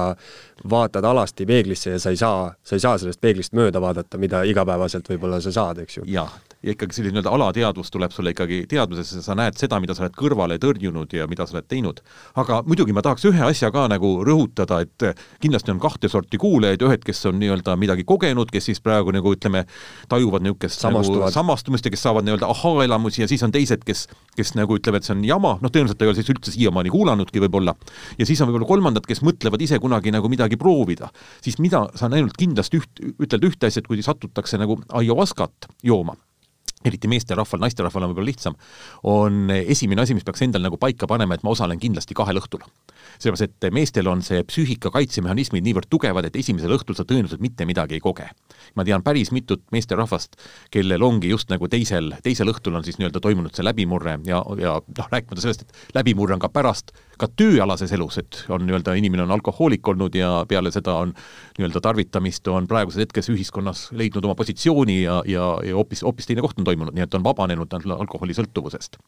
vaatad 0.69 1.05
alasti 1.05 1.45
peeglisse 1.45 1.97
ja 1.97 1.99
sa 1.99 2.13
ei 2.13 2.21
saa, 2.21 2.51
sa 2.63 2.77
ei 2.77 2.83
saa 2.83 2.97
sellest 2.97 3.21
peeglist 3.21 3.57
mööda 3.57 3.81
vaadata, 3.83 4.21
mida 4.21 4.43
igapäevaselt 4.47 5.09
võib-olla 5.11 5.41
sa 5.43 5.53
saad, 5.53 5.83
eks 5.83 5.99
ju. 5.99 6.07
jah, 6.07 6.31
ja 6.63 6.73
ikkagi 6.73 6.97
selline 6.97 7.17
nii-öelda 7.17 7.33
alateadvus 7.33 7.91
tuleb 7.93 8.13
sulle 8.13 8.33
ikkagi 8.33 8.63
teadvusesse, 8.69 9.21
sa 9.21 9.35
näed 9.37 9.57
seda, 9.59 9.79
mida 9.83 9.93
sa 9.95 10.05
oled 10.05 10.15
kõrvale 10.17 10.57
tõrjunud 10.61 11.13
ja 11.13 11.27
mida 11.29 11.45
sa 11.45 11.57
oled 11.57 11.67
teinud. 11.69 12.01
aga 12.35 12.61
muidugi 12.65 12.95
ma 12.95 13.03
tahaks 13.05 13.27
ühe 13.29 13.43
asja 13.45 13.69
ka 13.71 13.87
nagu 13.91 14.11
rõhutada, 14.25 14.81
et 14.81 15.21
kindlasti 15.43 15.71
on 15.73 15.81
kahte 15.83 16.09
sorti 16.09 16.39
kuulajaid, 16.41 16.81
ühed, 16.81 17.03
kes 17.05 17.25
on 17.29 17.39
nii-öelda 17.41 17.77
midagi 17.77 18.03
kogenud, 18.07 18.51
kes 18.51 18.71
siis 18.71 18.81
praegu 18.81 19.13
nagu 19.13 19.33
ütleme, 19.35 19.65
tajuvad 20.09 20.45
niisugust 20.45 20.83
nagu 20.89 21.31
samastumist 21.33 21.85
ja 21.85 21.93
kes 21.93 22.05
saavad 22.07 22.25
nii-öelda 22.27 22.49
ahaa-elamusi 22.49 23.23
ja 23.23 23.29
siis 23.29 23.43
on 23.45 23.53
teised, 23.53 23.85
kes, 23.85 24.07
kes 24.37 24.55
nagu 24.57 24.77
ütlevad, 24.79 25.03
et 25.03 25.09
see 25.09 25.15
on 25.15 25.23
jama, 25.27 25.55
noh, 25.61 25.73
tõenäoliselt 25.73 26.01
ei 26.01 26.11
ole 26.11 26.17
siis 26.17 26.31
üldse 26.33 26.53
siiamaani 26.55 26.93
kuulanudki 26.93 27.43
võib-olla, 27.45 27.75
ja 28.17 28.27
siis 28.27 28.41
on 28.41 28.51
võib-olla 28.51 28.69
kolmandad, 28.69 29.07
kes 29.07 29.21
mõtlevad 29.25 29.61
ise 29.61 29.79
kunagi 29.83 30.13
nagu 30.15 30.29
midagi 30.31 30.57
proovida, 30.59 31.11
siis 31.43 31.59
mida 31.63 31.85
sa 31.97 32.09
näinud 32.11 32.33
kindlasti 32.37 32.81
üht, 32.81 33.03
ütled 33.17 33.49
ühte 33.51 33.69
asja, 33.69 33.83
et 33.83 33.89
kui 33.89 34.01
satutakse 34.03 34.59
nagu 34.61 34.79
ayahuascat 34.97 35.69
jooma, 35.85 36.17
eriti 36.85 37.09
meesterahval, 37.09 37.61
naisterahval 37.63 38.05
on 38.05 38.11
võib-olla 38.11 38.29
lihtsam, 38.29 38.57
on 39.09 39.49
esimene 39.55 40.03
asi, 40.03 40.13
mis 40.17 40.25
peaks 40.27 40.43
endal 40.45 40.61
nagu 40.65 40.77
paika 40.81 41.09
panema, 41.09 41.35
et 41.35 41.45
ma 41.45 41.53
osalen 41.55 41.79
kindlasti 41.81 42.15
kahel 42.17 42.37
õhtul. 42.41 42.61
sellepärast, 43.17 43.47
et 43.47 43.73
meestel 43.73 44.07
on 44.07 44.21
see 44.21 44.43
psüühika 44.45 44.91
kaitsemehhanismid 44.93 45.65
niivõrd 45.65 45.89
tugevad, 45.89 46.27
et 46.29 46.35
esimesel 46.37 46.75
õhtul 46.77 46.95
sa 46.97 47.05
tõenäoliselt 47.07 47.41
mitte 47.41 47.65
midagi 47.65 47.97
ei 47.97 48.03
koge. 48.03 48.29
ma 48.75 48.85
tean 48.85 49.03
päris 49.03 49.31
mitut 49.31 49.63
meesterahvast, 49.71 50.37
kellel 50.71 51.03
ongi 51.03 51.29
just 51.29 51.49
nagu 51.49 51.67
teisel, 51.67 52.13
teisel 52.23 52.53
õhtul 52.53 52.75
on 52.75 52.83
siis 52.83 52.99
nii-öelda 52.99 53.19
toimunud 53.19 53.55
see 53.55 53.65
läbimurre 53.65 54.19
ja, 54.25 54.43
ja 54.61 54.77
noh, 54.77 55.09
rääkimata 55.11 55.41
sellest, 55.41 55.65
et 55.65 55.95
läbimurre 55.95 56.37
on 56.37 56.43
ka 56.43 56.49
pärast 56.49 56.93
ka 57.19 57.29
tööalases 57.39 57.91
elus, 57.95 58.19
et 58.21 58.39
on 58.53 58.63
nii-öelda, 58.67 58.95
inimene 58.99 59.25
on 59.25 59.33
alkohoolik 59.35 59.87
olnud 59.93 60.15
ja 60.17 60.29
peale 60.49 60.71
seda 60.73 60.97
on 61.03 61.13
nii-öelda 61.57 61.81
tarvitamist, 61.83 62.47
on 62.51 62.67
praeguses 62.69 63.05
hetkes 63.05 63.31
ühiskonnas 63.33 63.87
leidnud 63.97 64.25
oma 64.25 64.35
positsiooni 64.39 65.01
ja, 65.03 65.19
ja, 65.29 65.49
ja 65.65 65.77
hoopis, 65.77 66.03
hoopis 66.05 66.29
teine 66.29 66.45
koht 66.45 66.59
on 66.59 66.67
toimunud, 66.67 66.95
nii 66.95 67.05
et 67.07 67.17
on 67.17 67.25
vabanenud 67.25 67.73
alkoholisõltuvusest. 67.97 68.99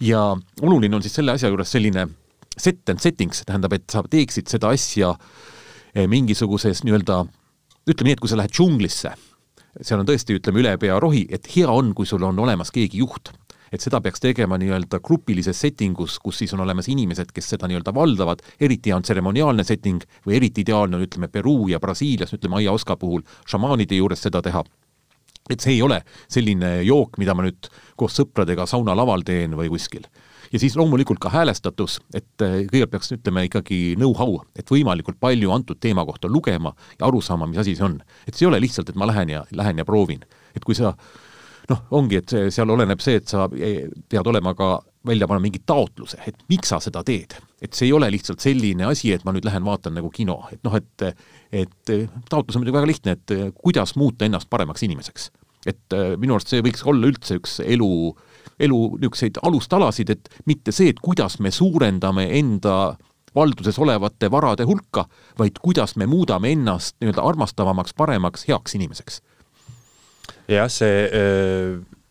ja 0.00 0.24
oluline 0.62 0.96
on 0.96 1.04
siis 1.04 1.14
selle 1.20 1.36
asja 1.36 1.52
juures 1.52 1.72
selline 1.72 2.08
set 2.56 2.88
and 2.90 3.02
settings, 3.02 3.42
tähendab, 3.46 3.72
et 3.74 3.86
sa 3.90 4.02
teeksid 4.02 4.50
seda 4.50 4.72
asja 4.74 5.14
eh, 5.94 6.06
mingisuguses 6.10 6.84
nii-öelda 6.86 7.24
ütleme 7.90 8.10
nii, 8.10 8.16
et 8.16 8.22
kui 8.22 8.30
sa 8.30 8.38
lähed 8.40 8.52
džunglisse, 8.54 9.12
seal 9.80 10.00
on 10.00 10.08
tõesti, 10.08 10.38
ütleme, 10.38 10.62
üle 10.62 10.76
pea 10.80 10.96
rohi, 11.02 11.26
et 11.28 11.48
hea 11.56 11.68
on, 11.70 11.92
kui 11.96 12.08
sul 12.08 12.22
on 12.24 12.38
olemas 12.40 12.72
keegi 12.74 13.02
juht 13.02 13.34
et 13.74 13.82
seda 13.82 13.98
peaks 14.00 14.22
tegema 14.22 14.58
nii-öelda 14.60 15.00
grupilises 15.02 15.58
settingus, 15.64 16.20
kus 16.22 16.38
siis 16.42 16.54
on 16.54 16.62
olemas 16.62 16.88
inimesed, 16.92 17.32
kes 17.34 17.54
seda 17.56 17.68
nii-öelda 17.70 17.94
valdavad, 17.94 18.44
eriti 18.62 18.94
on 18.94 19.02
tseremoniaalne 19.02 19.66
setting 19.66 20.04
või 20.26 20.38
eriti 20.38 20.62
ideaalne 20.62 21.00
on, 21.00 21.08
ütleme, 21.08 21.28
Peruu 21.32 21.66
ja 21.72 21.80
Brasiilias, 21.82 22.36
ütleme, 22.36 22.60
aiaoska 22.62 22.96
puhul 23.00 23.24
šamaanide 23.50 23.98
juures 23.98 24.22
seda 24.22 24.42
teha 24.44 24.62
et 25.50 25.60
see 25.60 25.74
ei 25.76 25.82
ole 25.84 25.98
selline 26.32 26.78
jook, 26.86 27.18
mida 27.20 27.34
ma 27.36 27.44
nüüd 27.44 27.68
koos 28.00 28.14
sõpradega 28.16 28.66
saunalaval 28.68 29.24
teen 29.26 29.56
või 29.58 29.68
kuskil. 29.72 30.06
ja 30.52 30.60
siis 30.60 30.76
loomulikult 30.76 31.18
ka 31.20 31.32
häälestatus, 31.34 31.98
et 32.14 32.44
eh, 32.44 32.62
kõigepealt 32.70 32.92
peaks 32.92 33.12
ütlema 33.16 33.44
ikkagi 33.44 33.96
know-how, 33.98 34.38
et 34.56 34.70
võimalikult 34.70 35.18
palju 35.20 35.50
antud 35.52 35.80
teema 35.80 36.04
kohta 36.06 36.30
lugema 36.30 36.72
ja 36.98 37.08
aru 37.08 37.20
saama, 37.20 37.48
mis 37.50 37.60
asi 37.60 37.74
see 37.76 37.84
on. 37.84 37.98
et 38.26 38.34
see 38.34 38.46
ei 38.46 38.52
ole 38.52 38.62
lihtsalt, 38.64 38.88
et 38.88 38.96
ma 38.96 39.08
lähen 39.10 39.34
ja, 39.34 39.44
lähen 39.52 39.78
ja 39.78 39.84
proovin. 39.84 40.24
et 40.54 40.64
kui 40.64 40.74
sa 40.74 40.94
noh, 41.70 41.84
ongi, 41.96 42.20
et 42.20 42.34
seal 42.52 42.70
oleneb 42.70 43.02
see, 43.02 43.20
et 43.20 43.30
sa 43.30 43.46
e, 43.56 43.86
pead 44.10 44.28
olema 44.30 44.54
ka 44.56 44.76
välja 45.06 45.28
panema 45.28 45.46
mingi 45.46 45.62
taotluse, 45.66 46.20
et 46.28 46.44
miks 46.52 46.72
sa 46.72 46.80
seda 46.82 47.04
teed. 47.06 47.36
et 47.64 47.72
see 47.72 47.86
ei 47.88 47.94
ole 47.96 48.10
lihtsalt 48.12 48.42
selline 48.44 48.84
asi, 48.84 49.12
et 49.14 49.22
ma 49.24 49.32
nüüd 49.32 49.46
lähen 49.46 49.64
vaatan 49.64 49.94
nagu 49.96 50.10
kino, 50.12 50.42
et 50.52 50.60
noh, 50.64 50.76
et 50.76 51.06
et 51.54 51.92
taotlus 52.28 52.56
on 52.56 52.64
muidugi 52.64 52.76
väga 52.76 52.90
lihtne, 52.90 53.16
et 53.16 53.54
kuidas 53.56 53.94
muuta 53.96 54.26
ennast 54.26 54.50
paremaks 54.50 54.84
inimeseks. 54.84 55.30
et 55.66 55.96
minu 56.20 56.36
arust 56.36 56.52
see 56.52 56.60
võiks 56.64 56.84
olla 56.84 57.08
üldse 57.08 57.38
üks 57.40 57.60
elu, 57.64 57.90
elu 58.60 58.80
niisuguseid 58.98 59.40
alustalasid, 59.42 60.10
et 60.10 60.28
mitte 60.44 60.72
see, 60.72 60.92
et 60.92 61.00
kuidas 61.00 61.38
me 61.40 61.50
suurendame 61.50 62.28
enda 62.38 62.96
valduses 63.34 63.78
olevate 63.80 64.28
varade 64.30 64.66
hulka, 64.68 65.08
vaid 65.38 65.56
kuidas 65.62 65.96
me 65.96 66.06
muudame 66.06 66.52
ennast 66.52 67.00
nii-öelda 67.00 67.24
armastavamaks, 67.24 67.96
paremaks, 67.96 68.44
heaks 68.48 68.76
inimeseks 68.76 69.22
jah, 70.50 70.70
see 70.72 71.04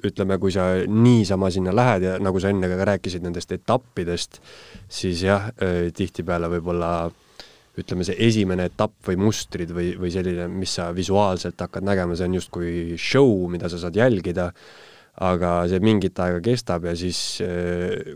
ütleme, 0.03 0.37
kui 0.41 0.51
sa 0.51 0.67
niisama 0.83 1.49
sinna 1.53 1.71
lähed 1.75 2.03
ja 2.03 2.13
nagu 2.19 2.39
sa 2.43 2.51
enne 2.51 2.67
ka 2.67 2.87
rääkisid 2.89 3.23
nendest 3.23 3.53
etappidest, 3.55 4.41
siis 4.91 5.23
jah, 5.23 5.47
tihtipeale 5.95 6.49
võib-olla 6.57 6.93
ütleme, 7.79 8.05
see 8.05 8.17
esimene 8.27 8.67
etapp 8.69 9.07
või 9.07 9.17
mustrid 9.23 9.71
või, 9.73 9.93
või 9.97 10.11
selline, 10.13 10.49
mis 10.51 10.75
sa 10.77 10.91
visuaalselt 10.93 11.61
hakkad 11.65 11.85
nägema, 11.87 12.17
see 12.17 12.27
on 12.29 12.35
justkui 12.37 12.73
show, 13.01 13.47
mida 13.49 13.71
sa 13.71 13.79
saad 13.81 13.97
jälgida, 13.97 14.51
aga 15.21 15.67
see 15.69 15.81
mingit 15.83 16.17
aega 16.19 16.39
kestab 16.41 16.87
ja 16.89 16.95
siis 16.97 17.37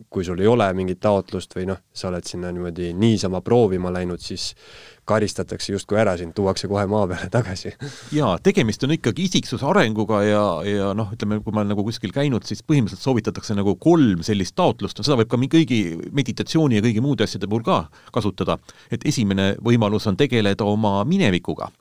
kui 0.10 0.26
sul 0.26 0.40
ei 0.42 0.50
ole 0.50 0.66
mingit 0.74 1.00
taotlust 1.04 1.54
või 1.54 1.68
noh, 1.70 1.82
sa 1.94 2.10
oled 2.10 2.26
sinna 2.26 2.50
niimoodi 2.52 2.94
niisama 2.98 3.44
proovima 3.46 3.92
läinud, 3.94 4.24
siis 4.24 4.54
karistatakse 5.08 5.72
justkui 5.72 6.00
ära, 6.02 6.16
sind 6.20 6.36
tuuakse 6.36 6.68
kohe 6.68 6.84
maa 6.90 7.06
peale 7.10 7.30
tagasi. 7.38 7.72
jaa, 8.16 8.34
tegemist 8.44 8.84
on 8.84 8.96
ikkagi 8.98 9.28
isiksuse 9.30 9.66
arenguga 9.70 10.22
ja, 10.26 10.44
ja 10.68 10.92
noh, 10.98 11.12
ütleme, 11.16 11.40
kui 11.44 11.56
ma 11.56 11.64
olen 11.64 11.74
nagu 11.74 11.86
kuskil 11.88 12.14
käinud, 12.16 12.46
siis 12.48 12.64
põhimõtteliselt 12.68 13.06
soovitatakse 13.06 13.56
nagu 13.58 13.78
kolm 13.82 14.24
sellist 14.28 14.58
taotlust, 14.60 15.00
no 15.00 15.08
seda 15.08 15.20
võib 15.22 15.32
ka 15.32 15.40
kõigi 15.58 15.82
meditatsiooni 16.18 16.80
ja 16.80 16.86
kõigi 16.86 17.04
muude 17.04 17.28
asjade 17.28 17.50
puhul 17.50 17.66
ka 17.68 17.80
kasutada. 18.16 18.58
et 18.92 19.06
esimene 19.08 19.56
võimalus 19.64 20.08
on 20.10 20.18
tegeleda 20.18 20.66
oma 20.66 21.04
minevikuga 21.06 21.72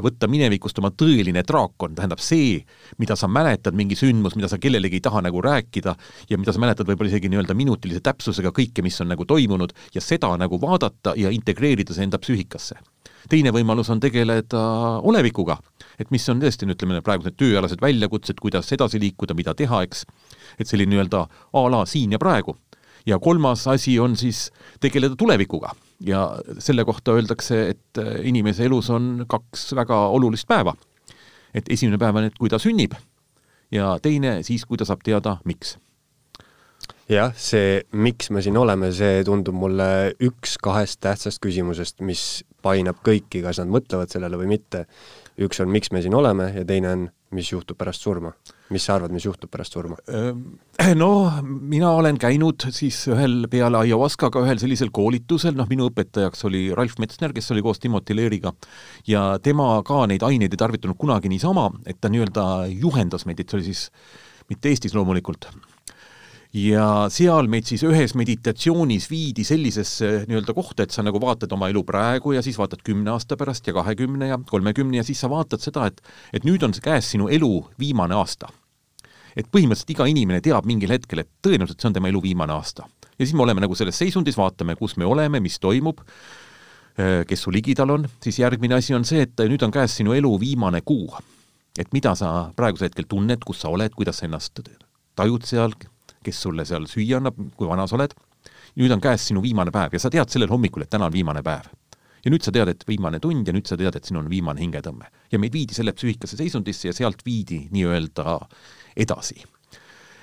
võtta 0.00 0.28
minevikust 0.30 0.78
oma 0.80 0.90
tõeline 0.96 1.42
draakon, 1.46 1.96
tähendab 1.96 2.22
see, 2.22 2.62
mida 3.02 3.16
sa 3.18 3.28
mäletad, 3.28 3.76
mingi 3.76 3.96
sündmus, 3.98 4.36
mida 4.38 4.48
sa 4.48 4.58
kellelegi 4.62 5.00
ei 5.00 5.04
taha 5.04 5.20
nagu 5.26 5.42
rääkida 5.44 5.94
ja 6.30 6.38
mida 6.40 6.54
sa 6.54 6.62
mäletad 6.62 6.88
võib-olla 6.88 7.12
isegi 7.12 7.28
nii-öelda 7.32 7.56
minutilise 7.58 8.00
täpsusega 8.04 8.54
kõike, 8.56 8.84
mis 8.84 9.00
on 9.04 9.12
nagu 9.12 9.26
toimunud 9.28 9.74
ja 9.94 10.00
seda 10.04 10.32
nagu 10.40 10.60
vaadata 10.62 11.16
ja 11.20 11.32
integreerida 11.34 11.94
see 11.94 12.08
enda 12.08 12.20
psüühikasse. 12.22 12.80
Teine 13.30 13.52
võimalus 13.54 13.90
on 13.92 14.00
tegeleda 14.02 14.62
olevikuga, 15.06 15.58
et 16.00 16.10
mis 16.10 16.24
on 16.32 16.40
tõesti, 16.42 16.66
ütleme, 16.66 17.02
praegu 17.04 17.28
need 17.28 17.38
tööalased 17.38 17.82
väljakutsed, 17.82 18.40
kuidas 18.42 18.72
edasi 18.74 18.98
liikuda, 19.02 19.36
mida 19.38 19.54
teha, 19.54 19.84
eks, 19.86 20.06
et 20.58 20.66
selline 20.66 20.96
nii-öelda 20.96 21.26
a 21.28 21.64
la 21.70 21.84
siin 21.86 22.16
ja 22.16 22.18
praegu. 22.22 22.56
ja 23.06 23.18
kolmas 23.18 23.66
asi 23.66 23.98
on 23.98 24.16
siis 24.16 24.52
tegeleda 24.80 25.16
tulevikuga 25.18 25.72
ja 26.06 26.26
selle 26.58 26.84
kohta 26.84 27.14
öeldakse, 27.16 27.62
et 27.74 28.00
äh, 28.00 28.18
inimese 28.28 28.66
elus 28.66 28.90
on 28.90 29.24
kaks 29.28 29.72
väga 29.78 30.06
olulist 30.08 30.48
päeva. 30.48 30.74
et 31.54 31.66
esimene 31.68 31.98
päev 32.00 32.16
on, 32.16 32.24
et 32.24 32.38
kui 32.40 32.48
ta 32.48 32.58
sünnib 32.58 32.94
ja 33.72 33.96
teine 34.02 34.38
siis, 34.46 34.64
kui 34.68 34.78
ta 34.80 34.86
saab 34.88 35.02
teada, 35.04 35.36
miks. 35.48 35.76
jah, 37.12 37.32
see, 37.36 37.82
miks 37.92 38.30
me 38.32 38.42
siin 38.44 38.56
oleme, 38.56 38.92
see 38.96 39.22
tundub 39.26 39.56
mulle 39.56 39.88
üks 40.22 40.56
kahest 40.62 41.00
tähtsast 41.04 41.42
küsimusest, 41.44 42.00
mis 42.00 42.42
painab 42.62 43.02
kõiki, 43.04 43.42
kas 43.44 43.60
nad 43.60 43.72
mõtlevad 43.72 44.12
sellele 44.12 44.38
või 44.40 44.54
mitte. 44.56 44.86
üks 45.40 45.60
on, 45.64 45.70
miks 45.72 45.92
me 45.92 46.02
siin 46.04 46.14
oleme 46.14 46.52
ja 46.56 46.64
teine 46.68 46.92
on, 46.96 47.06
mis 47.32 47.52
juhtub 47.52 47.78
pärast 47.78 48.04
surma? 48.04 48.34
Mis 48.72 48.86
sa 48.86 48.96
arvad, 48.96 49.12
mis 49.14 49.26
juhtub 49.26 49.50
pärast 49.52 49.76
surma? 49.76 49.98
No 51.02 51.10
mina 51.42 51.92
olen 51.94 52.18
käinud 52.20 52.64
siis 52.74 53.04
ühel 53.12 53.46
peale 53.52 53.82
ayahuascaga 53.84 54.42
ühel 54.46 54.60
sellisel 54.62 54.90
koolitusel, 54.94 55.54
noh 55.58 55.68
minu 55.70 55.88
õpetajaks 55.90 56.46
oli 56.48 56.64
Ralf 56.76 56.98
Metsner, 57.02 57.34
kes 57.36 57.52
oli 57.54 57.64
koos 57.64 57.82
Timothy 57.82 58.16
Leariga, 58.16 58.54
ja 59.08 59.36
tema 59.42 59.74
ka 59.86 60.06
neid 60.10 60.24
aineid 60.26 60.56
ei 60.56 60.62
tarvitanud 60.64 60.98
kunagi 60.98 61.30
niisama, 61.32 61.68
et 61.86 62.00
ta 62.00 62.10
nii-öelda 62.12 62.48
juhendas 62.72 63.28
meid, 63.28 63.40
et 63.40 63.52
see 63.52 63.60
oli 63.60 63.68
siis 63.70 63.86
mitte 64.50 64.72
Eestis 64.72 64.96
loomulikult, 64.96 65.50
ja 66.52 66.86
seal 67.12 67.48
meid 67.50 67.66
siis 67.68 67.82
ühes 67.88 68.14
meditatsioonis 68.18 69.08
viidi 69.10 69.44
sellisesse 69.44 70.10
nii-öelda 70.28 70.54
kohta, 70.56 70.84
et 70.84 70.94
sa 70.94 71.04
nagu 71.04 71.20
vaatad 71.20 71.52
oma 71.56 71.70
elu 71.72 71.82
praegu 71.88 72.36
ja 72.36 72.42
siis 72.44 72.58
vaatad 72.60 72.84
kümne 72.84 73.14
aasta 73.14 73.38
pärast 73.40 73.66
ja 73.66 73.76
kahekümne 73.76 74.28
ja 74.28 74.38
kolmekümne 74.50 75.00
ja 75.00 75.04
siis 75.06 75.20
sa 75.24 75.30
vaatad 75.32 75.64
seda, 75.64 75.88
et 75.88 76.02
et 76.32 76.44
nüüd 76.44 76.62
on 76.64 76.76
käes 76.82 77.10
sinu 77.14 77.28
elu 77.32 77.52
viimane 77.80 78.14
aasta. 78.14 78.52
Et 79.36 79.48
põhimõtteliselt 79.48 79.94
iga 79.94 80.06
inimene 80.10 80.42
teab 80.44 80.66
mingil 80.68 80.92
hetkel, 80.94 81.22
et 81.24 81.30
tõenäoliselt 81.44 81.80
see 81.80 81.90
on 81.90 81.96
tema 81.96 82.10
elu 82.12 82.22
viimane 82.22 82.52
aasta. 82.52 82.86
ja 83.18 83.24
siis 83.24 83.34
me 83.34 83.44
oleme 83.46 83.64
nagu 83.64 83.74
selles 83.78 83.98
seisundis, 83.98 84.38
vaatame, 84.38 84.76
kus 84.76 84.96
me 84.96 85.08
oleme, 85.08 85.40
mis 85.40 85.58
toimub, 85.62 86.00
äh, 86.00 87.22
kes 87.28 87.46
sul 87.46 87.56
ligidal 87.56 87.90
on, 87.90 88.08
siis 88.22 88.38
järgmine 88.38 88.78
asi 88.80 88.94
on 88.94 89.04
see, 89.04 89.26
et 89.28 89.46
nüüd 89.48 89.62
on 89.62 89.74
käes 89.74 89.96
sinu 90.00 90.16
elu 90.16 90.32
viimane 90.40 90.82
kuu. 90.84 91.12
et 91.78 91.88
mida 91.92 92.12
sa 92.14 92.52
praegusel 92.56 92.90
hetkel 92.90 93.06
tunned, 93.08 93.44
kus 93.48 93.62
sa 93.62 93.70
oled, 93.72 93.94
kuidas 93.96 94.18
sa 94.20 94.26
ennast 94.26 94.60
tajud 95.16 95.46
seal, 95.48 95.72
kes 96.22 96.42
sulle 96.42 96.66
seal 96.68 96.84
süüa 96.90 97.16
annab, 97.16 97.38
kui 97.56 97.68
vana 97.68 97.86
sa 97.88 97.96
oled, 97.96 98.12
nüüd 98.80 98.92
on 98.94 99.00
käes 99.02 99.28
sinu 99.28 99.42
viimane 99.44 99.72
päev 99.74 99.96
ja 99.96 100.00
sa 100.02 100.10
tead 100.12 100.32
sellel 100.32 100.52
hommikul, 100.52 100.84
et 100.84 100.92
täna 100.92 101.08
on 101.08 101.14
viimane 101.14 101.42
päev. 101.44 101.70
ja 102.22 102.30
nüüd 102.30 102.44
sa 102.44 102.52
tead, 102.54 102.68
et 102.70 102.84
viimane 102.86 103.18
tund 103.18 103.48
ja 103.48 103.52
nüüd 103.54 103.66
sa 103.66 103.76
tead, 103.76 103.96
et 103.98 104.04
siin 104.06 104.20
on 104.20 104.28
viimane 104.30 104.60
hingetõmme. 104.62 105.08
ja 105.32 105.38
meid 105.38 105.52
viidi 105.52 105.74
selle 105.74 105.92
psüühikasse 105.92 106.36
seisundisse 106.36 106.88
ja 106.88 106.92
sealt 106.96 107.24
viidi 107.26 107.66
nii-öelda 107.72 108.38
edasi. 108.96 109.42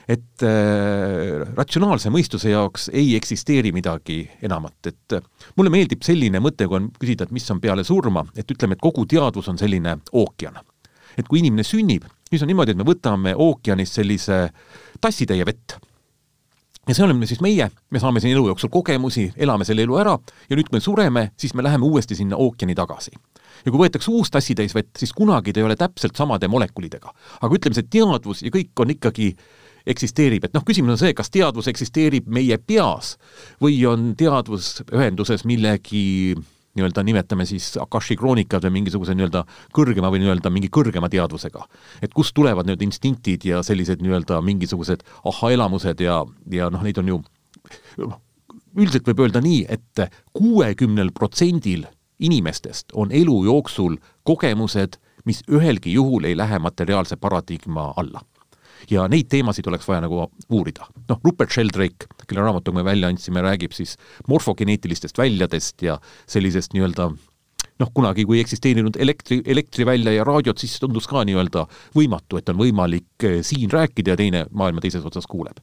et 0.09 0.41
äh, 0.41 1.43
ratsionaalse 1.53 2.09
mõistuse 2.09 2.49
jaoks 2.49 2.87
ei 2.89 3.11
eksisteeri 3.15 3.69
midagi 3.71 4.23
enamat, 4.41 4.87
et 4.89 5.13
äh, 5.13 5.21
mulle 5.55 5.69
meeldib 5.69 6.01
selline 6.01 6.41
mõte, 6.41 6.65
kui 6.65 6.79
on 6.79 6.87
küsida, 6.97 7.27
et 7.27 7.35
mis 7.35 7.45
on 7.53 7.61
peale 7.61 7.83
surma, 7.85 8.25
et 8.35 8.49
ütleme, 8.49 8.73
et 8.73 8.81
kogu 8.81 9.05
teadvus 9.05 9.51
on 9.53 9.61
selline 9.61 9.99
ookean 10.11 10.57
et 11.17 11.27
kui 11.27 11.41
inimene 11.43 11.65
sünnib, 11.67 12.07
siis 12.29 12.41
on 12.41 12.49
niimoodi, 12.49 12.73
et 12.73 12.79
me 12.79 12.87
võtame 12.87 13.35
ookeanist 13.35 13.99
sellise 13.99 14.47
tassitäie 15.01 15.45
vett 15.45 15.77
ja 16.89 16.95
see 16.95 17.05
oleme 17.05 17.27
siis 17.29 17.41
meie, 17.45 17.69
me 17.89 18.01
saame 18.01 18.21
siin 18.23 18.33
elu 18.33 18.47
jooksul 18.49 18.71
kogemusi, 18.73 19.29
elame 19.37 19.65
selle 19.67 19.85
elu 19.85 19.97
ära 20.01 20.15
ja 20.49 20.57
nüüd, 20.57 20.69
kui 20.69 20.79
me 20.79 20.83
sureme, 20.83 21.25
siis 21.37 21.53
me 21.53 21.65
läheme 21.65 21.85
uuesti 21.85 22.17
sinna 22.17 22.39
ookeani 22.41 22.75
tagasi. 22.77 23.13
Ja 23.65 23.71
kui 23.71 23.81
võetakse 23.81 24.11
uus 24.11 24.31
tassitäis 24.33 24.75
vett, 24.75 24.91
siis 24.99 25.13
kunagi 25.15 25.53
ta 25.53 25.61
ei 25.61 25.67
ole 25.67 25.77
täpselt 25.79 26.19
samade 26.19 26.47
molekulidega. 26.47 27.13
aga 27.41 27.55
ütleme, 27.55 27.77
see 27.77 27.89
teadvus 27.89 28.43
ja 28.45 28.53
kõik 28.53 28.83
on 28.83 28.93
ikkagi 28.95 29.33
eksisteerib, 29.89 30.45
et 30.45 30.53
noh, 30.53 30.63
küsimus 30.67 30.97
on 30.97 31.01
see, 31.01 31.15
kas 31.17 31.31
teadvus 31.33 31.69
eksisteerib 31.71 32.27
meie 32.27 32.57
peas 32.57 33.15
või 33.63 33.79
on 33.89 34.13
teadvus 34.19 34.79
ühenduses 34.91 35.45
millegi 35.49 36.35
nii-öelda 36.77 37.03
nimetame 37.03 37.45
siis 37.49 37.73
Akashi 37.81 38.15
kroonikad 38.19 38.63
või 38.67 38.79
mingisuguse 38.79 39.15
nii-öelda 39.17 39.43
kõrgema 39.75 40.11
või 40.13 40.21
nii-öelda 40.23 40.51
mingi 40.53 40.69
kõrgema 40.71 41.09
teadvusega. 41.09 41.65
et 42.01 42.13
kust 42.13 42.35
tulevad 42.35 42.67
need 42.69 42.81
instinktid 42.85 43.45
ja 43.45 43.63
sellised 43.63 44.03
nii-öelda 44.05 44.41
mingisugused 44.45 45.03
ahhaelamused 45.25 46.01
ja, 46.01 46.23
ja 46.51 46.69
noh, 46.69 46.83
neid 46.83 46.97
on 47.01 47.07
ju 47.07 47.21
noh, 47.97 48.19
üldiselt 48.77 49.07
võib 49.09 49.25
öelda 49.25 49.41
nii 49.41 49.65
et, 49.69 49.89
et 49.97 50.21
kuuekümnel 50.33 51.11
protsendil 51.15 51.87
inimestest 52.19 52.93
on 52.93 53.11
elu 53.11 53.43
jooksul 53.45 53.97
kogemused, 54.23 54.99
mis 55.25 55.43
ühelgi 55.51 55.93
juhul 55.93 56.23
ei 56.23 56.37
lähe 56.37 56.59
materiaalse 56.59 57.15
paradigma 57.15 57.93
alla 57.97 58.21
ja 58.89 59.07
neid 59.11 59.27
teemasid 59.29 59.67
oleks 59.67 59.87
vaja 59.87 60.03
nagu 60.05 60.27
uurida. 60.49 60.87
noh, 61.09 61.19
Rupert 61.23 61.51
Sheldrake, 61.51 62.07
kelle 62.27 62.41
raamatu 62.41 62.73
me 62.73 62.83
välja 62.83 63.07
andsime, 63.07 63.41
räägib 63.41 63.73
siis 63.75 63.97
morfogeneetilistest 64.27 65.17
väljadest 65.17 65.81
ja 65.81 65.99
sellisest 66.27 66.73
nii-öelda 66.73 67.09
noh, 67.79 67.91
kunagi 67.93 68.25
kui 68.27 68.39
eksisteerinud 68.43 68.97
elektri, 68.99 69.41
elektrivälja 69.45 70.13
ja 70.13 70.23
raadiot, 70.27 70.57
siis 70.59 70.77
tundus 70.79 71.07
ka 71.07 71.23
nii-öelda 71.27 71.65
võimatu, 71.95 72.39
et 72.39 72.49
on 72.51 72.59
võimalik 72.59 73.27
eh, 73.27 73.39
siin 73.45 73.71
rääkida 73.71 74.15
ja 74.15 74.19
teine 74.19 74.45
maailma 74.51 74.83
teises 74.83 75.05
otsas 75.05 75.27
kuuleb. 75.27 75.59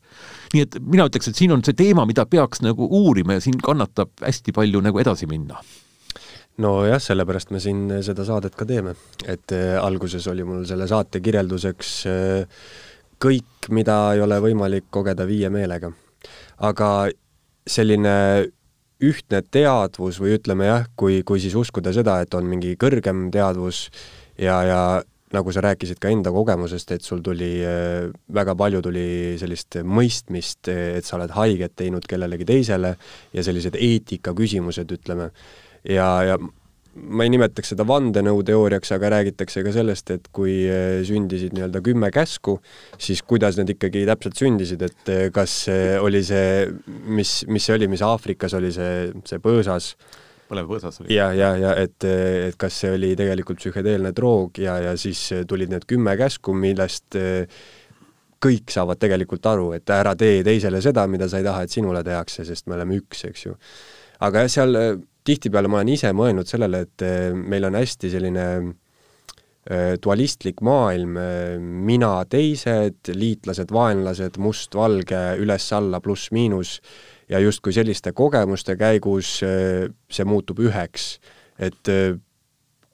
nii 0.55 0.67
et 0.67 0.79
mina 0.81 1.09
ütleks, 1.09 1.31
et 1.31 1.41
siin 1.41 1.53
on 1.53 1.65
see 1.65 1.77
teema, 1.77 2.07
mida 2.07 2.27
peaks 2.27 2.65
nagu 2.65 2.89
uurima 3.01 3.39
ja 3.39 3.45
siin 3.45 3.59
kannatab 3.63 4.13
hästi 4.25 4.57
palju 4.57 4.81
nagu 4.85 5.03
edasi 5.03 5.29
minna 5.31 5.61
nojah, 6.63 7.01
sellepärast 7.03 7.53
me 7.53 7.61
siin 7.63 7.89
seda 8.05 8.25
saadet 8.27 8.57
ka 8.57 8.67
teeme, 8.69 8.97
et 9.29 9.53
äh, 9.55 9.77
alguses 9.81 10.27
oli 10.33 10.45
mul 10.47 10.65
selle 10.69 10.89
saate 10.89 11.21
kirjelduseks 11.25 11.95
äh, 12.11 12.69
kõik, 13.23 13.71
mida 13.77 13.97
ei 14.15 14.23
ole 14.25 14.39
võimalik 14.45 14.89
kogeda 14.95 15.27
viie 15.29 15.51
meelega. 15.53 15.93
aga 16.59 16.91
selline 17.67 18.15
ühtne 19.05 19.43
teadvus 19.53 20.21
või 20.23 20.37
ütleme 20.39 20.71
jah, 20.71 20.87
kui, 20.97 21.21
kui 21.23 21.41
siis 21.41 21.55
uskuda 21.55 21.93
seda, 21.93 22.21
et 22.23 22.35
on 22.35 22.47
mingi 22.49 22.77
kõrgem 22.81 23.29
teadvus 23.33 23.91
ja, 24.41 24.63
ja 24.65 24.81
nagu 25.35 25.53
sa 25.53 25.61
rääkisid 25.61 25.99
ka 26.01 26.09
enda 26.09 26.33
kogemusest, 26.33 26.95
et 26.95 27.05
sul 27.05 27.21
tuli, 27.25 27.59
väga 28.33 28.55
palju 28.57 28.81
tuli 28.87 29.37
sellist 29.41 29.81
mõistmist, 29.85 30.71
et 30.71 31.05
sa 31.05 31.19
oled 31.19 31.35
haiget 31.37 31.75
teinud 31.77 32.07
kellelegi 32.09 32.47
teisele 32.49 32.95
ja 33.35 33.45
sellised 33.45 33.77
eetikaküsimused, 33.77 34.97
ütleme, 34.97 35.29
ja, 35.89 36.09
ja 36.27 36.39
ma 36.97 37.27
ei 37.27 37.31
nimetaks 37.33 37.75
seda 37.75 37.85
vandenõuteooriaks, 37.89 38.93
aga 38.97 39.11
räägitakse 39.19 39.63
ka 39.67 39.73
sellest, 39.75 40.13
et 40.15 40.29
kui 40.35 40.59
eh, 40.65 41.01
sündisid 41.07 41.55
nii-öelda 41.57 41.83
kümme 41.85 42.11
käsku, 42.15 42.57
siis 43.03 43.23
kuidas 43.27 43.59
need 43.61 43.75
ikkagi 43.75 44.07
täpselt 44.09 44.39
sündisid, 44.41 44.85
et 44.87 45.11
eh, 45.13 45.25
kas 45.35 45.65
oli 46.03 46.23
see, 46.27 46.69
mis, 46.87 47.39
mis 47.53 47.67
see 47.69 47.77
oli, 47.77 47.91
mis 47.93 48.05
Aafrikas 48.07 48.57
oli 48.57 48.73
see, 48.75 49.11
see 49.29 49.43
põõsas, 49.45 49.93
põlev 50.49 50.69
põõsas 50.71 51.03
oli. 51.03 51.11
ja, 51.15 51.31
ja, 51.37 51.53
ja 51.61 51.75
et, 51.81 52.07
et 52.07 52.57
kas 52.61 52.79
see 52.83 52.95
oli 52.97 53.13
tegelikult 53.19 53.61
psühhedeelne 53.61 54.15
droog 54.17 54.61
ja, 54.63 54.79
ja 54.89 54.95
siis 55.01 55.21
tulid 55.49 55.73
need 55.73 55.85
kümme 55.91 56.17
käsku, 56.19 56.55
millest 56.57 57.19
eh, 57.21 57.45
kõik 58.43 58.73
saavad 58.73 59.01
tegelikult 59.01 59.45
aru, 59.49 59.71
et 59.77 59.91
ära 59.93 60.15
tee 60.19 60.41
teisele 60.47 60.81
seda, 60.85 61.07
mida 61.11 61.29
sa 61.29 61.41
ei 61.41 61.47
taha, 61.47 61.65
et 61.67 61.73
sinule 61.73 62.03
tehakse, 62.07 62.45
sest 62.47 62.69
me 62.69 62.77
oleme 62.77 62.97
üks, 63.03 63.25
eks 63.29 63.47
ju. 63.49 63.55
aga 64.25 64.45
jah, 64.45 64.53
seal 64.57 64.81
tihtipeale 65.27 65.71
ma 65.71 65.81
olen 65.81 65.95
ise 65.95 66.13
mõelnud 66.17 66.49
sellele, 66.49 66.85
et 66.87 67.05
eh, 67.05 67.31
meil 67.37 67.67
on 67.69 67.77
hästi 67.79 68.11
selline 68.13 68.47
eh, 68.57 69.95
dualistlik 70.03 70.63
maailm, 70.67 71.17
eh, 71.21 71.57
mina, 71.61 72.13
teised, 72.31 73.13
liitlased, 73.15 73.75
vaenlased, 73.75 74.39
must-valge, 74.43 75.23
üles-alla, 75.43 76.01
pluss-miinus, 76.05 76.79
ja 77.33 77.41
justkui 77.43 77.75
selliste 77.75 78.13
kogemuste 78.15 78.77
käigus 78.79 79.41
see 79.43 80.27
muutub 80.29 80.61
üheks. 80.63 81.17
et 81.59 81.89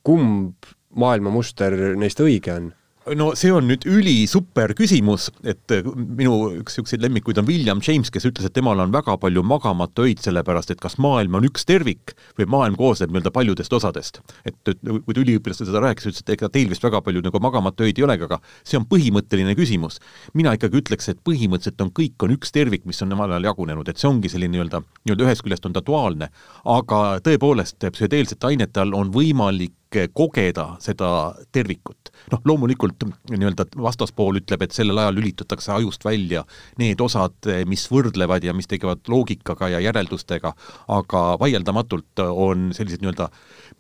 kumb 0.07 0.71
maailmamuster 0.97 1.75
neist 1.99 2.21
õige 2.23 2.55
on? 2.55 2.71
No 3.19 3.33
see 3.39 3.51
on 3.53 3.67
nüüd 3.67 3.85
ülisuper 3.89 4.73
küsimus, 4.79 5.29
et 5.49 5.73
äh, 5.75 5.87
minu 5.97 6.35
üks 6.61 6.77
niisuguseid 6.77 7.03
lemmikuid 7.03 7.41
on 7.41 7.47
William 7.49 7.81
James, 7.85 8.11
kes 8.13 8.27
ütles, 8.29 8.47
et 8.47 8.55
temal 8.55 8.81
on 8.83 8.93
väga 8.95 9.17
palju 9.23 9.43
magamata 9.47 10.07
öid, 10.07 10.23
sellepärast 10.23 10.71
et 10.75 10.81
kas 10.83 10.99
maailm 11.03 11.39
on 11.39 11.49
üks 11.49 11.67
tervik 11.69 12.15
või 12.39 12.47
maailm 12.55 12.79
koosneb 12.79 13.13
nii-öelda 13.13 13.33
paljudest 13.35 13.75
osadest. 13.79 14.23
et, 14.45 14.57
et 14.71 14.79
kui 14.83 15.17
ta 15.17 15.25
üliõpilastel 15.25 15.69
seda 15.71 15.83
rääkis, 15.83 16.09
ütles, 16.13 16.25
et 16.25 16.35
ega 16.37 16.51
teil 16.53 16.71
vist 16.71 16.85
väga 16.85 17.03
palju 17.03 17.25
nagu 17.27 17.43
magamata 17.43 17.87
öid 17.89 17.99
ei 17.99 18.07
olegi, 18.07 18.29
aga 18.29 18.41
see 18.63 18.79
on 18.79 18.87
põhimõtteline 18.87 19.57
küsimus. 19.59 19.99
mina 20.35 20.55
ikkagi 20.59 20.83
ütleks, 20.83 21.11
et 21.11 21.23
põhimõtteliselt 21.27 21.83
on 21.83 21.91
kõik, 21.91 22.17
on 22.23 22.37
üks 22.39 22.55
tervik, 22.55 22.87
mis 22.87 23.03
on 23.03 23.19
omal 23.19 23.35
ajal 23.35 23.51
jagunenud, 23.51 23.89
et 23.89 23.99
see 23.99 24.11
ongi 24.11 24.31
selline 24.33 24.55
nii-öelda, 24.57 24.83
nii-öelda 25.03 25.29
ühest 25.29 25.47
küljest 25.47 25.67
on 25.67 25.75
ta 25.75 25.83
duaalne, 25.85 26.31
aga 26.65 27.05
tõepoolest, 27.25 27.83
psühhedeelsete 27.83 28.53
ainete 28.53 28.85
all 28.85 28.95
on 28.95 29.11
võimalik 29.15 29.75
kogeda 30.15 30.77
seda 30.83 31.09
tervikut. 31.53 32.11
noh, 32.33 32.41
loomulikult 32.45 33.05
nii-öelda 33.31 33.67
vastaspool 33.83 34.39
ütleb, 34.41 34.63
et 34.63 34.73
sellel 34.77 34.99
ajal 35.03 35.17
lülitatakse 35.19 35.73
ajust 35.75 36.05
välja 36.05 36.45
need 36.79 37.01
osad, 37.01 37.35
mis 37.67 37.89
võrdlevad 37.91 38.45
ja 38.45 38.55
mis 38.55 38.71
tegevad 38.71 39.03
loogikaga 39.09 39.69
ja 39.75 39.81
järeldustega, 39.83 40.55
aga 40.89 41.23
vaieldamatult 41.41 42.25
on 42.31 42.71
sellised 42.77 43.03
nii-öelda 43.03 43.29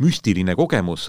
müstiline 0.03 0.57
kogemus, 0.59 1.09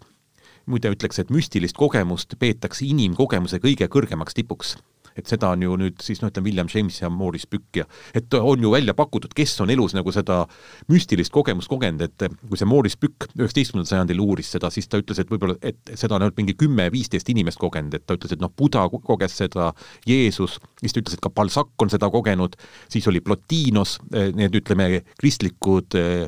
muide 0.65 0.93
ütleks, 0.93 1.19
et 1.19 1.33
müstilist 1.33 1.77
kogemust 1.79 2.37
peetakse 2.39 2.85
inimkogemuse 2.85 3.59
kõige 3.63 3.89
kõrgemaks 3.91 4.37
tipuks 4.37 4.77
et 5.17 5.29
seda 5.29 5.51
on 5.53 5.63
ju 5.63 5.75
nüüd 5.79 6.01
siis 6.03 6.21
noh, 6.21 6.31
ütleme 6.31 6.49
William 6.49 6.69
James 6.71 6.99
ja 7.01 7.09
Maurice 7.13 7.47
Pükk 7.49 7.81
ja 7.81 7.85
et 8.15 8.33
on 8.37 8.61
ju 8.63 8.71
välja 8.73 8.95
pakutud, 8.97 9.33
kes 9.35 9.55
on 9.63 9.71
elus 9.73 9.95
nagu 9.97 10.11
seda 10.15 10.43
müstilist 10.91 11.33
kogemust 11.33 11.69
kogenud, 11.71 12.01
et 12.05 12.27
kui 12.49 12.59
see 12.59 12.69
Maurice 12.69 12.99
Pükk 13.01 13.29
üheksateistkümnendal 13.37 13.89
sajandil 13.89 14.23
uuris 14.23 14.51
seda, 14.55 14.71
siis 14.73 14.89
ta 14.89 14.99
ütles, 15.01 15.21
et 15.21 15.29
võib-olla, 15.31 15.57
et 15.61 15.93
seda 15.99 16.17
on 16.17 16.25
ainult 16.25 16.39
mingi 16.39 16.55
kümme-viisteist 16.59 17.29
inimest 17.33 17.61
kogenud, 17.61 17.93
et 17.97 18.05
ta 18.07 18.17
ütles, 18.17 18.33
et 18.35 18.41
noh, 18.43 18.51
Buda 18.57 18.85
koges 18.93 19.37
seda, 19.43 19.71
Jeesus, 20.09 20.59
siis 20.81 20.95
ta 20.95 21.03
ütles, 21.03 21.17
et 21.17 21.23
ka 21.23 21.31
Balzac 21.33 21.71
on 21.83 21.93
seda 21.93 22.09
kogenud, 22.13 22.57
siis 22.91 23.07
oli 23.11 23.21
Plotinos, 23.23 23.99
need 24.11 24.57
ütleme, 24.59 24.89
kristlikud 25.19 25.99
eh, 25.99 26.25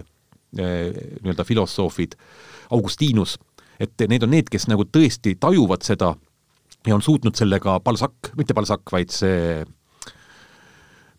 eh, 0.58 1.02
nii-öelda 1.24 1.48
filosoofid, 1.48 2.16
Augustinus, 2.76 3.38
et 3.80 4.08
need 4.10 4.24
on 4.26 4.34
need, 4.34 4.50
kes 4.52 4.70
nagu 4.72 4.88
tõesti 4.88 5.36
tajuvad 5.40 5.86
seda 5.86 6.16
ja 6.86 6.98
on 6.98 7.06
suutnud 7.06 7.38
sellega 7.38 7.80
Balzac, 7.84 8.34
mitte 8.38 8.56
Balzac, 8.58 8.84
vaid 8.92 9.14
see 9.14 9.64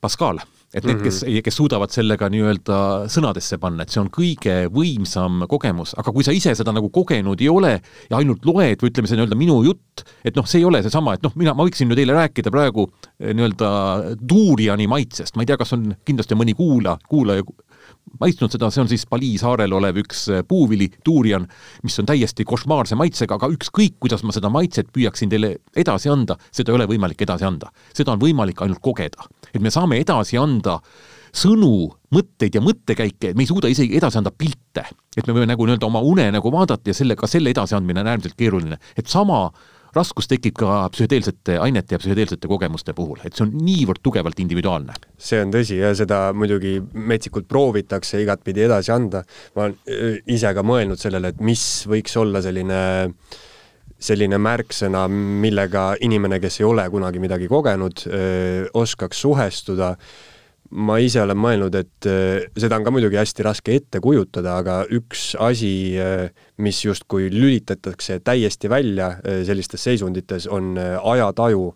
Pascal, 0.02 0.38
et 0.76 0.84
need, 0.84 1.00
kes, 1.00 1.22
mhm. 1.24 1.42
kes 1.46 1.56
suudavad 1.56 1.92
sellega 1.94 2.28
nii-öelda 2.30 2.78
sõnadesse 3.12 3.58
panna, 3.62 3.86
et 3.86 3.92
see 3.94 4.00
on 4.02 4.10
kõige 4.12 4.56
võimsam 4.72 5.46
kogemus, 5.50 5.94
aga 5.98 6.12
kui 6.14 6.26
sa 6.26 6.34
ise 6.36 6.52
seda 6.58 6.74
nagu 6.74 6.90
kogenud 6.94 7.40
ei 7.42 7.48
ole 7.50 7.72
ja 7.78 8.18
ainult 8.18 8.44
loed 8.46 8.82
või 8.82 8.92
ütleme, 8.92 9.10
see 9.10 9.18
nii-öelda 9.18 9.38
minu 9.40 9.60
jutt, 9.66 10.04
et 10.26 10.36
noh, 10.36 10.46
see 10.48 10.60
ei 10.60 10.68
ole 10.68 10.82
seesama, 10.84 11.16
et 11.16 11.24
noh, 11.26 11.34
mina, 11.38 11.54
ma 11.56 11.66
võiksin 11.66 11.90
ju 11.90 11.98
teile 11.98 12.16
rääkida 12.18 12.52
praegu 12.54 12.88
eh, 12.90 13.32
nii-öelda 13.32 13.70
duuriani 14.20 14.88
maitsest, 14.90 15.36
ma 15.36 15.46
ei 15.46 15.50
tea, 15.50 15.58
kas 15.60 15.74
on 15.78 15.88
kindlasti 16.06 16.38
mõni 16.38 16.56
kuula, 16.58 16.98
kuulaja 17.08 17.46
maitsnud 18.20 18.52
seda, 18.52 18.70
see 18.72 18.82
on 18.84 18.90
siis 18.90 19.06
Bali 19.10 19.34
saarel 19.40 19.74
olev 19.76 20.00
üks 20.02 20.26
äh, 20.32 20.44
puuvili, 20.48 20.88
tuurian, 21.04 21.46
mis 21.86 21.98
on 22.02 22.08
täiesti 22.08 22.46
košmaarse 22.48 22.98
maitsega, 22.98 23.38
aga 23.38 23.50
ükskõik, 23.52 23.98
kuidas 24.02 24.24
ma 24.26 24.34
seda 24.36 24.50
maitset 24.52 24.92
püüaksin 24.94 25.32
teile 25.32 25.56
edasi 25.76 26.12
anda, 26.12 26.38
seda 26.54 26.72
ei 26.72 26.80
ole 26.80 26.88
võimalik 26.90 27.22
edasi 27.26 27.46
anda. 27.48 27.72
seda 27.96 28.14
on 28.14 28.22
võimalik 28.22 28.62
ainult 28.62 28.82
kogeda. 28.82 29.28
et 29.52 29.62
me 29.62 29.70
saame 29.70 30.00
edasi 30.00 30.38
anda 30.38 30.80
sõnu, 31.36 31.90
mõtteid 32.14 32.56
ja 32.56 32.62
mõttekäike, 32.64 33.34
me 33.36 33.44
ei 33.44 33.48
suuda 33.48 33.68
isegi 33.68 33.96
edasi 33.98 34.20
anda 34.20 34.32
pilte. 34.32 34.86
et 35.16 35.26
me 35.26 35.32
võime 35.32 35.48
nagu 35.48 35.66
nii-öelda 35.66 35.86
oma 35.86 36.00
une 36.04 36.30
nagu 36.32 36.52
vaadata 36.52 36.90
ja 36.90 36.94
selle, 36.94 37.16
ka 37.16 37.26
selle 37.26 37.50
edasiandmine 37.50 38.00
on 38.00 38.12
äärmiselt 38.12 38.36
keeruline. 38.36 38.78
et 38.96 39.06
sama 39.06 39.50
raskus 39.97 40.28
tekib 40.30 40.57
ka 40.61 40.82
psühhedeelsete 40.92 41.59
ainete 41.62 41.97
ja 41.97 42.01
psühhedeelsete 42.03 42.51
kogemuste 42.51 42.94
puhul, 42.97 43.20
et 43.24 43.36
see 43.36 43.47
on 43.47 43.55
niivõrd 43.57 44.03
tugevalt 44.05 44.40
individuaalne. 44.42 44.94
see 45.18 45.40
on 45.42 45.55
tõsi 45.55 45.80
ja 45.80 45.94
seda 45.97 46.20
muidugi 46.36 46.76
metsikult 46.92 47.49
proovitakse 47.49 48.20
igatpidi 48.22 48.66
edasi 48.68 48.92
anda. 48.94 49.24
ma 49.57 49.66
olen 49.66 49.76
äh, 49.88 50.20
ise 50.26 50.55
ka 50.55 50.64
mõelnud 50.66 51.01
sellele, 51.01 51.34
et 51.34 51.40
mis 51.40 51.66
võiks 51.88 52.16
olla 52.20 52.42
selline 52.44 52.80
selline 53.97 54.36
märksõna, 54.36 55.07
millega 55.09 55.94
inimene, 56.05 56.36
kes 56.40 56.61
ei 56.61 56.66
ole 56.68 56.84
kunagi 56.92 57.20
midagi 57.22 57.49
kogenud, 57.49 58.07
äh, 58.11 58.66
oskaks 58.76 59.22
suhestuda 59.24 59.94
ma 60.70 60.98
ise 61.02 61.20
olen 61.22 61.38
mõelnud, 61.38 61.76
et 61.78 62.08
äh, 62.10 62.46
seda 62.58 62.78
on 62.78 62.86
ka 62.86 62.92
muidugi 62.94 63.18
hästi 63.20 63.44
raske 63.46 63.76
ette 63.78 64.00
kujutada, 64.04 64.56
aga 64.62 64.78
üks 64.94 65.34
asi, 65.42 65.70
äh, 66.00 66.30
mis 66.62 66.80
justkui 66.84 67.28
lülitatakse 67.32 68.20
täiesti 68.24 68.70
välja 68.72 69.12
äh, 69.18 69.42
sellistes 69.46 69.84
seisundites, 69.86 70.48
on 70.50 70.74
ajataju 70.78 71.70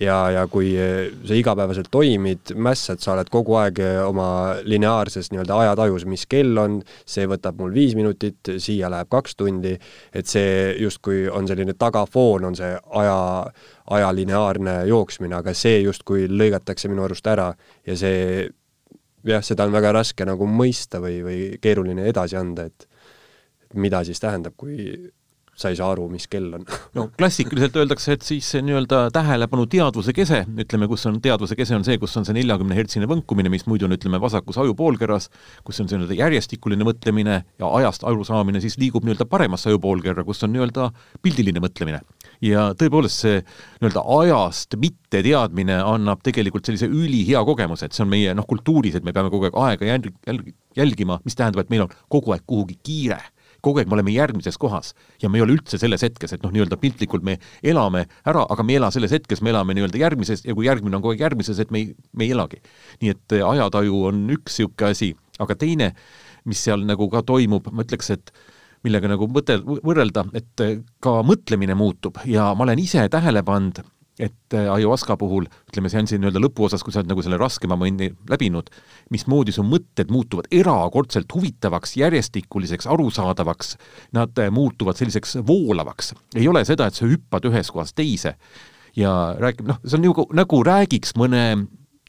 ja, 0.00 0.16
ja 0.30 0.44
kui 0.50 0.72
sa 1.26 1.36
igapäevaselt 1.36 1.88
toimid, 1.90 2.52
mässad, 2.54 3.00
sa 3.02 3.14
oled 3.14 3.30
kogu 3.32 3.56
aeg 3.60 3.80
oma 4.06 4.28
lineaarses 4.66 5.30
nii-öelda 5.32 5.60
ajatajus, 5.64 6.06
mis 6.10 6.26
kell 6.30 6.58
on, 6.60 6.80
see 7.08 7.26
võtab 7.30 7.60
mul 7.60 7.74
viis 7.74 7.96
minutit, 7.98 8.52
siia 8.62 8.90
läheb 8.92 9.10
kaks 9.12 9.38
tundi, 9.40 9.76
et 10.12 10.28
see 10.30 10.74
justkui 10.82 11.26
on 11.32 11.48
selline 11.48 11.76
tagafoon, 11.78 12.50
on 12.50 12.58
see 12.58 12.74
aja, 13.02 13.18
aja 13.96 14.12
lineaarne 14.14 14.78
jooksmine, 14.90 15.38
aga 15.40 15.54
see 15.56 15.80
justkui 15.84 16.28
lõigatakse 16.30 16.92
minu 16.92 17.06
arust 17.06 17.26
ära 17.32 17.50
ja 17.86 17.98
see 17.98 18.48
jah, 19.26 19.42
seda 19.44 19.66
on 19.66 19.74
väga 19.74 19.92
raske 19.96 20.26
nagu 20.28 20.48
mõista 20.50 21.00
või, 21.02 21.20
või 21.24 21.40
keeruline 21.62 22.06
edasi 22.10 22.38
anda, 22.38 22.68
et 22.68 22.88
mida 23.74 24.02
siis 24.06 24.20
tähendab, 24.22 24.54
kui 24.56 24.76
sa 25.56 25.70
ei 25.72 25.76
saa 25.78 25.88
aru, 25.94 26.04
mis 26.12 26.26
kell 26.28 26.52
on. 26.58 26.64
no 26.96 27.06
klassikaliselt 27.16 27.76
öeldakse, 27.80 28.16
et 28.16 28.24
siis 28.26 28.48
see 28.52 28.62
nii-öelda 28.66 29.06
tähelepanu 29.14 29.64
teadvuse 29.72 30.12
kese, 30.16 30.42
ütleme, 30.64 30.88
kus 30.90 31.06
on 31.08 31.16
teadvuse 31.24 31.56
kese, 31.56 31.74
on 31.78 31.84
see, 31.86 31.96
kus 32.02 32.16
on 32.20 32.26
see 32.28 32.36
neljakümne 32.36 32.76
hertsine 32.76 33.08
võnkumine, 33.08 33.50
mis 33.52 33.64
muidu 33.70 33.88
on, 33.88 33.96
ütleme, 33.96 34.20
vasakus 34.22 34.60
ajupoolkeras, 34.60 35.30
kus 35.66 35.80
on 35.80 35.88
see 35.88 35.96
nii-öelda 35.96 36.18
järjestikuline 36.20 36.86
mõtlemine 36.86 37.38
ja 37.62 37.70
ajast 37.80 38.04
arusaamine, 38.08 38.60
siis 38.64 38.76
liigub 38.80 39.06
nii-öelda 39.06 39.28
paremasse 39.30 39.70
ajupoolkerra, 39.72 40.26
kus 40.28 40.44
on 40.44 40.52
nii-öelda 40.56 40.90
pildiline 41.24 41.62
mõtlemine. 41.64 42.02
ja 42.44 42.66
tõepoolest, 42.76 43.22
see 43.24 43.38
nii-öelda 43.80 44.02
ajast 44.18 44.76
mitteteadmine 44.80 45.78
annab 45.80 46.20
tegelikult 46.26 46.68
sellise 46.68 46.90
ülihea 46.90 47.40
kogemuse, 47.48 47.88
et 47.88 47.96
see 47.96 48.04
on 48.04 48.12
meie 48.12 48.34
noh, 48.36 48.44
kultuuris, 48.48 48.98
et 48.98 49.08
me 49.08 49.16
peame 49.16 49.32
kogu 49.32 49.48
aeg 49.48 49.56
aega 49.56 49.88
jälg-, 49.88 50.12
jälg-, 50.28 50.52
jälgima, 50.76 51.16
mis 51.24 51.38
tähendab, 51.38 51.64
et 51.64 51.72
meil 51.72 51.86
on 51.86 51.96
kogu 52.12 52.36
aeg 52.36 52.44
kuhugi 52.44 52.76
kiire 52.84 53.22
kogu 53.64 53.80
aeg 53.80 53.90
me 53.90 53.96
oleme 53.98 54.14
järgmises 54.14 54.58
kohas 54.60 54.92
ja 55.22 55.30
me 55.30 55.40
ei 55.40 55.44
ole 55.46 55.56
üldse 55.56 55.78
selles 55.80 56.04
hetkes, 56.06 56.36
et 56.36 56.44
noh, 56.44 56.52
nii-öelda 56.54 56.78
piltlikult 56.80 57.24
me 57.26 57.38
elame 57.62 58.06
ära, 58.26 58.44
aga 58.48 58.66
me 58.66 58.74
ei 58.74 58.80
ela 58.80 58.90
selles 58.94 59.14
hetkes, 59.16 59.42
me 59.42 59.52
elame 59.54 59.76
nii-öelda 59.76 60.00
järgmises 60.00 60.44
ja 60.46 60.54
kui 60.56 60.68
järgmine 60.68 60.98
on 60.98 61.04
kogu 61.04 61.16
aeg 61.16 61.24
järgmises, 61.26 61.60
et 61.62 61.72
me 61.74 61.82
ei, 61.82 61.94
me 62.12 62.26
ei 62.26 62.34
elagi. 62.36 62.60
nii 63.02 63.14
et 63.14 63.38
äh, 63.38 63.46
ajataju 63.46 64.04
on 64.10 64.22
üks 64.36 64.60
niisugune 64.60 64.90
asi, 64.90 65.10
aga 65.42 65.56
teine, 65.58 65.90
mis 66.48 66.62
seal 66.64 66.84
nagu 66.86 67.08
ka 67.12 67.22
toimub, 67.26 67.68
ma 67.72 67.84
ütleks, 67.84 68.12
et 68.14 68.32
millega 68.86 69.10
nagu 69.10 69.28
mõte, 69.32 69.58
võrrelda, 69.64 70.26
et 70.36 70.64
äh, 70.64 70.78
ka 71.02 71.20
mõtlemine 71.26 71.76
muutub 71.78 72.22
ja 72.28 72.52
ma 72.54 72.66
olen 72.66 72.82
ise 72.82 73.04
tähele 73.12 73.42
pannud, 73.46 73.82
et 74.18 74.54
äh, 74.54 74.68
ayahuasca 74.72 75.16
puhul, 75.20 75.44
ütleme 75.68 75.90
seansi 75.92 76.16
nii-öelda 76.16 76.40
lõpuosas, 76.40 76.84
kui 76.84 76.94
sa 76.94 77.02
oled 77.02 77.10
nagu 77.10 77.24
selle 77.24 77.38
raskema 77.40 77.76
mõni 77.76 78.08
läbinud, 78.30 78.70
mismoodi 79.12 79.52
su 79.52 79.64
mõtted 79.66 80.12
muutuvad 80.12 80.48
erakordselt 80.54 81.32
huvitavaks, 81.36 81.96
järjestikuliseks, 82.00 82.88
arusaadavaks, 82.92 83.76
nad 84.16 84.40
äh, 84.40 84.52
muutuvad 84.52 84.96
selliseks 84.96 85.36
voolavaks. 85.46 86.14
ei 86.34 86.48
ole 86.48 86.64
seda, 86.64 86.88
et 86.88 86.96
sa 86.96 87.08
hüppad 87.08 87.44
ühest 87.50 87.74
kohast 87.74 87.96
teise 87.96 88.36
ja 88.96 89.10
räägib, 89.38 89.66
noh, 89.68 89.80
see 89.84 89.98
on 89.98 90.06
nagu, 90.08 90.24
nagu 90.36 90.62
räägiks 90.64 91.12
mõne 91.20 91.42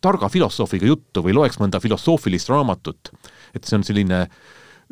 targa 0.02 0.30
filosoofiga 0.32 0.88
juttu 0.88 1.24
või 1.26 1.36
loeks 1.36 1.60
mõnda 1.60 1.82
filosoofilist 1.84 2.50
raamatut. 2.54 3.12
et 3.56 3.66
see 3.66 3.78
on 3.78 3.84
selline 3.84 4.28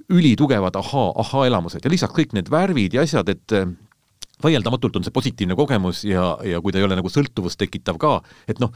ülitugevad 0.10 0.76
ahaa, 0.76 1.14
ahaa-elamused 1.22 1.86
ja 1.86 1.92
lisaks 1.92 2.14
kõik 2.14 2.34
need 2.36 2.50
värvid 2.52 2.94
ja 2.94 3.06
asjad, 3.06 3.30
et 3.30 3.56
äh, 3.56 3.70
vaieldamatult 4.44 5.00
on 5.00 5.06
see 5.06 5.16
positiivne 5.16 5.56
kogemus 5.56 6.04
ja, 6.08 6.36
ja 6.44 6.62
kui 6.62 6.74
ta 6.74 6.82
ei 6.82 6.88
ole 6.88 6.98
nagu 7.00 7.12
sõltuvust 7.12 7.60
tekitav 7.62 8.00
ka, 8.02 8.20
et 8.52 8.60
noh, 8.64 8.74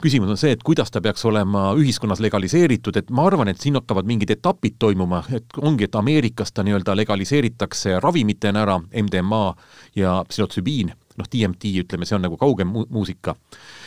küsimus 0.00 0.30
on 0.32 0.38
see, 0.40 0.54
et 0.54 0.62
kuidas 0.64 0.90
ta 0.92 1.02
peaks 1.04 1.24
olema 1.28 1.70
ühiskonnas 1.78 2.22
legaliseeritud, 2.24 2.96
et 2.96 3.10
ma 3.14 3.26
arvan, 3.28 3.50
et 3.52 3.60
siin 3.60 3.76
hakkavad 3.76 4.08
mingid 4.08 4.32
etapid 4.32 4.78
toimuma, 4.80 5.22
et 5.36 5.60
ongi, 5.60 5.86
et 5.86 5.98
Ameerikas 5.98 6.54
ta 6.56 6.64
nii-öelda 6.66 6.96
legaliseeritakse 7.02 7.98
ravimitena 8.00 8.64
ära, 8.64 8.78
MDMA 9.02 9.42
ja 10.00 10.16
psühhotsübiin, 10.30 10.94
noh, 11.20 11.28
DMT, 11.28 11.74
ütleme, 11.84 12.08
see 12.08 12.16
on 12.16 12.24
nagu 12.24 12.38
kaugem 12.40 12.70
mu 12.72 12.86
muusika. 12.88 13.34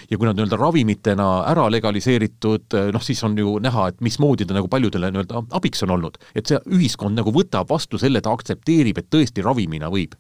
ja 0.10 0.18
kui 0.18 0.28
nad 0.28 0.38
nii-öelda 0.38 0.60
ravimitena 0.60 1.28
ära 1.50 1.66
legaliseeritud, 1.72 2.78
noh 2.94 3.04
siis 3.04 3.24
on 3.24 3.38
ju 3.40 3.58
näha, 3.64 3.88
et 3.90 4.02
mismoodi 4.06 4.46
ta 4.46 4.54
nagu 4.54 4.70
paljudele 4.70 5.10
nii-öelda 5.12 5.48
abiks 5.58 5.84
on 5.88 5.98
olnud. 5.98 6.22
et 6.36 6.46
see 6.46 6.62
ühiskond 6.70 7.18
nagu 7.18 7.34
võtab 7.34 7.70
vastu 7.70 7.98
selle, 7.98 8.22
ta 8.22 8.36
aktsepteerib, 8.36 9.02
et 9.02 9.10
tõesti 9.10 9.42
ravimina 9.42 9.90
võib 9.90 10.14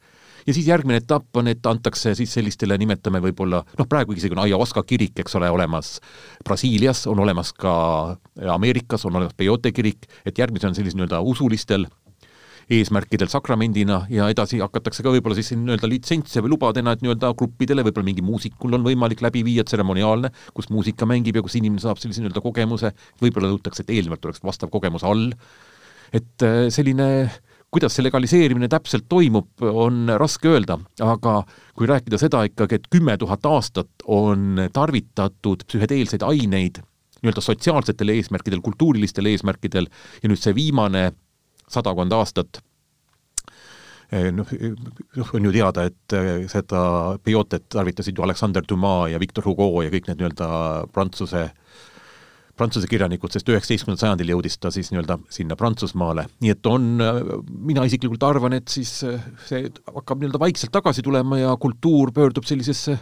ja 0.47 0.53
siis 0.53 0.67
järgmine 0.67 0.99
etapp 1.01 1.37
on, 1.37 1.47
et 1.51 1.65
antakse 1.65 2.13
siis 2.17 2.33
sellistele, 2.35 2.77
nimetame 2.81 3.21
võib-olla, 3.23 3.63
noh 3.79 3.89
praegu 3.89 4.15
isegi 4.17 4.35
on 4.35 4.43
ayahuasca 4.45 4.83
kirik, 4.87 5.17
eks 5.23 5.39
ole, 5.39 5.49
olemas 5.53 5.95
Brasiilias, 6.45 7.05
on 7.11 7.23
olemas 7.23 7.53
ka 7.57 7.73
Ameerikas, 8.53 9.05
on 9.07 9.15
olemas 9.19 9.35
peyote 9.37 9.73
kirik, 9.75 10.07
et 10.25 10.39
järgmised 10.39 10.69
on 10.69 10.77
sellised 10.77 10.99
nii-öelda 10.99 11.21
usulistel 11.33 11.87
eesmärkidel 12.71 13.27
sakramendina 13.27 14.03
ja 14.11 14.29
edasi 14.31 14.61
hakatakse 14.63 15.03
ka 15.03 15.11
võib-olla 15.11 15.35
siis 15.35 15.51
nii-öelda 15.57 15.89
litsentse 15.91 16.43
või 16.43 16.53
lubadena, 16.53 16.93
et 16.93 17.03
nii-öelda 17.03 17.33
gruppidele, 17.39 17.83
võib-olla 17.83 18.07
mingi 18.07 18.23
muusikul 18.25 18.77
on 18.77 18.85
võimalik 18.85 19.23
läbi 19.25 19.43
viia 19.45 19.65
tseremoniaalne, 19.67 20.31
kus 20.55 20.69
muusika 20.71 21.07
mängib 21.09 21.39
ja 21.39 21.43
kus 21.43 21.57
inimene 21.59 21.83
saab 21.83 21.99
sellise 21.99 22.23
nii-öelda 22.23 22.43
kogemuse, 22.43 22.93
võib-olla 23.21 23.51
nõutakse, 23.51 23.83
et 23.83 23.91
eelnevalt 23.97 24.29
oleks 24.29 24.43
vastav 24.45 24.71
kogemus 24.71 25.03
all, 25.07 25.33
et 26.15 26.47
äh, 26.47 26.69
selline 26.71 27.09
äh, 27.25 27.41
kuidas 27.73 27.95
see 27.97 28.05
legaliseerimine 28.05 28.69
täpselt 28.71 29.07
toimub, 29.09 29.49
on 29.65 30.11
raske 30.21 30.51
öelda, 30.51 30.77
aga 31.03 31.39
kui 31.77 31.89
rääkida 31.89 32.19
seda 32.21 32.43
ikkagi, 32.47 32.79
et 32.79 32.89
kümme 32.93 33.15
tuhat 33.21 33.45
aastat 33.49 34.05
on 34.05 34.67
tarvitatud 34.73 35.65
psühhedeelseid 35.67 36.25
aineid 36.27 36.83
nii-öelda 37.23 37.41
sotsiaalsetel 37.41 38.11
eesmärkidel, 38.17 38.61
kultuurilistel 38.61 39.29
eesmärkidel 39.31 39.87
ja 40.21 40.29
nüüd 40.29 40.41
see 40.41 40.55
viimane 40.55 41.05
sadakond 41.71 42.13
aastat 42.13 42.59
eh, 44.11 44.27
noh, 44.35 44.49
noh, 45.15 45.31
on 45.33 45.47
ju 45.47 45.53
teada, 45.55 45.87
et 45.87 46.17
eh, 46.19 46.33
seda 46.51 46.83
peotet 47.23 47.69
tarvitasid 47.71 48.19
ju 48.19 48.27
Alexander 48.27 48.65
Dumas 48.67 49.07
ja 49.13 49.21
Victor 49.23 49.47
Hugo 49.47 49.71
ja 49.85 49.93
kõik 49.93 50.11
need 50.11 50.19
nii-öelda 50.19 50.49
Prantsuse 50.93 51.47
äh, 51.47 51.55
prantsuse 52.57 52.89
kirjanikud, 52.89 53.33
sest 53.33 53.49
üheksateistkümnendal 53.49 54.01
sajandil 54.03 54.33
jõudis 54.35 54.59
ta 54.61 54.71
siis 54.73 54.91
nii-öelda 54.93 55.17
sinna 55.33 55.57
Prantsusmaale, 55.59 56.27
nii 56.43 56.53
et 56.53 56.69
on, 56.69 56.89
mina 57.69 57.85
isiklikult 57.89 58.25
arvan, 58.27 58.57
et 58.59 58.69
siis 58.69 58.91
see 59.47 59.63
hakkab 59.89 60.21
nii-öelda 60.21 60.41
vaikselt 60.41 60.73
tagasi 60.75 61.05
tulema 61.05 61.41
ja 61.41 61.55
kultuur 61.61 62.13
pöördub 62.13 62.45
sellisesse 62.49 62.99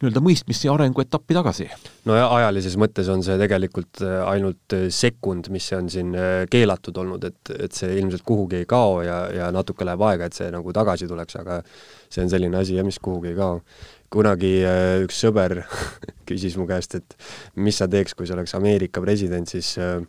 nii-öelda 0.00 0.20
mõistmisse 0.24 0.66
ja 0.66 0.74
arenguetappi 0.74 1.36
tagasi. 1.36 1.68
no 2.04 2.16
ja 2.18 2.26
ajalises 2.36 2.76
mõttes 2.80 3.08
on 3.12 3.22
see 3.24 3.38
tegelikult 3.40 4.02
ainult 4.26 4.76
sekund, 4.92 5.48
mis 5.54 5.70
on 5.76 5.88
siin 5.90 6.12
keelatud 6.50 6.98
olnud, 7.00 7.24
et, 7.24 7.54
et 7.56 7.72
see 7.72 7.96
ilmselt 8.00 8.24
kuhugi 8.26 8.62
ei 8.62 8.68
kao 8.68 9.00
ja, 9.06 9.24
ja 9.32 9.50
natuke 9.54 9.86
läheb 9.86 10.02
aega, 10.10 10.28
et 10.28 10.36
see 10.36 10.50
nagu 10.52 10.74
tagasi 10.76 11.08
tuleks, 11.10 11.38
aga 11.40 11.60
see 12.12 12.24
on 12.24 12.32
selline 12.32 12.58
asi 12.60 12.76
jah, 12.76 12.86
mis 12.86 13.00
kuhugi 13.02 13.32
ei 13.32 13.38
kao 13.38 13.60
kunagi 14.12 14.56
äh, 14.66 15.04
üks 15.04 15.20
sõber 15.24 15.62
küsis 16.28 16.58
mu 16.60 16.66
käest, 16.68 16.98
et 16.98 17.16
mis 17.56 17.78
sa 17.80 17.88
teeks, 17.90 18.16
kui 18.16 18.28
sa 18.28 18.36
oleks 18.36 18.54
Ameerika 18.58 19.02
president, 19.04 19.50
siis 19.50 19.74
äh, 19.78 20.00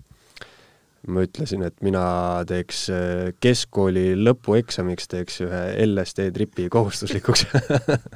ma 1.11 1.23
ütlesin, 1.25 1.63
et 1.67 1.75
mina 1.85 2.03
teeks 2.49 2.81
äh, 2.93 3.31
keskkooli 3.43 4.13
lõpueksamiks 4.19 5.09
teeks 5.11 5.41
ühe 5.45 5.61
LSD 5.85 6.29
tripi 6.35 6.67
kohustuslikuks 6.73 7.45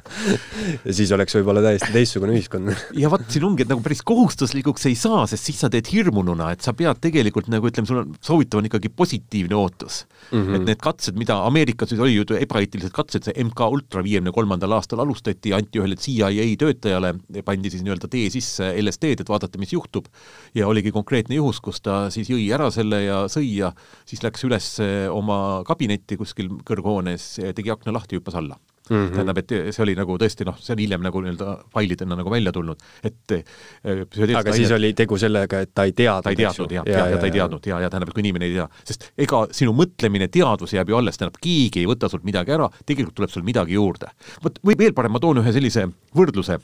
ja 0.86 0.94
siis 0.96 1.12
oleks 1.14 1.36
võib-olla 1.38 1.62
täiesti 1.64 1.92
teistsugune 1.94 2.34
ühiskond. 2.34 2.72
ja 2.98 3.10
vot 3.12 3.26
siin 3.30 3.46
ongi, 3.46 3.64
et 3.66 3.72
nagu 3.72 3.84
päris 3.84 4.02
kohustuslikuks 4.06 4.88
ei 4.90 4.96
saa, 4.98 5.26
sest 5.30 5.50
siis 5.50 5.60
sa 5.62 5.70
teed 5.72 5.90
hirmununa, 5.92 6.50
et 6.54 6.66
sa 6.66 6.74
pead 6.76 7.02
tegelikult 7.02 7.50
nagu 7.52 7.70
ütleme, 7.70 7.88
sul 7.90 8.02
on, 8.02 8.16
soovitav 8.24 8.62
on 8.62 8.70
ikkagi 8.70 8.92
positiivne 8.94 9.58
ootus 9.58 10.02
mm. 10.30 10.40
-hmm. 10.40 10.56
et 10.58 10.66
need 10.72 10.82
katsed, 10.82 11.18
mida 11.20 11.38
Ameerikas 11.46 11.94
oli 11.98 12.16
ju 12.16 12.26
ebaeetilised 12.38 12.94
katsed, 12.96 13.28
see 13.28 13.44
MK 13.44 13.70
Ultra 13.70 14.02
viiekümne 14.06 14.34
kolmandal 14.34 14.74
aastal 14.78 15.02
alustati, 15.04 15.54
anti 15.54 15.80
ühele 15.80 15.96
CIA 16.00 16.44
töötajale, 16.58 17.14
pandi 17.44 17.70
siis 17.70 17.84
nii-öelda 17.86 18.10
tee 18.10 18.30
sisse 18.32 18.72
LSD-d, 18.80 19.24
et 19.24 19.30
vaadata, 19.30 19.58
mis 19.60 19.72
juhtub, 19.74 20.08
ja 20.54 20.68
oligi 20.68 20.92
konkreetne 20.94 21.38
juhus, 21.38 21.60
kus 21.62 21.80
ta 21.84 22.02
siis 22.10 22.30
jõi 22.30 22.48
ära 22.54 22.70
selle 22.70 22.79
ja 23.04 23.22
sõi 23.32 23.52
ja 23.58 23.72
siis 24.08 24.24
läks 24.24 24.44
üles 24.48 24.72
oma 25.12 25.62
kabinetti 25.68 26.18
kuskil 26.20 26.50
kõrghoones, 26.66 27.32
tegi 27.56 27.72
akna 27.72 27.94
lahti, 27.96 28.18
hüppas 28.18 28.38
alla 28.40 28.58
mm. 28.90 29.06
-hmm. 29.06 29.10
tähendab, 29.14 29.38
et 29.38 29.52
see 29.74 29.82
oli 29.82 29.94
nagu 29.98 30.16
tõesti 30.18 30.46
noh, 30.46 30.56
see 30.60 30.74
on 30.74 30.82
hiljem 30.82 31.04
nagu 31.04 31.22
nii-öelda 31.22 31.54
failidena 31.74 32.18
nagu 32.18 32.32
välja 32.32 32.52
tulnud, 32.52 32.82
et 33.06 33.34
äh, 33.36 34.34
aga 34.38 34.54
siis 34.56 34.72
oli 34.74 34.92
tegu 34.98 35.18
sellega, 35.18 35.62
et 35.64 35.72
ta 35.74 35.86
ei 35.88 35.94
teadnud, 35.96 36.26
ta 36.26 36.34
ei 36.34 36.40
teadnud 36.40 36.74
jah, 36.74 36.86
ja, 36.86 36.96
ja, 36.98 37.04
ja, 37.04 37.14
ja 37.14 37.20
ta 37.20 37.30
ei 37.30 37.36
teadnud 37.36 37.70
ja, 37.70 37.80
ja 37.84 37.90
tähendab, 37.90 38.10
et 38.10 38.18
kui 38.18 38.26
inimene 38.26 38.50
ei 38.50 38.58
tea, 38.58 38.68
sest 38.84 39.10
ega 39.18 39.44
sinu 39.56 39.74
mõtlemine, 39.76 40.28
teadvus 40.28 40.74
jääb 40.76 40.90
ju 40.90 40.98
alles, 40.98 41.20
tähendab, 41.20 41.38
keegi 41.42 41.84
ei 41.84 41.90
võta 41.90 42.10
sult 42.10 42.26
midagi 42.26 42.56
ära, 42.56 42.68
tegelikult 42.84 43.16
tuleb 43.20 43.34
sul 43.34 43.46
midagi 43.46 43.78
juurde. 43.78 44.10
vot 44.44 44.58
või 44.66 44.78
veel 44.78 44.94
parem, 44.96 45.14
ma 45.14 45.22
toon 45.22 45.42
ühe 45.44 45.54
sellise 45.54 45.86
võrdluse, 46.16 46.58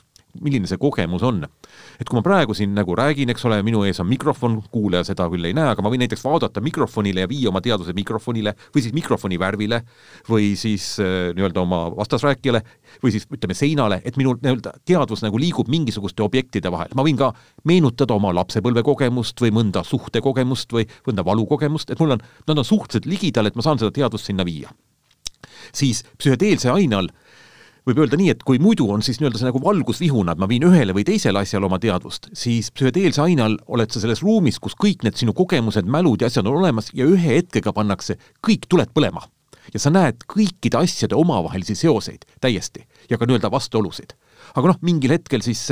milline 0.45 0.69
see 0.69 0.79
kogemus 0.81 1.25
on. 1.27 1.45
et 2.01 2.09
kui 2.09 2.17
ma 2.19 2.23
praegu 2.25 2.55
siin 2.55 2.75
nagu 2.77 2.95
räägin, 2.97 3.31
eks 3.33 3.45
ole, 3.49 3.61
minu 3.67 3.83
ees 3.87 4.01
on 4.03 4.09
mikrofon, 4.09 4.59
kuulaja 4.73 5.05
seda 5.11 5.29
küll 5.33 5.45
ei 5.49 5.57
näe, 5.57 5.71
aga 5.73 5.83
ma 5.85 5.93
võin 5.93 6.03
näiteks 6.05 6.25
vaadata 6.25 6.63
mikrofonile 6.65 7.25
ja 7.25 7.31
viia 7.31 7.51
oma 7.51 7.63
teaduse 7.65 7.95
mikrofonile 7.97 8.55
või 8.75 8.85
siis 8.85 8.95
mikrofoni 8.97 9.39
värvile 9.41 9.83
või 10.29 10.55
siis 10.59 10.95
äh, 11.03 11.33
nii-öelda 11.37 11.63
oma 11.63 11.83
vastasrääkijale 11.97 12.63
või 13.03 13.15
siis 13.15 13.29
ütleme 13.33 13.57
seinale, 13.57 14.01
et 14.05 14.17
minu 14.21 14.37
nii-öelda 14.41 14.77
teadvus 14.85 15.25
nagu 15.25 15.41
liigub 15.41 15.69
mingisuguste 15.73 16.25
objektide 16.25 16.73
vahel. 16.73 16.93
ma 16.95 17.05
võin 17.07 17.19
ka 17.21 17.33
meenutada 17.65 18.17
oma 18.17 18.33
lapsepõlvekogemust 18.37 19.41
või 19.45 19.55
mõnda 19.61 19.85
suhtekogemust 19.85 20.73
või 20.73 20.89
mõnda 21.07 21.25
valukogemust, 21.27 21.91
et 21.91 22.01
mul 22.01 22.17
on, 22.17 22.25
nad 22.49 22.59
on 22.59 22.65
suhteliselt 22.65 23.09
ligidal, 23.11 23.47
et 23.47 23.57
ma 23.57 23.65
saan 23.65 23.81
seda 23.81 23.95
teadvust 23.95 24.31
sinna 24.31 24.45
viia. 24.45 24.71
siis 25.73 26.05
psühhedeelse 26.19 26.71
aine 26.71 26.97
all 26.97 27.09
võib 27.87 28.01
öelda 28.03 28.19
nii, 28.19 28.33
et 28.35 28.43
kui 28.47 28.59
muidu 28.63 28.89
on 28.91 29.05
siis 29.05 29.21
nii-öelda 29.21 29.41
see 29.41 29.49
nagu 29.49 29.61
valgusvihuna, 29.63 30.35
et 30.35 30.43
ma 30.43 30.49
viin 30.51 30.67
ühele 30.67 30.95
või 30.97 31.05
teisele 31.07 31.43
asjale 31.43 31.69
oma 31.69 31.79
teadvust, 31.83 32.29
siis 32.35 32.73
psühhedeelse 32.75 33.23
aine 33.23 33.45
all 33.45 33.57
oled 33.73 33.95
sa 33.95 34.03
selles 34.03 34.23
ruumis, 34.27 34.59
kus 34.63 34.75
kõik 34.79 35.07
need 35.07 35.19
sinu 35.19 35.35
kogemused, 35.37 35.87
mälud 35.87 36.23
ja 36.23 36.31
asjad 36.31 36.49
on 36.51 36.59
olemas 36.65 36.91
ja 36.97 37.07
ühe 37.07 37.39
hetkega 37.39 37.75
pannakse 37.77 38.19
kõik 38.47 38.67
tuled 38.69 38.93
põlema. 38.95 39.27
ja 39.75 39.81
sa 39.83 39.91
näed 39.91 40.23
kõikide 40.31 40.79
asjade 40.79 41.17
omavahelisi 41.19 41.75
seoseid 41.75 42.23
täiesti 42.41 42.85
ja 43.11 43.19
ka 43.19 43.27
nii-öelda 43.27 43.51
vastuolusid. 43.51 44.15
aga 44.55 44.69
noh, 44.69 44.79
mingil 44.83 45.15
hetkel 45.15 45.43
siis 45.43 45.69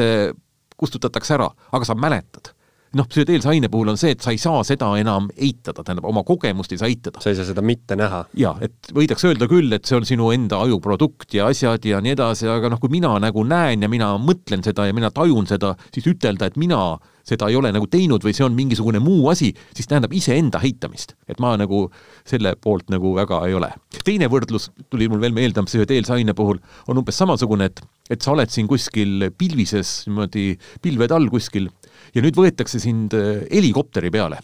kustutatakse 0.77 1.35
ära, 1.35 1.51
aga 1.73 1.85
sa 1.85 1.95
mäletad 1.95 2.55
noh, 2.99 3.09
psühhedeelse 3.11 3.51
aine 3.53 3.71
puhul 3.73 3.93
on 3.93 3.99
see, 4.01 4.15
et 4.15 4.25
sa 4.25 4.35
ei 4.35 4.41
saa 4.41 4.63
seda 4.67 4.91
enam 5.01 5.29
eitada, 5.35 5.83
tähendab, 5.83 6.07
oma 6.11 6.25
kogemust 6.27 6.75
ei 6.75 6.81
saa 6.81 6.91
eitada. 6.91 7.23
sa 7.23 7.33
ei 7.33 7.39
saa 7.39 7.49
seda 7.49 7.65
mitte 7.65 7.97
näha. 7.99 8.25
jaa, 8.39 8.55
et 8.65 8.93
võidakse 8.95 9.31
öelda 9.31 9.49
küll, 9.51 9.73
et 9.77 9.89
see 9.89 9.99
on 9.99 10.07
sinu 10.09 10.31
enda 10.35 10.61
aju 10.65 10.81
produkt 10.85 11.35
ja 11.35 11.49
asjad 11.53 11.85
ja 11.89 12.01
nii 12.05 12.15
edasi, 12.17 12.49
aga 12.51 12.71
noh, 12.73 12.83
kui 12.83 12.93
mina 12.93 13.17
nagu 13.23 13.45
näen 13.47 13.87
ja 13.87 13.91
mina 13.91 14.15
mõtlen 14.21 14.65
seda 14.67 14.89
ja 14.89 14.97
mina 14.97 15.11
tajun 15.15 15.51
seda, 15.51 15.75
siis 15.95 16.09
ütelda, 16.15 16.51
et 16.51 16.61
mina 16.61 16.95
seda 17.25 17.49
ei 17.49 17.57
ole 17.57 17.71
nagu 17.73 17.87
teinud 17.91 18.25
või 18.25 18.35
see 18.37 18.45
on 18.45 18.57
mingisugune 18.57 19.01
muu 19.03 19.31
asi, 19.33 19.51
siis 19.77 19.89
tähendab 19.89 20.13
iseenda 20.17 20.61
heitamist. 20.61 21.15
et 21.29 21.41
ma 21.41 21.55
nagu 21.57 21.87
selle 22.29 22.53
poolt 22.61 22.91
nagu 22.93 23.15
väga 23.17 23.41
ei 23.49 23.57
ole. 23.57 23.73
teine 24.05 24.29
võrdlus 24.29 24.71
tuli 24.93 25.09
mul 25.09 25.23
veel 25.23 25.33
meelde 25.33 25.65
psühhedeelse 25.65 26.13
aine 26.13 26.35
puhul, 26.37 26.61
on 26.89 27.01
umbes 27.01 27.17
samasugune, 27.17 27.71
et, 27.71 27.81
et 28.11 28.21
sa 28.21 28.35
oled 28.35 28.53
siin 28.53 28.69
kuskil 28.69 29.31
pilvises, 29.39 30.05
niimoodi 30.09 30.59
pilvede 30.85 31.17
all 31.17 31.31
kuskil 31.33 31.71
ja 32.15 32.25
nüüd 32.25 32.37
võetakse 32.39 32.81
sind 32.83 33.15
äh, 33.19 33.47
helikopteri 33.51 34.13
peale 34.15 34.41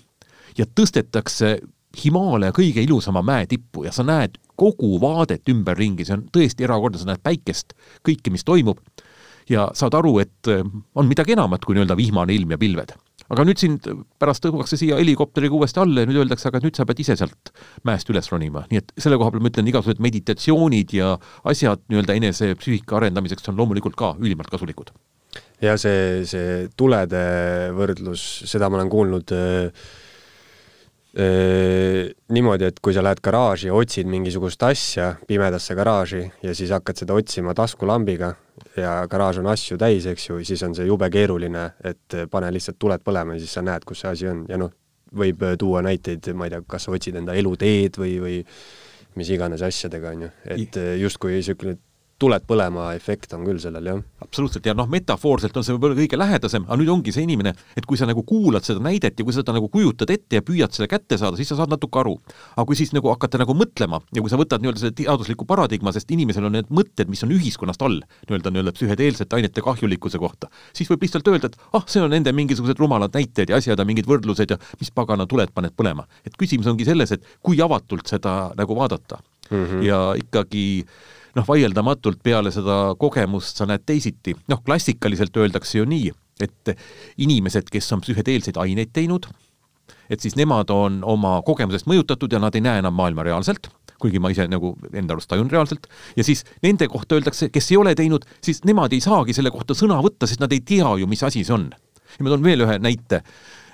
ja 0.58 0.66
tõstetakse 0.66 1.58
Himaalia 1.90 2.52
kõige 2.54 2.82
ilusama 2.84 3.18
mäe 3.26 3.48
tippu 3.50 3.82
ja 3.82 3.90
sa 3.90 4.04
näed 4.06 4.36
kogu 4.58 4.92
vaadet 5.02 5.48
ümberringi, 5.50 6.04
see 6.06 6.14
on 6.14 6.28
tõesti 6.30 6.62
erakordne, 6.62 7.00
sa 7.00 7.08
näed 7.08 7.22
päikest, 7.24 7.74
kõike, 8.06 8.30
mis 8.30 8.46
toimub, 8.46 8.78
ja 9.50 9.66
saad 9.74 9.96
aru, 9.98 10.20
et 10.22 10.50
äh, 10.52 10.62
on 10.94 11.10
midagi 11.10 11.34
enamat 11.34 11.66
kui 11.66 11.74
nii-öelda 11.74 11.96
vihmane 11.98 12.36
ilm 12.36 12.54
ja 12.54 12.60
pilved. 12.60 12.94
aga 13.30 13.44
nüüd 13.46 13.60
sind 13.62 13.84
pärast 14.18 14.42
tõugatakse 14.42 14.74
siia 14.78 14.96
helikopteriga 14.98 15.54
uuesti 15.54 15.78
alla 15.78 16.02
ja 16.02 16.08
nüüd 16.10 16.18
öeldakse, 16.18 16.48
aga 16.50 16.58
nüüd 16.64 16.78
sa 16.78 16.86
pead 16.86 17.02
ise 17.02 17.14
sealt 17.18 17.52
mäest 17.86 18.10
üles 18.10 18.26
ronima, 18.30 18.64
nii 18.70 18.80
et 18.82 18.90
selle 18.98 19.18
koha 19.20 19.30
peal 19.30 19.44
ma 19.44 19.52
ütlen, 19.52 19.70
igasugused 19.70 20.02
meditatsioonid 20.02 20.94
ja 20.98 21.12
asjad 21.52 21.84
nii-öelda 21.90 22.18
enese 22.18 22.56
psüühika 22.58 22.98
arendamiseks 22.98 23.46
on 23.52 23.58
loomulikult 23.58 23.98
ka 23.98 24.16
ülimalt 24.18 24.50
kasulikud 24.50 24.90
ja 25.60 25.76
see, 25.80 26.22
see 26.28 26.68
tulede 26.76 27.24
võrdlus, 27.76 28.22
seda 28.48 28.70
ma 28.70 28.80
olen 28.80 28.90
kuulnud 28.92 29.34
äh, 29.36 29.88
äh, 31.20 32.10
niimoodi, 32.32 32.70
et 32.70 32.80
kui 32.82 32.96
sa 32.96 33.04
lähed 33.04 33.22
garaaži 33.24 33.70
ja 33.70 33.76
otsid 33.76 34.08
mingisugust 34.10 34.62
asja, 34.66 35.12
pimedasse 35.28 35.76
garaaži, 35.78 36.24
ja 36.42 36.54
siis 36.56 36.72
hakkad 36.74 37.02
seda 37.02 37.16
otsima 37.18 37.54
taskulambiga 37.56 38.34
ja 38.76 39.00
garaaž 39.10 39.40
on 39.42 39.50
asju 39.52 39.78
täis, 39.80 40.06
eks 40.10 40.28
ju, 40.30 40.40
siis 40.46 40.62
on 40.66 40.76
see 40.76 40.88
jube 40.88 41.10
keeruline, 41.12 41.70
et 41.84 42.20
pane 42.30 42.52
lihtsalt 42.54 42.80
tuled 42.80 43.04
põlema 43.04 43.36
ja 43.36 43.44
siis 43.44 43.58
sa 43.58 43.64
näed, 43.64 43.86
kus 43.88 44.04
see 44.04 44.14
asi 44.14 44.30
on. 44.30 44.44
Ja 44.48 44.60
noh, 44.60 44.72
võib 45.16 45.42
tuua 45.58 45.82
näiteid, 45.82 46.30
ma 46.38 46.46
ei 46.46 46.54
tea, 46.54 46.62
kas 46.70 46.86
sa 46.86 46.94
otsid 46.94 47.16
enda 47.18 47.34
eluteed 47.34 47.96
või, 47.98 48.16
või 48.22 48.40
mis 49.18 49.30
iganes 49.34 49.62
asjadega, 49.66 50.12
on 50.14 50.26
ju, 50.28 50.32
et 50.54 50.76
justkui 51.00 51.34
niisugune 51.34 51.76
tuled 52.20 52.44
põlema 52.48 52.90
efekt 52.96 53.32
on 53.36 53.44
küll 53.48 53.60
sellel, 53.62 53.86
jah. 53.88 54.00
absoluutselt, 54.24 54.66
ja 54.68 54.74
noh, 54.76 54.88
metafoorselt 54.90 55.56
on 55.56 55.64
see 55.66 55.74
võib-olla 55.76 55.96
kõige 55.98 56.18
lähedasem, 56.20 56.66
aga 56.68 56.78
nüüd 56.80 56.92
ongi 56.92 57.14
see 57.14 57.24
inimene, 57.24 57.52
et 57.78 57.86
kui 57.88 57.98
sa 58.00 58.08
nagu 58.08 58.24
kuulad 58.26 58.66
seda 58.66 58.82
näidet 58.84 59.18
ja 59.18 59.26
kui 59.26 59.34
sa 59.34 59.40
seda 59.42 59.54
nagu 59.56 59.70
kujutad 59.72 60.12
ette 60.12 60.40
ja 60.40 60.44
püüad 60.44 60.74
selle 60.76 60.90
kätte 60.90 61.18
saada, 61.20 61.38
siis 61.40 61.48
sa 61.50 61.58
saad 61.60 61.72
natuke 61.72 62.00
aru. 62.02 62.16
aga 62.56 62.66
kui 62.68 62.78
siis 62.78 62.92
nagu 62.96 63.10
hakata 63.12 63.40
nagu 63.40 63.56
mõtlema 63.56 64.02
ja 64.14 64.24
kui 64.24 64.32
sa 64.32 64.40
võtad 64.40 64.62
nii-öelda 64.62 64.82
selle 64.82 64.96
teadusliku 65.00 65.46
paradigma, 65.48 65.94
sest 65.96 66.12
inimesel 66.12 66.48
on 66.50 66.58
need 66.58 66.72
mõtted, 66.74 67.08
mis 67.12 67.24
on 67.24 67.32
ühiskonnast 67.36 67.82
all, 67.86 68.00
nii-öelda, 68.28 68.52
nii-öelda 68.52 68.76
psühhedeelsete 68.76 69.40
ainete 69.40 69.64
kahjulikkuse 69.64 70.20
kohta, 70.20 70.50
siis 70.76 70.90
võib 70.92 71.06
lihtsalt 71.06 71.32
öelda, 71.32 71.50
et 71.50 71.58
ah, 71.76 71.86
see 71.88 72.04
on 72.04 72.12
nende 72.12 72.34
mingisugused 72.36 72.78
rumalad 72.80 73.16
näited 73.16 73.50
ja 73.50 73.60
asjad 73.60 73.80
ja 73.80 73.88
mingid 73.88 74.08
võrdlused 74.10 74.52
ja 74.52 74.60
mis 74.80 74.92
pagana 74.94 75.26
tuled 75.30 75.54
paned 75.54 75.76
põlema. 75.76 76.06
et 76.26 76.36
küsimus 76.36 76.68
ongi 76.70 76.84
selles, 76.84 77.16
et 77.16 77.24
kui 77.42 77.60
avatult 77.64 78.06
seda 78.10 78.52
nagu 78.58 78.76
vaadata 78.76 79.20
mm. 79.50 79.64
-hmm. 79.64 79.82
ja 79.82 80.14
ikkagi 80.16 80.84
noh, 81.40 81.48
vaieldamatult 81.48 82.20
peale 82.22 82.52
seda 82.54 82.94
kogemust 83.00 83.60
sa 83.60 83.66
näed 83.68 83.86
teisiti, 83.88 84.36
noh, 84.50 84.62
klassikaliselt 84.64 85.36
öeldakse 85.40 85.80
ju 85.80 85.88
nii, 85.88 86.10
et 86.44 86.74
inimesed, 87.20 87.68
kes 87.72 87.90
on 87.96 88.04
psühhedeelseid 88.04 88.60
aineid 88.60 88.92
teinud, 88.96 89.28
et 90.10 90.22
siis 90.22 90.36
nemad 90.38 90.70
on 90.74 91.00
oma 91.06 91.38
kogemusest 91.46 91.88
mõjutatud 91.90 92.32
ja 92.32 92.40
nad 92.42 92.56
ei 92.56 92.64
näe 92.64 92.82
enam 92.82 92.96
maailma 92.96 93.24
reaalselt, 93.26 93.70
kuigi 94.00 94.20
ma 94.22 94.30
ise 94.32 94.46
nagu 94.48 94.72
enda 94.96 95.14
arust 95.14 95.28
tajun 95.30 95.50
reaalselt, 95.52 95.86
ja 96.16 96.24
siis 96.24 96.44
nende 96.64 96.88
kohta 96.88 97.18
öeldakse, 97.18 97.50
kes 97.52 97.70
ei 97.72 97.80
ole 97.80 97.94
teinud, 97.98 98.24
siis 98.44 98.62
nemad 98.68 98.94
ei 98.96 99.02
saagi 99.04 99.36
selle 99.36 99.52
kohta 99.52 99.76
sõna 99.76 100.00
võtta, 100.04 100.28
sest 100.28 100.40
nad 100.42 100.52
ei 100.56 100.62
tea 100.64 100.94
ju, 101.02 101.08
mis 101.10 101.24
asi 101.26 101.44
see 101.44 101.56
on. 101.56 101.68
ja 102.16 102.24
ma 102.24 102.32
toon 102.32 102.44
veel 102.44 102.64
ühe 102.64 102.78
näite 102.82 103.20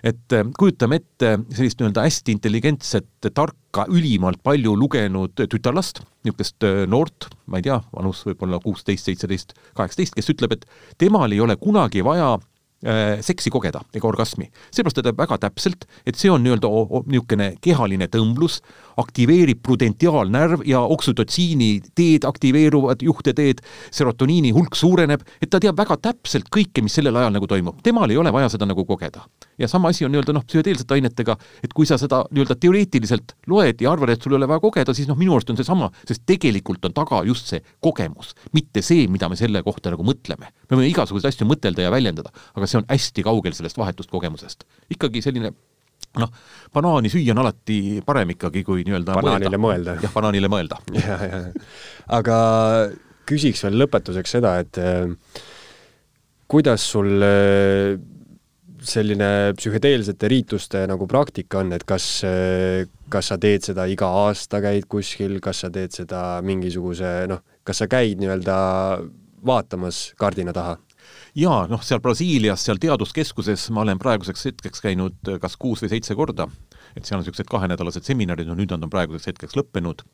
et 0.07 0.34
äh, 0.36 0.44
kujutame 0.59 1.00
ette 1.00 1.32
sellist 1.50 1.80
nii-öelda 1.80 2.04
hästi 2.07 2.34
intelligentset, 2.36 3.09
tarka, 3.34 3.86
ülimalt 3.92 4.42
palju 4.46 4.76
lugenud 4.78 5.34
tütarlast, 5.36 6.02
niisugust 6.26 6.66
äh, 6.66 6.84
noort, 6.90 7.30
ma 7.50 7.61
ei 7.61 7.66
tea, 7.66 7.80
vanus 7.94 8.22
võib-olla 8.28 8.61
kuusteist, 8.62 9.09
seitseteist, 9.09 9.57
kaheksateist, 9.78 10.16
kes 10.18 10.34
ütleb, 10.34 10.57
et 10.57 10.68
temal 11.00 11.34
ei 11.34 11.42
ole 11.42 11.59
kunagi 11.61 12.04
vaja 12.07 12.36
Äh, 12.84 13.22
seksi 13.24 13.48
kogeda 13.48 13.80
ega 13.96 14.04
orgasmi. 14.04 14.50
seepärast 14.70 14.98
ta 14.98 15.02
teab 15.07 15.16
väga 15.16 15.38
täpselt, 15.40 15.86
et 16.04 16.18
see 16.20 16.28
on 16.28 16.42
nii-öelda 16.44 16.68
niisugune 17.09 17.46
kehaline 17.64 18.04
tõmblus, 18.12 18.59
aktiveerib 19.01 19.61
prudentiaalnärv 19.62 20.64
ja 20.68 20.80
oksüdotsiini 20.80 21.70
teed 21.94 22.24
aktiveeruvad, 22.28 23.03
juhteteed, 23.05 23.61
serotoniini 23.92 24.53
hulk 24.57 24.76
suureneb, 24.76 25.22
et 25.42 25.51
ta 25.53 25.61
teab 25.62 25.76
väga 25.78 25.99
täpselt 26.09 26.49
kõike, 26.53 26.84
mis 26.84 26.97
sellel 26.97 27.16
ajal 27.16 27.34
nagu 27.36 27.49
toimub. 27.51 27.82
temal 27.82 28.11
ei 28.11 28.16
ole 28.16 28.32
vaja 28.32 28.49
seda 28.53 28.66
nagu 28.66 28.84
kogeda. 28.84 29.26
ja 29.59 29.68
sama 29.68 29.88
asi 29.88 30.05
on 30.05 30.12
nii-öelda 30.12 30.32
noh, 30.32 30.44
psühhedeelsete 30.44 30.94
ainetega, 30.94 31.36
et 31.64 31.72
kui 31.72 31.86
sa 31.86 31.99
seda 31.99 32.24
nii-öelda 32.30 32.57
teoreetiliselt 32.61 33.36
loed 33.47 33.80
ja 33.80 33.92
arvad, 33.92 34.11
et 34.11 34.22
sul 34.22 34.32
ei 34.32 34.40
ole 34.40 34.49
vaja 34.49 34.61
kogeda, 34.61 34.94
siis 34.94 35.09
noh, 35.09 35.16
minu 35.16 35.36
arust 35.36 35.51
on 35.51 35.61
seesama, 35.61 35.90
sest 36.09 36.24
tegelikult 36.26 36.84
on 36.84 36.97
taga 36.97 37.22
just 37.28 37.53
see 37.53 37.62
kogemus, 37.80 38.34
mitte 38.53 38.82
see, 38.82 39.07
mida 39.09 39.28
me 39.28 39.36
selle 39.36 39.62
kohta 39.62 39.92
nagu 39.92 40.05
mõtleme. 40.05 40.53
me 40.70 40.76
võime 40.76 40.90
igasuguseid 40.90 41.32
asju 41.32 41.49
mõtelda 41.49 41.84
ja 41.84 41.90
väljendada, 41.92 42.32
aga 42.55 42.66
see 42.66 42.80
on 42.80 42.88
hästi 42.88 43.24
kaugel 43.26 43.53
sellest 43.53 43.78
vahetust 43.78 44.11
kogemusest. 44.11 44.64
ikkagi 44.90 45.22
selline 45.22 45.53
noh, 46.20 46.32
banaani 46.74 47.10
süüa 47.12 47.34
on 47.34 47.42
alati 47.44 47.80
parem 48.06 48.34
ikkagi, 48.36 48.64
kui 48.66 48.84
nii-öelda 48.86 49.16
banaanile 49.18 49.60
mõelda, 49.60 49.96
mõelda.. 49.96 50.06
jah, 50.06 50.14
banaanile 50.14 50.50
mõelda. 50.52 50.80
ja, 51.06 51.18
ja, 51.30 51.40
aga 52.18 52.38
küsiks 53.26 53.64
veel 53.66 53.80
lõpetuseks 53.82 54.36
seda, 54.38 54.56
et 54.62 54.80
äh, 54.82 55.08
kuidas 56.50 56.84
sul 56.92 57.26
äh, 57.26 57.96
selline 58.86 59.52
psühhedeelsete 59.58 60.30
riituste 60.30 60.84
nagu 60.88 61.08
praktika 61.10 61.60
on, 61.62 61.72
et 61.76 61.84
kas, 61.88 62.06
äh, 62.26 62.86
kas 63.12 63.32
sa 63.32 63.38
teed 63.42 63.66
seda 63.66 63.86
iga 63.90 64.08
aasta, 64.24 64.60
käid 64.64 64.86
kuskil, 64.90 65.38
kas 65.44 65.64
sa 65.64 65.72
teed 65.74 65.94
seda 65.96 66.40
mingisuguse 66.46 67.12
noh, 67.30 67.42
kas 67.66 67.82
sa 67.82 67.90
käid 67.90 68.22
nii-öelda 68.22 68.58
vaatamas 69.46 70.10
kardina 70.18 70.54
taha? 70.56 70.78
Jaa, 71.37 71.66
noh, 71.70 71.82
seal 71.84 72.01
Brasiilias, 72.05 72.64
seal 72.64 72.80
teaduskeskuses 72.80 73.68
ma 73.74 73.84
olen 73.84 74.01
praeguseks 74.01 74.49
hetkeks 74.51 74.82
käinud 74.84 75.30
äh, 75.30 75.39
kas 75.43 75.57
kuus 75.61 75.82
või 75.84 75.93
seitse 75.93 76.16
korda, 76.16 76.49
et 76.97 77.05
seal 77.05 77.18
on 77.18 77.24
niisugused 77.24 77.51
kahenädalased 77.51 78.07
seminarid, 78.09 78.49
no 78.49 78.57
nüüd 78.57 78.72
nad 78.72 78.87
on 78.87 78.93
praeguseks 78.93 79.32
hetkeks 79.32 79.57
lõppenud, 79.59 80.05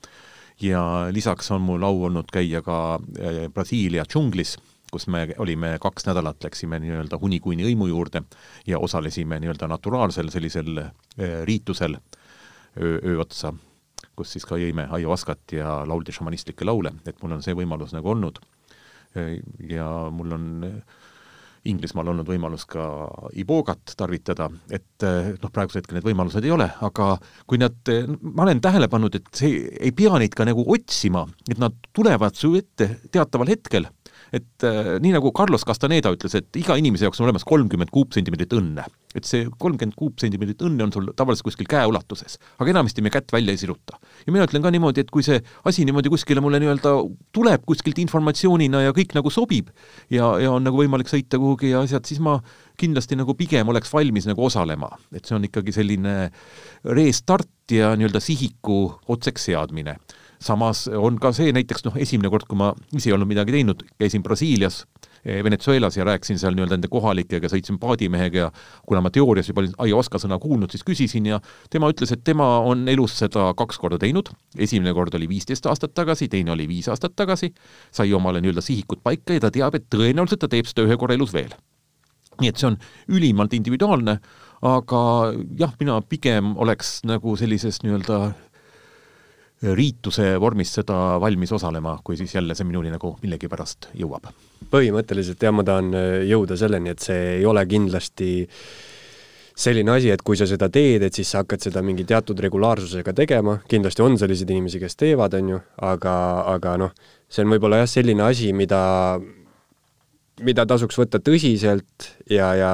ja 0.63 0.83
lisaks 1.15 1.51
on 1.55 1.63
mul 1.65 1.87
au 1.87 2.05
olnud 2.09 2.31
käia 2.35 2.63
ka 2.67 2.79
äh, 2.99 3.45
Brasiilia 3.55 4.07
džunglis, 4.09 4.57
kus 4.93 5.07
me 5.09 5.25
olime 5.41 5.77
kaks 5.81 6.05
nädalat, 6.05 6.43
läksime 6.45 6.81
nii-öelda 6.83 7.17
hunikuini 7.21 7.65
hõimu 7.65 7.87
juurde 7.89 8.25
ja 8.69 8.81
osalesime 8.83 9.39
nii-öelda 9.41 9.71
naturaalsel 9.71 10.29
sellisel 10.35 10.83
äh, 10.83 10.91
riitusel 11.49 11.97
öö, 11.97 12.99
öö 12.99 13.21
otsa, 13.23 13.55
kus 14.17 14.35
siis 14.35 14.45
ka 14.49 14.59
jõime 14.61 14.89
aiavaskat 14.93 15.55
ja 15.57 15.79
lauldi 15.89 16.13
šamanistlikke 16.13 16.67
laule, 16.69 16.93
et 17.07 17.23
mul 17.23 17.39
on 17.39 17.47
see 17.47 17.55
võimalus 17.57 17.95
nagu 17.95 18.11
olnud. 18.13 18.43
ja 19.69 19.87
mul 20.11 20.33
on 20.33 20.45
Inglismaal 21.71 22.09
olnud 22.11 22.27
võimalus 22.27 22.65
ka 22.67 22.85
ibogat 23.39 23.95
tarvitada, 23.99 24.49
et 24.75 25.07
eh, 25.07 25.29
noh, 25.39 25.51
praegusel 25.55 25.83
hetkel 25.83 25.99
need 25.99 26.09
võimalused 26.09 26.43
ei 26.43 26.51
ole, 26.51 26.67
aga 26.83 27.13
kui 27.47 27.61
nad, 27.63 27.77
eh, 27.93 28.09
ma 28.23 28.43
olen 28.47 28.63
tähele 28.65 28.89
pannud, 28.91 29.15
et 29.15 29.31
see, 29.39 29.69
ei 29.79 29.93
pea 29.95 30.19
neid 30.19 30.35
ka 30.35 30.47
nagu 30.49 30.65
otsima, 30.75 31.23
et 31.47 31.63
nad 31.63 31.77
tulevad 31.95 32.35
su 32.39 32.57
ette 32.59 32.89
teataval 33.15 33.55
hetkel, 33.55 33.87
et 34.33 34.65
äh, 34.65 34.97
nii 35.03 35.13
nagu 35.13 35.31
Carlos 35.37 35.65
Castaneda 35.69 36.13
ütles, 36.15 36.35
et 36.39 36.57
iga 36.57 36.77
inimese 36.81 37.05
jaoks 37.07 37.21
on 37.21 37.27
olemas 37.27 37.45
kolmkümmend 37.49 37.93
kuupsentimeetrit 37.93 38.55
õnne. 38.57 38.87
et 39.13 39.29
see 39.29 39.45
kolmkümmend 39.61 39.93
kuupsentimeetrit 39.93 40.63
õnne 40.65 40.87
on 40.87 40.93
sul 40.95 41.11
tavaliselt 41.17 41.45
kuskil 41.51 41.69
käeulatuses, 41.69 42.39
aga 42.57 42.73
enamasti 42.73 43.05
me 43.05 43.13
kätt 43.13 43.33
välja 43.33 43.53
ei 43.53 43.61
siruta. 43.61 43.99
ja 44.27 44.33
mina 44.33 44.47
ütlen 44.49 44.65
ka 44.65 44.73
niimoodi, 44.73 45.05
et 45.05 45.13
kui 45.13 45.25
see 45.27 45.43
asi 45.69 45.85
niimoodi 45.85 46.13
kuskile 46.13 46.41
mulle 46.41 46.63
nii-öelda 46.63 46.95
tuleb 47.37 47.67
kuskilt 47.69 48.01
informatsioonina 48.01 48.87
ja 48.87 48.97
kõik 48.97 49.13
nagu 49.19 49.31
sobib 49.31 49.69
ja, 50.09 50.33
ja 50.41 50.57
on 50.57 50.65
nagu 50.65 50.81
võimalik 50.81 51.13
sõita 51.13 51.41
kuhugi 51.41 51.75
ja 51.75 51.85
asjad, 51.85 52.09
siis 52.09 52.23
ma 52.25 52.39
kindlasti 52.81 53.21
nagu 53.21 53.37
pigem 53.37 53.69
oleks 53.69 53.93
valmis 53.93 54.27
nagu 54.31 54.49
osalema, 54.49 54.89
et 55.13 55.29
see 55.29 55.37
on 55.37 55.45
ikkagi 55.45 55.77
selline 55.77 56.17
restart 56.89 57.77
ja 57.77 57.93
nii-öelda 57.99 58.21
sihiku 58.25 58.87
otseks 59.13 59.51
seadmine 59.53 59.99
samas 60.43 60.87
on 60.89 61.19
ka 61.23 61.33
see 61.37 61.53
näiteks 61.55 61.85
noh, 61.87 61.97
esimene 62.01 62.31
kord, 62.33 62.47
kui 62.51 62.59
ma 62.59 62.73
ise 62.95 63.11
ei 63.11 63.15
olnud 63.17 63.31
midagi 63.31 63.55
teinud, 63.55 63.85
käisin 64.01 64.23
Brasiilias, 64.25 64.83
eh, 65.25 65.43
Venezuelas 65.45 65.97
ja 65.97 66.07
rääkisin 66.09 66.41
seal 66.41 66.57
nii-öelda 66.57 66.79
nende 66.79 66.91
kohalikega, 66.93 67.51
sõitsin 67.53 67.79
paadimehega 67.83 68.39
ja 68.39 68.51
kuna 68.89 69.03
ma 69.05 69.13
teoorias 69.15 69.51
juba 69.51 69.65
olin 69.65 69.75
ayahuasca 69.87 70.21
sõna 70.23 70.39
kuulnud, 70.43 70.73
siis 70.75 70.87
küsisin 70.87 71.29
ja 71.31 71.41
tema 71.71 71.91
ütles, 71.93 72.13
et 72.15 72.25
tema 72.25 72.49
on 72.67 72.87
elus 72.91 73.17
seda 73.23 73.51
kaks 73.59 73.81
korda 73.83 74.01
teinud, 74.03 74.33
esimene 74.59 74.95
kord 74.97 75.15
oli 75.19 75.31
viisteist 75.31 75.67
aastat 75.71 75.95
tagasi, 75.95 76.31
teine 76.33 76.55
oli 76.57 76.69
viis 76.71 76.91
aastat 76.93 77.17
tagasi, 77.17 77.53
sai 77.95 78.13
omale 78.13 78.43
nii-öelda 78.43 78.65
sihikud 78.65 79.03
paika 79.05 79.39
ja 79.39 79.47
ta 79.47 79.53
teab, 79.55 79.79
et 79.79 79.91
tõenäoliselt 79.93 80.43
ta 80.43 80.51
teeb 80.53 80.71
seda 80.71 80.87
ühe 80.89 80.99
korra 81.01 81.19
elus 81.19 81.35
veel. 81.35 81.55
nii 82.41 82.49
et 82.49 82.57
see 82.57 82.67
on 82.67 82.79
ülimalt 83.13 83.53
individuaalne, 83.55 84.15
aga 84.67 85.01
jah, 85.59 85.75
mina 85.79 85.99
pigem 86.01 86.57
oleks 86.57 87.03
nagu 87.05 87.37
sellises 87.37 87.83
nii-öelda 87.85 88.33
riituse 89.63 90.33
vormis 90.43 90.73
seda 90.79 91.19
valmis 91.23 91.53
osalema, 91.55 91.97
kui 92.05 92.17
siis 92.19 92.35
jälle 92.35 92.57
see 92.59 92.67
minuni 92.67 92.91
nagu 92.93 93.15
millegipärast 93.23 93.93
jõuab. 93.99 94.33
põhimõtteliselt 94.73 95.43
jah, 95.43 95.55
ma 95.55 95.65
tahan 95.67 95.93
äh, 95.95 96.09
jõuda 96.31 96.57
selleni, 96.59 96.91
et 96.91 97.03
see 97.05 97.39
ei 97.39 97.47
ole 97.47 97.65
kindlasti 97.67 98.33
selline 99.63 99.93
asi, 99.93 100.11
et 100.11 100.23
kui 100.25 100.37
sa 100.39 100.47
seda 100.49 100.69
teed, 100.73 101.03
et 101.05 101.15
siis 101.15 101.29
sa 101.29 101.43
hakkad 101.43 101.63
seda 101.63 101.83
mingi 101.85 102.07
teatud 102.09 102.39
regulaarsusega 102.41 103.13
tegema, 103.13 103.59
kindlasti 103.69 104.03
on 104.03 104.17
selliseid 104.19 104.51
inimesi, 104.51 104.81
kes 104.81 104.97
teevad, 104.97 105.37
on 105.39 105.53
ju, 105.55 105.61
aga, 105.93 106.15
aga 106.55 106.77
noh, 106.81 106.95
see 107.29 107.45
on 107.45 107.53
võib-olla 107.53 107.83
jah, 107.83 107.91
selline 107.91 108.25
asi, 108.25 108.53
mida, 108.57 108.81
mida 110.41 110.65
tasuks 110.67 110.97
võtta 110.97 111.21
tõsiselt 111.21 112.09
ja, 112.31 112.53
ja 112.57 112.73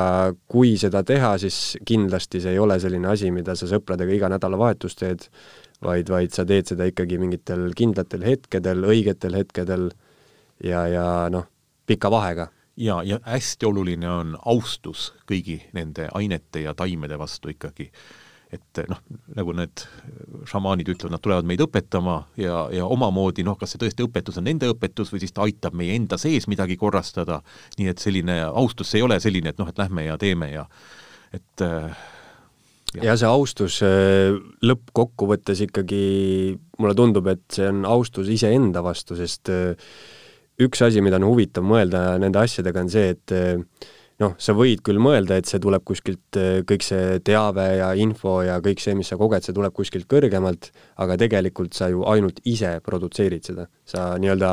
kui 0.51 0.77
seda 0.79 1.03
teha, 1.07 1.35
siis 1.43 1.77
kindlasti 1.87 2.43
see 2.45 2.55
ei 2.55 2.61
ole 2.63 2.79
selline 2.81 3.11
asi, 3.11 3.33
mida 3.35 3.57
sa 3.59 3.67
sõpradega 3.71 4.15
iga 4.15 4.31
nädalavahetus 4.31 4.95
teed, 4.99 5.27
vaid, 5.85 6.11
vaid 6.13 6.35
sa 6.35 6.47
teed 6.47 6.71
seda 6.71 6.87
ikkagi 6.89 7.19
mingitel 7.19 7.69
kindlatel 7.77 8.25
hetkedel, 8.27 8.85
õigetel 8.87 9.41
hetkedel 9.41 9.91
ja, 10.65 10.87
ja 10.91 11.09
noh, 11.35 11.49
pika 11.87 12.11
vahega. 12.13 12.49
ja, 12.79 13.03
ja 13.03 13.19
hästi 13.27 13.67
oluline 13.67 14.11
on 14.11 14.37
austus 14.47 15.13
kõigi 15.27 15.59
nende 15.75 16.09
ainete 16.15 16.63
ja 16.63 16.75
taimede 16.79 17.19
vastu 17.19 17.51
ikkagi. 17.51 17.91
Et 18.55 18.81
noh, 18.89 19.01
nagu 19.37 19.53
need 19.57 19.83
šamaanid 20.49 20.89
ütlevad, 20.89 21.13
nad 21.15 21.23
tulevad 21.25 21.49
meid 21.49 21.61
õpetama 21.61 22.17
ja, 22.41 22.63
ja 22.73 22.87
omamoodi 22.89 23.45
noh, 23.45 23.59
kas 23.61 23.75
see 23.75 23.83
tõesti 23.83 24.07
õpetus 24.07 24.41
on 24.41 24.47
nende 24.49 24.71
õpetus 24.73 25.13
või 25.13 25.21
siis 25.23 25.35
ta 25.37 25.45
aitab 25.45 25.77
meie 25.77 25.97
enda 25.99 26.17
sees 26.21 26.49
midagi 26.49 26.79
korrastada, 26.81 27.43
nii 27.79 27.91
et 27.93 28.01
selline 28.01 28.41
austus 28.49 28.95
ei 28.97 29.05
ole 29.05 29.19
selline, 29.21 29.53
et 29.53 29.61
noh, 29.61 29.69
et 29.69 29.81
lähme 29.81 30.07
ja 30.07 30.17
teeme 30.21 30.49
ja 30.55 30.65
et 31.37 31.65
äh, 31.65 32.07
ja 33.05 33.19
see 33.21 33.29
austus 33.29 33.83
äh, 33.85 34.33
lõppkokkuvõttes 34.65 35.61
ikkagi, 35.69 36.03
mulle 36.81 36.97
tundub, 36.97 37.29
et 37.29 37.45
see 37.53 37.69
on 37.69 37.85
austus 37.89 38.33
iseenda 38.33 38.81
vastu, 38.85 39.19
sest 39.19 39.53
üks 40.59 40.83
asi, 40.83 41.05
mida 41.05 41.21
on 41.21 41.29
huvitav 41.29 41.69
mõelda 41.69 42.17
nende 42.19 42.41
asjadega, 42.41 42.87
on 42.87 42.97
see, 42.97 43.13
et 43.13 43.89
noh, 44.23 44.35
sa 44.39 44.55
võid 44.57 44.83
küll 44.87 45.01
mõelda, 45.03 45.39
et 45.39 45.51
see 45.51 45.61
tuleb 45.63 45.85
kuskilt, 45.87 46.39
kõik 46.69 46.85
see 46.87 47.21
teave 47.27 47.69
ja 47.79 47.93
info 47.99 48.41
ja 48.47 48.59
kõik 48.65 48.83
see, 48.83 48.97
mis 48.99 49.11
sa 49.11 49.19
koged, 49.21 49.47
see 49.47 49.57
tuleb 49.57 49.75
kuskilt 49.77 50.09
kõrgemalt, 50.11 50.73
aga 50.99 51.19
tegelikult 51.21 51.77
sa 51.79 51.91
ju 51.93 52.05
ainult 52.11 52.43
ise 52.45 52.79
produtseerid 52.85 53.47
seda. 53.51 53.69
sa 53.85 54.11
nii-öelda 54.19 54.53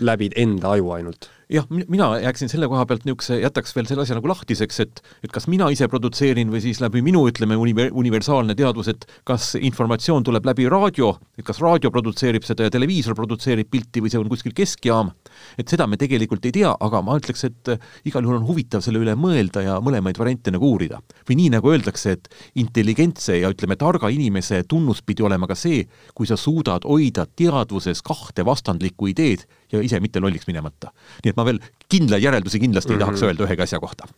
läbid 0.00 0.36
enda 0.36 0.74
aju 0.76 0.92
ainult 0.98 1.30
jah, 1.52 1.66
mina 1.70 2.08
jääksin 2.18 2.50
selle 2.50 2.66
koha 2.68 2.82
pealt 2.86 3.04
niisuguse, 3.06 3.38
jätaks 3.40 3.74
veel 3.76 3.86
selle 3.86 4.02
asja 4.02 4.16
nagu 4.18 4.28
lahtiseks, 4.30 4.80
et 4.82 5.02
et 5.24 5.32
kas 5.32 5.46
mina 5.50 5.68
ise 5.70 5.86
produtseerin 5.90 6.50
või 6.50 6.60
siis 6.64 6.80
läbi 6.82 7.02
minu, 7.06 7.22
ütleme, 7.30 7.54
univer-, 7.58 7.92
universaalne 7.94 8.56
teadvus, 8.58 8.90
et 8.90 9.06
kas 9.26 9.54
informatsioon 9.60 10.26
tuleb 10.26 10.46
läbi 10.46 10.66
raadio, 10.70 11.12
et 11.38 11.46
kas 11.46 11.60
raadio 11.62 11.92
produtseerib 11.94 12.46
seda 12.46 12.66
ja 12.66 12.74
televiisor 12.74 13.14
produtseerib 13.18 13.70
pilti 13.70 14.02
või 14.02 14.12
see 14.12 14.20
on 14.20 14.30
kuskil 14.30 14.54
keskjaam, 14.56 15.12
et 15.58 15.70
seda 15.70 15.86
me 15.86 15.98
tegelikult 16.00 16.46
ei 16.50 16.56
tea, 16.58 16.72
aga 16.72 17.02
ma 17.06 17.18
ütleks, 17.20 17.46
et 17.46 17.72
igal 18.08 18.26
juhul 18.26 18.40
on 18.40 18.48
huvitav 18.48 18.82
selle 18.84 19.02
üle 19.02 19.14
mõelda 19.18 19.62
ja 19.64 19.78
mõlemaid 19.82 20.18
variante 20.18 20.54
nagu 20.54 20.72
uurida. 20.72 21.00
või 21.28 21.38
nii, 21.42 21.50
nagu 21.56 21.70
öeldakse, 21.70 22.16
et 22.18 22.28
intelligentse 22.54 23.38
ja 23.38 23.50
ütleme, 23.50 23.76
targa 23.76 24.10
inimese 24.10 24.62
tunnus 24.68 25.02
pidi 25.02 25.22
olema 25.22 25.46
ka 25.46 25.54
see, 25.54 25.86
kui 26.14 26.26
sa 26.26 26.36
suudad 26.36 26.84
hoida 26.84 27.26
teadvuses 27.26 28.02
kahte 28.02 28.44
vastandlikku 28.44 29.10
ideed 29.10 29.46
ja 29.72 29.80
ise 29.82 30.00
mitte 30.00 30.20
lolliks 30.20 30.46
minemata. 30.46 30.92
nii 31.24 31.30
et 31.30 31.35
ma 31.36 31.44
veel 31.44 31.60
kindlaid 31.88 32.22
järeldusi 32.22 32.60
kindlasti 32.60 32.92
mm 32.92 32.96
-hmm. 32.96 33.00
ei 33.00 33.04
tahaks 33.04 33.20
mhm. 33.20 33.28
öelda 33.28 33.44
ühegi 33.44 33.62
asja 33.62 33.80
kohta. 33.80 34.08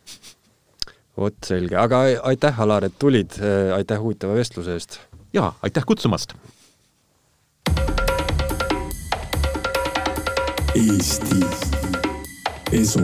vot 1.18 1.34
selge, 1.44 1.76
aga 1.76 2.02
aitäh, 2.22 2.60
Alar, 2.60 2.84
et 2.84 2.98
tulid, 2.98 3.40
aitäh 3.74 4.00
huvitava 4.00 4.34
vestluse 4.34 4.72
eest! 4.72 5.00
jaa, 5.32 5.54
aitäh 5.62 5.84
kutsumast! 5.86 6.34
Eesti 10.74 11.40
Esu 12.72 13.00